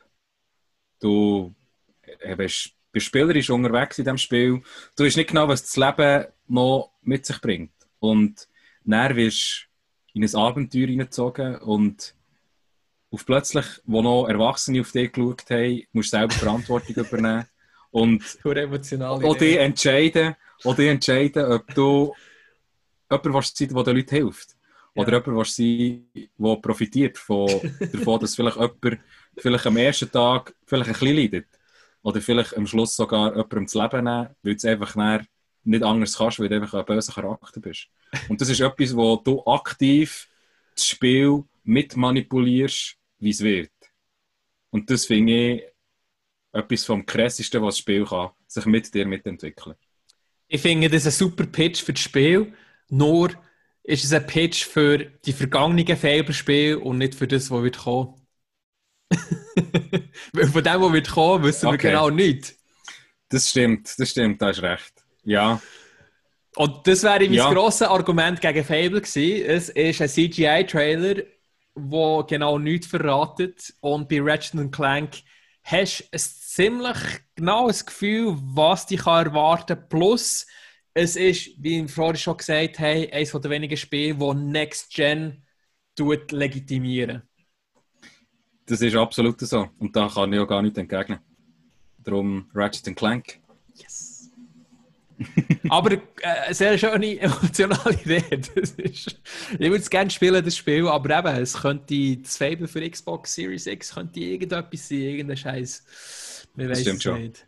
Du 1.00 1.54
äh, 2.02 2.36
bist, 2.36 2.74
bist 2.94 3.06
spielerisch 3.06 3.50
unterwegs 3.50 3.98
in 3.98 4.04
diesem 4.04 4.18
Spiel. 4.18 4.62
Du 4.96 5.04
weißt 5.04 5.16
nicht 5.18 5.28
genau, 5.28 5.48
was 5.48 5.62
das 5.62 5.76
Leben 5.76 6.26
noch 6.48 6.92
mit 7.02 7.26
sich 7.26 7.40
bringt. 7.40 7.72
Und 7.98 8.48
dann 8.84 9.16
wirst 9.16 9.66
du 10.14 10.18
in 10.18 10.24
ein 10.24 10.34
Abenteuer 10.34 10.86
hineingezogen 10.86 11.56
und 11.58 12.14
auf 13.10 13.26
plötzlich, 13.26 13.66
wo 13.84 14.02
noch 14.02 14.26
Erwachsene 14.28 14.80
auf 14.80 14.92
dich 14.92 15.12
geschaut 15.12 15.44
haben, 15.50 15.82
musst 15.92 16.12
du 16.12 16.16
selber 16.16 16.34
Verantwortung 16.34 16.96
übernehmen. 17.04 17.46
Und 17.90 18.38
auch 19.02 19.36
die 19.36 19.56
entscheiden, 19.56 20.34
auch 20.64 20.74
die 20.74 20.88
entscheiden, 20.88 21.44
ob 21.44 21.72
du 21.74 22.14
jemand 23.10 23.34
willst 23.34 23.56
sein, 23.56 23.68
der 23.68 23.84
den 23.84 23.96
Leuten 23.96 24.16
hilft. 24.16 24.56
Oder 24.94 25.12
Ja. 25.12 25.18
jemand 25.18 25.38
willst 25.38 25.56
sein, 25.56 26.06
der 26.38 26.56
profitiert 26.56 27.18
von, 27.18 27.60
davon, 27.92 28.20
dass 28.20 28.34
vielleicht 28.34 28.56
jemand 28.56 29.00
vielleicht 29.38 29.66
am 29.66 29.76
ersten 29.76 30.10
Tag 30.10 30.54
vielleicht 30.66 30.88
ein 30.90 30.92
bisschen 30.98 31.16
leidet. 31.16 31.46
Oder 32.04 32.20
vielleicht 32.20 32.56
am 32.56 32.66
Schluss 32.66 32.94
sogar 32.94 33.30
jemandem 33.30 33.64
das 33.64 33.74
Leben 33.74 34.04
nehmen, 34.04 34.28
weil 34.42 34.52
du 34.52 34.56
es 34.56 34.64
einfach 34.64 34.94
nicht 35.64 35.82
anders 35.82 36.18
kannst, 36.18 36.38
weil 36.38 36.50
du 36.50 36.56
einfach 36.56 36.74
ein 36.74 36.84
böser 36.84 37.14
Charakter 37.14 37.60
bist. 37.60 37.88
Und 38.28 38.40
das 38.40 38.50
ist 38.50 38.60
etwas, 38.60 38.94
wo 38.94 39.16
du 39.16 39.42
aktiv 39.46 40.28
das 40.76 40.86
Spiel 40.86 41.44
mit 41.62 41.96
manipulierst, 41.96 42.96
wie 43.18 43.30
es 43.30 43.40
wird. 43.40 43.70
Und 44.70 44.90
das 44.90 45.06
finde 45.06 45.32
ich 45.32 45.64
etwas 46.52 46.84
vom 46.84 47.06
krassesten, 47.06 47.62
was 47.62 47.76
das 47.76 47.78
Spiel 47.78 48.04
kann, 48.04 48.30
sich 48.46 48.66
mit 48.66 48.92
dir 48.92 49.06
mitentwickeln. 49.06 49.74
Ich 50.46 50.60
finde, 50.60 50.90
das 50.90 51.06
ist 51.06 51.06
ein 51.06 51.26
super 51.26 51.46
Pitch 51.46 51.82
für 51.82 51.94
das 51.94 52.02
Spiel. 52.02 52.52
Nur 52.90 53.30
ist 53.82 54.04
es 54.04 54.12
ein 54.12 54.26
Pitch 54.26 54.64
für 54.64 54.98
die 54.98 55.32
vergangenen 55.32 55.96
Fable-Spiele 55.96 56.78
und 56.78 56.98
nicht 56.98 57.14
für 57.14 57.26
das, 57.26 57.50
was 57.50 57.62
wird 57.62 57.78
kommen. 57.78 58.14
Weil 60.32 60.46
von 60.48 60.62
dem, 60.64 60.80
was 60.80 60.92
wird 60.92 61.10
kommen, 61.10 61.44
wissen 61.44 61.70
wir 61.70 61.74
Okay. 61.74 61.88
genau 61.90 62.10
nichts. 62.10 62.56
Das 63.28 63.50
stimmt, 63.50 63.98
das 63.98 64.10
stimmt, 64.10 64.40
da 64.40 64.48
hast 64.48 64.62
recht. 64.62 64.94
Ja, 65.24 65.60
Und 66.56 66.86
das 66.86 67.02
wäre 67.02 67.28
mein 67.28 67.32
Ja. 67.32 67.52
grosses 67.52 67.82
Argument 67.88 68.40
gegen 68.40 68.64
Fable 68.64 69.00
gewesen. 69.00 69.44
Es 69.46 69.68
ist 69.70 70.00
ein 70.00 70.08
CGI-Trailer, 70.08 71.14
der 71.76 72.24
genau 72.28 72.58
nichts 72.58 72.86
verratet. 72.86 73.74
Und 73.80 74.08
bei 74.08 74.20
Ratchet 74.20 74.70
Clank 74.72 75.22
hast 75.64 76.00
du 76.00 76.04
ein 76.12 76.18
ziemlich 76.18 76.96
genaues 77.34 77.84
Gefühl, 77.84 78.36
was 78.38 78.86
dich 78.86 79.00
erwarten 79.06 79.76
kann. 79.78 79.88
Plus, 79.88 80.46
es 80.94 81.16
ist, 81.16 81.50
wie 81.58 81.82
wir 81.82 81.88
vorhin 81.88 82.16
schon 82.16 82.36
gesagt 82.36 82.78
haben, 82.78 83.10
eines 83.10 83.32
der 83.32 83.50
wenigen 83.50 83.76
Spiele, 83.76 84.14
das 84.16 84.36
Next 84.36 84.94
Gen 84.94 85.42
legitimieren. 85.98 87.22
Das 88.66 88.80
ist 88.80 88.96
absolut 88.96 89.40
so. 89.40 89.68
Und 89.78 89.94
da 89.94 90.08
kann 90.08 90.32
ich 90.32 90.40
auch 90.40 90.46
gar 90.46 90.62
nicht 90.62 90.78
entgegnen. 90.78 91.18
Darum 92.02 92.48
Ratchet 92.54 92.94
Clank. 92.96 93.40
Yes. 93.74 94.30
Aber 95.68 95.92
äh, 95.92 96.00
eine 96.22 96.54
sehr 96.54 96.76
schöne 96.76 97.18
emotionale 97.20 97.94
Idee. 97.94 98.24
Das 98.54 98.70
ist, 98.72 98.80
ich 98.80 99.58
würde 99.58 99.76
es 99.76 99.90
gerne 99.90 100.10
spielen, 100.10 100.44
das 100.44 100.56
Spiel, 100.56 100.88
aber 100.88 101.18
eben, 101.18 101.42
es 101.42 101.54
könnte 101.54 102.16
das 102.16 102.36
Fable 102.36 102.66
für 102.66 102.88
Xbox 102.88 103.34
Series 103.34 103.66
X 103.66 103.94
könnte 103.94 104.20
irgendetwas 104.20 104.88
sein, 104.88 104.98
irgendein 104.98 105.36
Scheiß. 105.36 106.46
Wir 106.56 106.68
wissen 106.68 106.82
stimmt 106.82 106.96
es 106.96 107.02
schon. 107.02 107.22
nicht. 107.22 107.46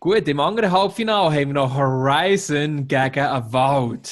Gut, 0.00 0.28
im 0.28 0.40
anderen 0.40 0.70
Halbfinale 0.70 1.30
haben 1.34 1.48
wir 1.48 1.54
noch 1.54 1.74
Horizon 1.74 2.88
gegen 2.88 3.20
Avowed. 3.20 4.10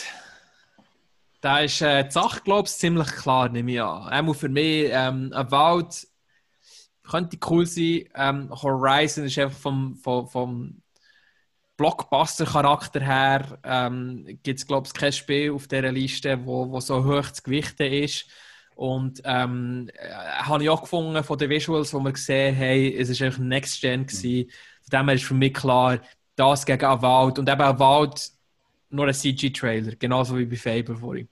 Da 1.42 1.58
ist 1.60 1.82
äh, 1.82 2.04
die 2.04 2.10
Sache, 2.12 2.40
glaube 2.42 2.68
ich, 2.68 2.74
ziemlich 2.74 3.08
klar, 3.08 3.48
nehme 3.48 3.72
ich 3.72 3.82
an. 3.82 4.08
Einmal 4.08 4.34
für 4.34 4.48
mich, 4.48 4.88
ähm, 4.92 5.32
Avowed 5.34 6.06
könnte 7.02 7.36
cool 7.50 7.66
sein. 7.66 8.04
Ähm, 8.14 8.50
Horizon 8.50 9.24
ist 9.24 9.38
einfach 9.38 9.58
vom, 9.58 9.96
vom, 9.96 10.28
vom 10.28 10.82
Blockbuster-Charakter 11.76 13.00
her, 13.00 13.58
ähm, 13.64 14.24
gibt 14.44 14.60
es, 14.60 14.66
glaube 14.68 14.86
ich, 14.86 14.94
kein 14.94 15.12
Spiel 15.12 15.50
auf 15.52 15.66
dieser 15.66 15.90
Liste, 15.90 16.46
wo, 16.46 16.70
wo 16.70 16.78
so 16.78 17.04
hoch 17.04 17.28
zu 17.32 17.42
gewichten 17.42 17.92
ist. 17.92 18.26
Und 18.76 19.20
ähm, 19.24 19.90
äh, 19.94 20.12
habe 20.42 20.62
ich 20.62 20.70
auch 20.70 20.82
gefunden 20.82 21.24
von 21.24 21.38
den 21.38 21.50
Visuals, 21.50 21.90
die 21.90 21.96
wir 21.96 22.12
gesehen 22.12 22.56
haben, 22.56 22.94
es 22.96 23.20
war 23.20 23.26
einfach 23.26 23.40
Next 23.40 23.80
Gen. 23.80 24.06
Gewesen. 24.06 24.50
Von 24.82 25.00
dem 25.00 25.08
her 25.08 25.16
ist 25.16 25.24
für 25.24 25.34
mich 25.34 25.54
klar, 25.54 26.00
das 26.36 26.64
gegen 26.64 26.84
Avowed 26.84 27.40
und 27.40 27.48
eben 27.48 27.60
Avowed 27.62 28.30
nur 28.90 29.06
ein 29.08 29.14
CG-Trailer, 29.14 29.96
genauso 29.96 30.38
wie 30.38 30.46
bei 30.46 30.56
Fable 30.56 30.96
vorhin. 30.96 31.28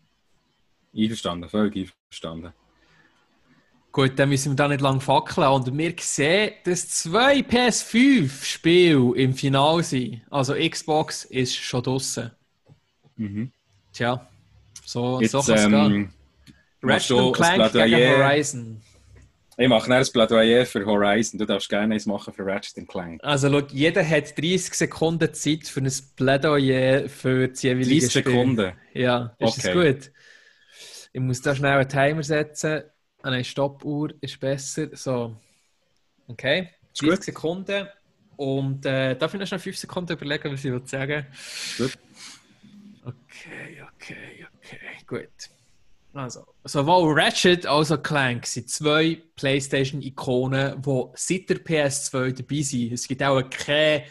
Einverstanden, 0.94 1.48
völlig 1.48 1.76
einverstanden. 1.76 2.52
Gut, 3.92 4.16
dann 4.18 4.28
müssen 4.28 4.52
wir 4.52 4.56
da 4.56 4.68
nicht 4.68 4.80
lange 4.80 5.00
fackeln. 5.00 5.48
Und 5.48 5.76
wir 5.76 5.94
sehen, 5.98 6.52
dass 6.64 6.88
zwei 6.88 7.40
PS5-Spiele 7.40 9.16
im 9.16 9.34
Finale 9.34 9.82
sind. 9.82 10.22
Also 10.30 10.54
Xbox 10.54 11.24
ist 11.24 11.56
schon 11.56 11.82
draußen. 11.82 12.30
Mhm. 13.16 13.50
Tja, 13.92 14.28
so, 14.84 15.20
Jetzt, 15.20 15.32
so 15.32 15.42
kann 15.42 15.54
es 15.56 15.64
ähm, 15.64 15.70
gehen. 15.72 16.14
ein 16.82 17.32
Clank 17.32 17.72
gegen? 17.72 18.16
Horizon. 18.16 18.80
Ich 19.56 19.68
mache 19.68 19.92
ein 19.92 20.04
Plädoyer 20.06 20.64
für 20.64 20.86
Horizon. 20.86 21.38
Du 21.38 21.44
darfst 21.44 21.68
gerne 21.68 21.94
eins 21.94 22.06
machen 22.06 22.32
für 22.32 22.46
Ratchet 22.46 22.88
Clank. 22.88 23.20
Also 23.22 23.50
schau, 23.50 23.66
jeder 23.72 24.08
hat 24.08 24.38
30 24.38 24.72
Sekunden 24.72 25.34
Zeit 25.34 25.66
für 25.66 25.80
ein 25.80 25.92
Plädoyer 26.16 27.08
für 27.08 27.50
jeweilige 27.52 28.06
30 28.06 28.10
Spiel. 28.10 28.22
Sekunden. 28.32 28.72
Ja, 28.94 29.34
ist 29.38 29.58
das 29.58 29.66
Okay. 29.66 29.94
gut? 29.94 30.12
Ich 31.12 31.20
muss 31.20 31.40
da 31.40 31.54
schnell 31.54 31.78
einen 31.78 31.88
Timer 31.88 32.22
setzen. 32.22 32.84
Eine 33.22 33.44
Stoppuhr 33.44 34.10
ist 34.20 34.38
besser. 34.38 34.88
So. 34.92 35.36
Okay. 36.28 36.70
Ist 36.92 37.02
30 37.02 37.08
gut. 37.08 37.24
Sekunden. 37.24 37.88
Und 38.36 38.86
äh, 38.86 39.16
darf 39.16 39.34
ich 39.34 39.40
noch 39.40 39.46
schnell 39.46 39.60
5 39.60 39.76
Sekunden 39.76 40.12
überlegen, 40.12 40.52
was 40.52 40.64
ich 40.64 40.72
will 40.72 40.86
sagen 40.86 41.26
Gut. 41.76 41.98
Okay, 43.04 43.82
okay, 43.82 44.46
okay. 44.56 44.78
Gut. 45.06 45.50
Also, 46.12 46.46
sowohl 46.64 47.20
Ratchet 47.20 47.66
als 47.66 47.92
auch 47.92 48.02
Clank 48.02 48.46
sind 48.46 48.68
zwei 48.68 49.22
PlayStation-Ikonen, 49.36 50.82
die 50.82 51.04
seit 51.14 51.48
der 51.50 51.64
PS2 51.64 52.32
dabei 52.32 52.62
sind. 52.62 52.92
Es 52.92 53.06
gibt 53.06 53.22
auch 53.22 53.42
kein, 53.48 54.02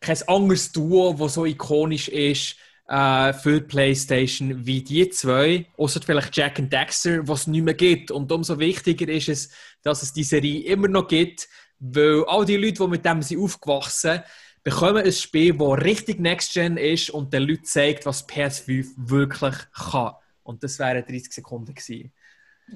kein 0.00 0.28
anderes 0.28 0.72
Duo, 0.72 1.14
das 1.18 1.34
so 1.34 1.44
ikonisch 1.44 2.08
ist 2.08 2.56
äh, 2.88 3.32
für 3.32 3.60
die 3.60 3.66
PlayStation 3.66 4.66
wie 4.66 4.82
die 4.82 5.08
zwei. 5.10 5.66
Außer 5.76 6.00
vielleicht 6.02 6.36
Jack 6.36 6.58
und 6.58 6.72
Dexter, 6.72 7.26
was 7.28 7.42
es 7.42 7.46
nicht 7.46 7.64
mehr 7.64 7.74
gibt. 7.74 8.10
Und 8.10 8.30
umso 8.32 8.58
wichtiger 8.58 9.08
ist 9.08 9.28
es, 9.28 9.50
dass 9.82 10.02
es 10.02 10.12
die 10.12 10.24
Serie 10.24 10.62
immer 10.64 10.88
noch 10.88 11.06
gibt, 11.08 11.48
weil 11.78 12.24
all 12.26 12.44
die 12.44 12.56
Leute, 12.56 12.82
die 12.82 12.88
mit 12.88 13.04
dem 13.04 13.22
sind 13.22 13.40
aufgewachsen 13.40 14.20
bekommen 14.64 15.04
ein 15.04 15.12
Spiel, 15.12 15.56
das 15.56 15.84
richtig 15.84 16.20
Next-Gen 16.20 16.76
ist 16.76 17.10
und 17.10 17.32
den 17.32 17.44
Leuten 17.44 17.64
zeigt, 17.64 18.04
was 18.04 18.28
PS5 18.28 18.86
wirklich 18.96 19.54
kann. 19.72 20.12
Und 20.42 20.62
das 20.62 20.78
wären 20.78 21.04
30 21.06 21.32
Sekunden 21.32 21.74
gewesen. 21.74 22.12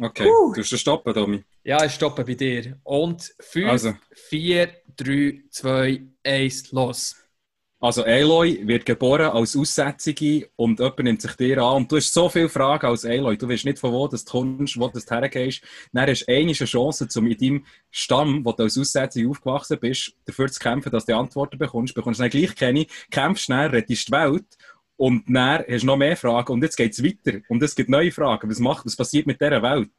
Okay, 0.00 0.24
Huh. 0.24 0.52
du 0.54 0.60
musst 0.60 0.78
stoppen, 0.78 1.12
Tommy. 1.12 1.44
Ja, 1.64 1.84
ich 1.84 1.92
stoppe 1.92 2.24
bei 2.24 2.34
dir. 2.34 2.78
Und 2.82 3.34
5, 3.40 3.68
Also. 3.70 3.94
4, 4.12 4.72
3, 4.96 5.42
2, 5.50 6.02
1, 6.24 6.72
los. 6.72 7.16
Also 7.82 8.04
Aloy 8.04 8.64
wird 8.64 8.86
geboren 8.86 9.32
als 9.32 9.56
Aussätzige 9.56 10.48
und 10.54 10.78
jemand 10.78 10.98
nimmt 11.00 11.20
sich 11.20 11.32
dir 11.32 11.58
an. 11.58 11.78
Und 11.78 11.90
du 11.90 11.96
hast 11.96 12.14
so 12.14 12.28
viele 12.28 12.48
Fragen 12.48 12.86
als 12.86 13.04
Aloy. 13.04 13.36
Du 13.36 13.48
weißt 13.48 13.64
nicht, 13.64 13.80
von 13.80 13.92
wo 13.92 14.06
du 14.06 14.16
kommst, 14.24 14.78
wo 14.78 14.86
du 14.86 15.00
hergehst. 15.00 15.62
Dann 15.92 16.08
hast 16.08 16.24
du 16.24 16.32
eine 16.32 16.52
Chance, 16.52 17.08
um 17.16 17.26
in 17.26 17.36
deinem 17.36 17.66
Stamm, 17.90 18.44
wo 18.44 18.52
du 18.52 18.62
als 18.62 18.78
Aussätzige 18.78 19.28
aufgewachsen 19.28 19.80
bist, 19.80 20.12
dafür 20.24 20.46
zu 20.46 20.60
kämpfen, 20.60 20.92
dass 20.92 21.06
du 21.06 21.16
Antworten 21.16 21.58
bekommst. 21.58 21.92
Bekommst 21.92 22.20
du 22.20 22.22
dann 22.22 22.30
gleich 22.30 22.54
keine, 22.54 22.86
kämpfst 23.10 23.46
schnell, 23.46 23.70
rettest 23.70 24.06
die 24.06 24.12
Welt. 24.12 24.46
Und 24.96 25.24
dann 25.26 25.64
hast 25.68 25.82
du 25.82 25.86
noch 25.86 25.96
mehr 25.96 26.16
Fragen. 26.16 26.52
Und 26.52 26.62
jetzt 26.62 26.76
geht 26.76 26.92
es 26.92 27.02
weiter. 27.02 27.40
Und 27.48 27.64
es 27.64 27.74
gibt 27.74 27.90
neue 27.90 28.12
Fragen. 28.12 28.48
Was, 28.48 28.60
macht, 28.60 28.86
was 28.86 28.94
passiert 28.94 29.26
mit 29.26 29.40
dieser 29.40 29.60
Welt? 29.60 29.90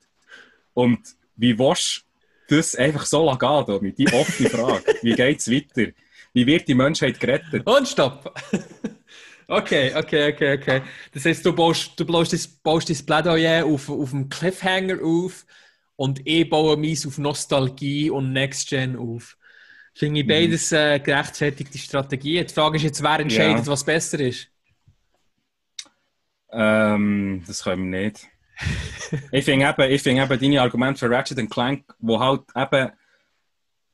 Und 0.74 1.02
wie 1.36 1.60
willst 1.60 2.06
du 2.48 2.56
das 2.56 2.76
einfach 2.76 3.06
so 3.06 3.26
lassen 3.26 3.40
gehen, 3.40 3.66
Tommy? 3.66 3.92
Die 3.92 4.08
offene 4.08 4.50
Frage. 4.50 4.96
Wie 5.02 5.16
geht 5.16 5.40
es 5.40 5.52
weiter? 5.52 5.92
Wie 6.34 6.46
wird 6.48 6.68
die 6.68 6.74
Menschheit 6.74 7.20
gerettet? 7.20 7.66
Und 7.66 7.88
stopp. 7.88 8.34
okay, 9.48 9.94
okay, 9.96 10.34
okay, 10.34 10.58
okay. 10.58 10.82
Das 11.14 11.26
heißt, 11.26 11.46
du 11.46 11.54
baust, 11.54 11.92
du 12.00 12.06
baust, 12.06 12.34
das, 12.34 12.48
baust 12.48 12.90
das 12.90 13.04
Plädoyer 13.04 13.66
auf, 13.66 13.90
auf 13.90 14.14
einem 14.14 14.30
Cliffhanger 14.30 14.98
auf 15.04 15.46
und 15.96 16.22
ich 16.26 16.50
baue 16.50 16.76
meins 16.76 17.06
auf 17.06 17.18
Nostalgie 17.20 18.10
und 18.10 18.34
Next 18.34 18.68
Gen 18.70 18.96
auf. 18.98 19.38
Finde 19.94 20.22
ich 20.22 20.28
beides 20.28 20.72
äh, 20.72 21.00
gerechtfertigte 21.00 21.78
Strategien. 21.78 22.48
Die 22.48 22.54
Frage 22.54 22.78
ist 22.78 22.84
jetzt, 22.84 23.04
wer 23.04 23.20
entscheidet, 23.20 23.66
Ja. 23.66 23.68
was 23.68 23.84
besser 23.84 24.20
ist. 24.20 24.50
Ähm, 26.52 27.44
das 27.46 27.64
können 27.64 27.92
wir 27.92 28.06
nicht. 28.06 28.28
ich 29.32 29.46
finde 29.46 29.68
eben, 29.70 29.92
ich 29.92 30.02
finde 30.02 30.24
eben 30.24 30.40
deine 30.40 30.62
Argumente 30.62 31.00
für 31.00 31.10
Ratchet 31.12 31.50
Clank, 31.50 31.94
wo 32.00 32.20
halt 32.20 32.42
eben, 32.56 32.92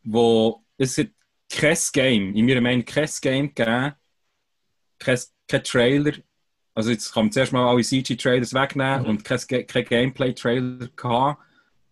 wo 0.04 0.64
es 0.78 1.02
kein 1.50 1.78
Game, 1.94 2.36
in 2.36 2.46
meiner 2.46 2.62
Meinung 2.62 2.86
kein 2.86 3.10
Game 3.22 3.48
gegeben, 3.54 3.94
kein, 5.00 5.20
kein 5.48 5.64
Trailer, 5.64 6.14
also 6.76 6.92
jetzt 6.92 7.12
kann 7.14 7.26
man 7.26 7.32
zuerst 7.32 7.52
mal 7.52 7.68
alle 7.68 7.84
CG-Trailers 7.84 8.54
wegnehmen 8.54 9.02
Mhm. 9.04 9.10
und 9.10 9.24
kein, 9.24 9.68
kein 9.68 9.86
Gameplay-Trailer 9.86 10.88
gehabt, 10.96 11.42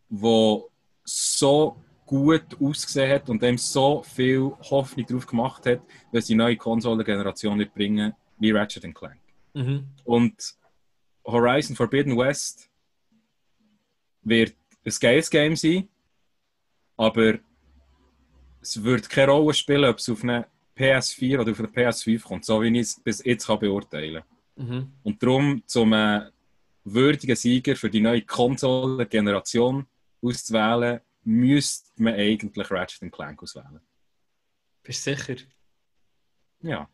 wo 0.09 0.69
so 1.03 1.81
gut 2.05 2.45
ausgesehen 2.61 3.11
hat 3.11 3.29
und 3.29 3.41
dem 3.41 3.57
so 3.57 4.03
viel 4.03 4.51
Hoffnung 4.61 5.05
drauf 5.05 5.25
gemacht 5.27 5.65
hat, 5.65 5.81
dass 6.13 6.25
die 6.25 6.35
neue 6.35 6.55
Konsolengeneration 6.55 7.59
wird 7.59 7.73
bringen, 7.73 8.13
wie 8.39 8.51
Ratchet 8.51 8.83
Clank. 8.95 9.19
Mhm. 9.53 9.87
Und 10.05 10.55
Horizon 11.25 11.75
Forbidden 11.75 12.17
West 12.17 12.69
wird 14.21 14.55
ein 14.85 14.93
geiles 15.01 15.29
Game 15.29 15.55
sein, 15.57 15.89
aber 16.95 17.39
es 18.61 18.83
wird 18.83 19.09
keine 19.09 19.31
Rolle 19.31 19.53
spielen, 19.53 19.85
ob 19.85 19.97
es 19.97 20.09
auf 20.09 20.23
eine 20.23 20.47
PS4 20.77 21.39
oder 21.39 21.51
auf 21.51 21.59
eine 21.59 21.67
PS5 21.67 22.21
kommt, 22.23 22.45
so 22.45 22.61
wie 22.61 22.67
ich 22.67 22.87
es 22.87 22.99
bis 22.99 23.23
jetzt 23.23 23.47
kann 23.47 23.59
beurteilen 23.59 24.23
kann. 24.55 24.67
Mhm. 24.67 24.91
Und 25.03 25.21
darum, 25.21 25.63
zum 25.65 25.93
äh, 25.93 26.29
würdigen 26.83 27.35
Sieger 27.35 27.75
für 27.75 27.89
die 27.89 28.01
neue 28.01 28.21
Konsolengeneration 28.21 29.85
auszuwählen, 30.21 31.01
müsste 31.23 31.91
man 32.01 32.13
eigentlich 32.13 32.71
Ratchet 32.71 33.11
Clank 33.11 33.41
auswählen. 33.43 33.81
Bist 34.83 35.05
du 35.05 35.15
sicher? 35.15 35.35
Ja. 36.61 36.89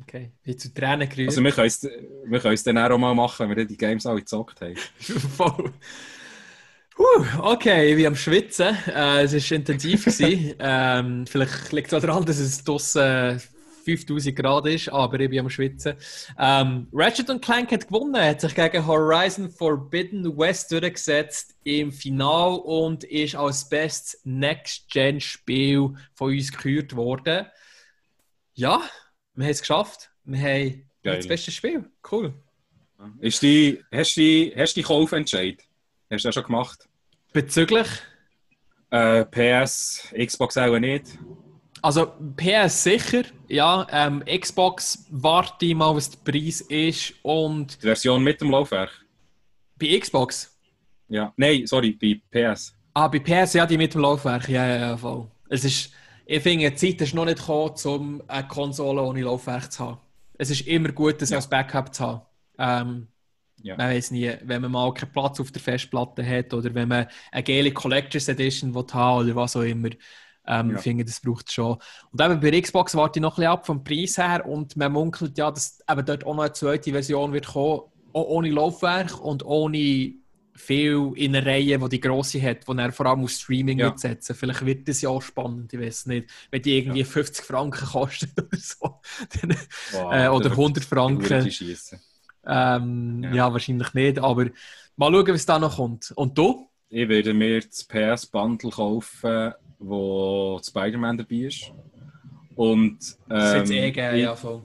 Okay. 0.00 0.32
Wie 0.42 0.56
zu 0.56 0.72
Tränen 0.72 1.08
gerührt. 1.08 1.28
Also 1.28 1.42
wir 1.42 1.52
können 1.52 2.54
es, 2.54 2.62
dann 2.62 2.78
auch 2.78 2.98
mal 2.98 3.14
machen, 3.14 3.48
wenn 3.48 3.56
wir 3.56 3.64
die 3.64 3.76
Games 3.76 4.06
alle 4.06 4.20
gezockt 4.20 4.60
haben. 4.60 4.76
Voll. 4.98 5.72
Huh, 6.98 7.24
okay, 7.38 7.90
ich 7.90 7.96
bin 7.96 8.06
am 8.06 8.16
Schwitzen. 8.16 8.76
Äh, 8.86 9.22
es 9.22 9.32
war 9.32 9.56
intensiv. 9.56 10.06
ähm, 10.58 11.26
vielleicht 11.26 11.72
liegt 11.72 11.92
es 11.92 12.02
daran, 12.02 12.24
dass 12.24 12.38
es 12.38 12.62
draussen 12.62 13.40
5000 13.84 14.36
Grad 14.36 14.66
ist, 14.66 14.88
aber 14.88 15.20
ich 15.20 15.30
bin 15.30 15.40
am 15.40 15.50
Schwitzen. 15.50 15.94
Ähm, 16.38 16.88
Ratchet 16.92 17.42
Clank 17.42 17.72
hat 17.72 17.86
gewonnen, 17.86 18.22
hat 18.22 18.40
sich 18.40 18.54
gegen 18.54 18.86
Horizon 18.86 19.50
Forbidden 19.50 20.36
West 20.36 20.70
durchgesetzt 20.72 21.54
im 21.64 21.92
Final 21.92 22.58
und 22.58 23.04
ist 23.04 23.34
als 23.34 23.68
bestes 23.68 24.20
Next-Gen-Spiel 24.24 25.94
von 26.14 26.32
uns 26.32 26.52
gekürt 26.52 26.94
worden. 26.94 27.46
Ja, 28.54 28.82
wir 29.34 29.44
haben 29.44 29.50
es 29.50 29.60
geschafft. 29.60 30.10
Wir 30.24 30.38
haben 30.38 30.88
Geil. 31.02 31.16
das 31.16 31.26
beste 31.26 31.50
Spiel. 31.50 31.90
Cool. 32.10 32.34
Ist 33.20 33.42
die, 33.42 33.82
hast 33.90 34.16
du 34.16 34.20
die, 34.20 34.52
hast 34.56 34.74
die 34.74 34.82
Kaufentscheid? 34.82 35.58
Hast 36.12 36.24
du 36.24 36.28
das 36.28 36.34
schon 36.34 36.44
gemacht? 36.44 36.88
Bezüglich 37.32 37.86
Äh, 38.90 39.24
PS, 39.24 40.12
Xbox 40.14 40.58
auch 40.58 40.78
nicht. 40.78 41.18
Also 41.80 42.12
PS 42.36 42.82
sicher, 42.84 43.22
ja. 43.48 43.86
Ähm, 43.90 44.22
Xbox 44.26 45.06
warte 45.10 45.64
ich 45.64 45.74
mal, 45.74 45.94
was 45.96 46.10
der 46.10 46.18
Preis 46.30 46.60
ist. 46.60 47.14
Und 47.22 47.82
Die 47.82 47.86
Version 47.86 48.22
mit 48.22 48.40
dem 48.40 48.50
Laufwerk. 48.50 48.90
bei 49.78 49.98
Xbox, 49.98 50.54
Ja. 51.08 51.32
Nein, 51.36 51.66
sorry, 51.66 51.92
bei 52.00 52.20
PS. 52.30 52.74
ah, 52.94 53.08
bei 53.08 53.18
PS 53.18 53.54
ja 53.54 53.64
die 53.66 53.78
mit 53.78 53.94
dem 53.94 54.02
Laufwerk, 54.02 54.48
ja, 54.48 54.66
ja, 54.66 54.76
ja, 54.76 54.96
voll. 54.96 55.26
Es 55.48 55.64
ist, 55.64 55.92
ich 56.26 56.42
finde, 56.42 56.70
die 56.70 56.76
Zeit 56.76 57.00
ist 57.00 57.14
noch 57.14 57.24
nicht 57.24 57.38
gekommen, 57.38 57.74
um 57.86 58.22
eine 58.28 58.46
Konsole 58.46 59.02
ohne 59.02 59.22
Laufwerk 59.22 59.72
zu 59.72 59.84
haben. 59.86 59.98
Es 60.38 60.50
ist 60.50 60.66
immer 60.68 60.92
gut, 60.92 61.20
das 61.22 61.30
Ja. 61.30 61.36
als 61.38 61.48
Backup 61.48 61.92
zu 61.94 62.04
haben. 62.06 62.22
Ähm, 62.58 63.08
Ja. 63.62 63.76
Man 63.76 63.90
weiß 63.90 64.10
nie, 64.12 64.30
wenn 64.44 64.62
man 64.62 64.70
mal 64.72 64.92
keinen 64.94 65.12
Platz 65.12 65.40
auf 65.40 65.50
der 65.52 65.62
Festplatte 65.62 66.24
hat 66.26 66.52
oder 66.54 66.74
wenn 66.74 66.88
man 66.88 67.06
eine 67.30 67.42
geile 67.42 67.72
Collectors 67.72 68.28
Edition 68.28 68.74
will 68.74 68.84
haben 68.92 69.24
oder 69.24 69.36
was 69.36 69.56
auch 69.56 69.62
immer. 69.62 69.90
Ähm, 70.46 70.70
Ja. 70.70 70.76
Ich 70.76 70.82
finde, 70.82 71.04
das 71.04 71.20
braucht 71.20 71.48
es 71.48 71.54
schon. 71.54 71.78
Und 72.10 72.20
eben 72.20 72.40
bei 72.40 72.60
Xbox 72.60 72.94
warte 72.96 73.18
ich 73.18 73.22
noch 73.22 73.32
ein 73.32 73.36
bisschen 73.36 73.52
ab 73.52 73.66
vom 73.66 73.84
Preis 73.84 74.18
her 74.18 74.44
und 74.46 74.76
man 74.76 74.92
munkelt 74.92 75.38
ja, 75.38 75.50
dass 75.50 75.78
eben 75.88 76.04
dort 76.04 76.24
auch 76.26 76.34
noch 76.34 76.42
eine 76.42 76.52
zweite 76.52 76.90
Version 76.90 77.32
wird 77.32 77.46
kommen, 77.46 77.82
auch 78.12 78.24
ohne 78.26 78.50
Laufwerk 78.50 79.20
und 79.20 79.44
ohne 79.44 80.14
viel 80.54 81.12
in 81.16 81.34
einer 81.34 81.46
Reihe, 81.46 81.78
die 81.78 81.88
die 81.88 82.00
grosse 82.00 82.42
hat, 82.42 82.68
die 82.68 82.76
er 82.78 82.92
vor 82.92 83.06
allem 83.06 83.24
auf 83.24 83.30
Streaming 83.30 83.78
Ja. 83.78 83.86
wird 83.86 84.00
setzen. 84.00 84.34
Vielleicht 84.36 84.66
wird 84.66 84.86
das 84.88 85.00
ja 85.00 85.08
auch 85.08 85.22
spannend, 85.22 85.72
ich 85.72 85.80
weiß 85.80 86.06
nicht. 86.06 86.28
Wenn 86.50 86.60
die 86.62 86.76
irgendwie 86.76 87.04
50 87.04 87.44
Franken 87.44 87.86
kostet 87.86 88.30
oder 88.38 88.58
so. 88.58 89.00
Dann, 89.40 89.56
Wow, 89.92 90.12
äh, 90.12 90.28
oder 90.28 90.50
das 90.50 90.58
100 90.58 90.76
wird 90.76 90.84
verdammt 90.84 91.26
Franken. 91.26 91.50
Ähm, 92.46 93.22
Ja. 93.24 93.34
ja. 93.34 93.52
wahrscheinlich 93.52 93.92
nicht, 93.94 94.18
aber 94.18 94.46
mal 94.96 95.12
schauen, 95.12 95.28
was 95.28 95.46
da 95.46 95.58
noch 95.58 95.76
kommt. 95.76 96.12
Und 96.16 96.36
du? 96.36 96.68
Ich 96.88 97.08
werde 97.08 97.32
mir 97.34 97.60
das 97.60 97.84
PS-Bundle 97.84 98.70
kaufen, 98.70 99.52
wo 99.78 100.60
Spider-Man 100.62 101.18
dabei 101.18 101.36
ist. 101.36 101.72
Und, 102.54 102.98
Das 103.28 103.54
ähm, 103.54 103.62
ist 103.62 103.70
jetzt 103.70 103.70
eh 103.70 103.90
geil, 103.92 104.20
ja, 104.20 104.36
voll. 104.36 104.62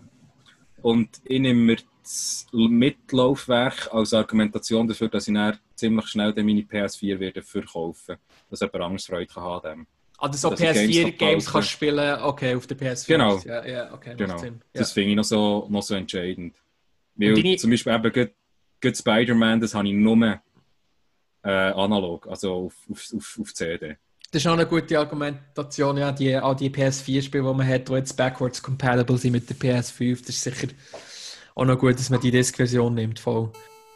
und 0.82 1.10
ich 1.24 1.40
nehme 1.40 1.60
mir 1.62 1.78
das 2.04 2.46
Mitlaufwerk 2.54 3.90
als 3.94 4.14
Argumentation 4.14 4.88
dafür, 4.88 5.10
dass 5.10 5.28
ich 5.28 5.34
dann 5.34 5.58
ziemlich 5.76 6.08
schnell 6.08 6.34
dann 6.34 6.46
meine 6.46 6.62
PS4 6.62 7.20
werde 7.20 7.42
verkaufen. 7.42 8.18
Dass 8.50 8.60
jemand 8.62 8.84
anderes 8.84 9.06
Freude 9.06 9.26
kann 9.28 9.44
haben 9.44 9.62
kann. 9.64 9.88
Also 10.20 10.50
so 10.50 10.56
Dass 10.56 10.60
ich 10.62 10.68
PS4 10.68 11.18
GameStop 11.18 11.18
Games 11.18 11.46
kaufe. 11.46 11.54
kannst 11.54 11.70
du 11.70 11.72
spielen, 11.74 12.20
okay, 12.22 12.56
auf 12.56 12.68
der 12.68 12.78
PS4. 12.78 13.08
Genau. 13.08 13.38
Ja, 13.46 13.66
ja, 13.66 13.94
okay, 13.94 14.16
Genau. 14.18 14.44
Ja. 14.44 14.52
Das 14.74 14.92
finde 14.92 15.10
ich 15.12 15.16
noch 15.16 15.24
so, 15.24 15.68
noch 15.70 15.84
so 15.84 15.96
entscheidend. 15.96 16.56
Weil 17.18 17.34
deine- 17.34 17.58
zum 17.58 17.72
Beispiel 17.72 17.94
eben 17.94 18.12
gerade, 18.12 18.32
gerade 18.80 18.96
Spider-Man, 18.96 19.60
das 19.62 19.74
habe 19.74 19.88
ich 19.88 19.94
nur 19.94 20.40
äh, 21.44 21.50
analog, 21.50 22.28
also 22.28 22.54
auf, 22.66 22.74
auf, 22.90 23.08
auf, 23.16 23.40
auf 23.42 23.54
CD. 23.54 23.98
Das 24.32 24.42
ist 24.42 24.48
auch 24.48 24.54
eine 24.54 24.66
gute 24.66 25.00
Argumentation, 25.00 25.98
ja, 25.98 26.12
die, 26.12 26.36
all 26.36 26.56
die 26.56 26.70
PS4-Spiele, 26.70 27.44
die 27.44 27.54
man 27.58 27.66
hat, 27.66 27.88
die 27.88 27.94
jetzt 27.94 28.18
backwards 28.18 28.62
compatible 28.62 29.18
sind 29.18 29.32
mit 29.32 29.50
der 29.50 29.56
PS5. 29.56 30.20
Das 30.20 30.30
ist 30.30 30.44
sicher 30.44 30.68
auch 31.56 31.66
noch 31.66 31.80
gut, 31.80 31.96
dass 31.98 32.10
man 32.10 32.20
die 32.20 32.32
Disk-Version 32.32 32.94
nimmt. 32.94 33.20
Voll. 33.20 33.52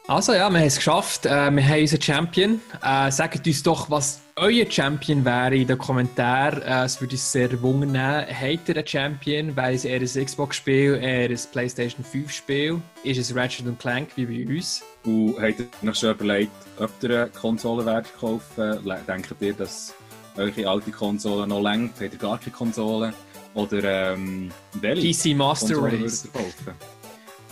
Also 0.07 0.33
ja, 0.33 0.49
wir 0.49 0.59
haben 0.59 0.67
es 0.67 0.75
geschafft. 0.77 1.25
Äh, 1.25 1.51
wir 1.51 1.67
haben 1.67 1.81
unseren 1.81 2.01
Champion. 2.01 2.61
Äh, 2.83 3.11
sagt 3.11 3.45
uns 3.45 3.63
doch, 3.63 3.89
was 3.89 4.21
euer 4.35 4.69
Champion 4.69 5.23
wäre 5.23 5.55
in 5.55 5.67
den 5.67 5.77
Kommentaren. 5.77 6.61
Äh, 6.63 6.85
es 6.85 6.99
würde 6.99 7.13
uns 7.13 7.31
sehr 7.31 7.61
wundern. 7.61 8.25
Habt 8.27 8.69
ihr 8.69 8.75
einen 8.75 8.87
Champion? 8.87 9.55
Wäre 9.55 9.73
es 9.73 9.85
eher 9.85 10.01
ein 10.01 10.25
Xbox-Spiel, 10.25 10.95
eher 11.01 11.29
ein 11.29 11.39
PlayStation 11.51 12.03
5-Spiel? 12.03 12.81
Ist 13.03 13.19
es 13.19 13.35
Ratchet 13.35 13.79
Clank 13.79 14.09
wie 14.15 14.25
bei 14.25 14.51
uns? 14.51 14.83
Und 15.05 15.35
habt 15.39 15.59
ihr 15.59 15.89
euch 15.89 15.97
schon 15.97 16.11
überlegt, 16.11 16.51
ob 16.79 16.91
ihr 17.03 17.21
eine 17.21 17.29
Konsole 17.29 17.85
werdet 17.85 18.11
kaufen? 18.19 18.79
Denkt 19.07 19.35
ihr, 19.39 19.53
dass 19.53 19.93
eure 20.35 20.67
alte 20.67 20.91
Konsole 20.91 21.47
noch 21.47 21.61
längt? 21.61 21.93
Habt 22.01 22.13
ihr 22.13 22.19
gar 22.19 22.39
keine 22.39 22.51
Konsole? 22.51 23.13
Oder 23.53 24.13
ähm, 24.13 24.51
welche 24.73 25.31
PC 25.31 25.37
Master 25.37 25.75
Konsole 25.75 26.03
Race. 26.03 26.27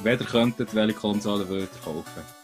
ihr 0.04 0.18
könntet, 0.18 0.74
welche 0.74 0.94
Konsole 0.94 1.48
würdet 1.48 1.70
ihr 1.76 1.84
kaufen? 1.84 2.39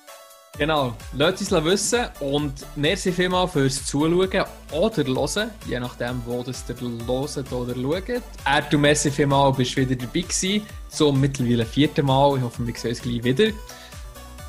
Genau, 0.58 0.95
lasst 1.14 1.51
uns 1.51 1.66
wissen 1.66 2.06
und 2.22 2.53
merci 2.78 3.12
vielmals 3.12 3.51
fürs 3.51 3.86
Zuschauen 3.86 4.45
oder 4.72 5.03
Hören, 5.03 5.51
je 5.68 5.80
nachdem, 5.82 6.22
wo 6.26 6.43
das 6.43 6.64
ihr 6.70 6.76
hört 6.80 7.51
oder 7.51 7.76
schaut. 7.76 8.22
Er, 8.45 8.62
du 8.62 8.78
merci 8.78 9.12
vielmals, 9.12 9.58
bist 9.58 9.76
wieder 9.76 9.95
dabei 9.95 10.22
gewesen, 10.22 10.66
zum 10.88 11.20
mittlerweile 11.20 11.66
vierten 11.66 12.06
Mal. 12.06 12.38
Ich 12.38 12.43
hoffe, 12.43 12.66
wir 12.66 12.74
sehen 12.74 12.91
uns 12.91 13.01
gleich 13.01 13.24
wieder. 13.26 13.51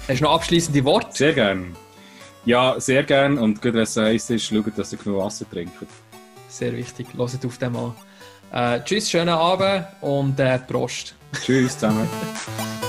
Hast 0.07 0.21
du 0.21 0.25
noch 0.25 0.35
abschließende 0.35 0.85
Worte? 0.85 1.09
Sehr 1.11 1.33
gern. 1.33 1.77
Ja, 2.45 2.79
sehr 2.79 3.03
gern. 3.03 3.39
Und 3.39 3.61
gut, 3.61 3.75
wenn 3.75 3.83
es 3.83 3.97
heiß 3.97 4.31
ist, 4.31 4.45
schaut, 4.45 4.79
dass 4.79 4.93
ihr 4.93 4.99
genug 4.99 5.25
Wasser 5.25 5.51
trinkt. 5.51 5.75
Sehr 6.49 6.73
wichtig, 6.73 7.09
hört 7.17 7.45
auf 7.45 7.59
den 7.59 7.73
mal. 7.73 7.95
Äh, 8.53 8.81
tschüss, 8.85 9.11
schönen 9.11 9.31
Abend 9.31 9.87
und 10.01 10.39
äh, 10.39 10.61
Prost. 10.61 11.17
Tschüss 11.45 11.73
zusammen. 11.77 12.09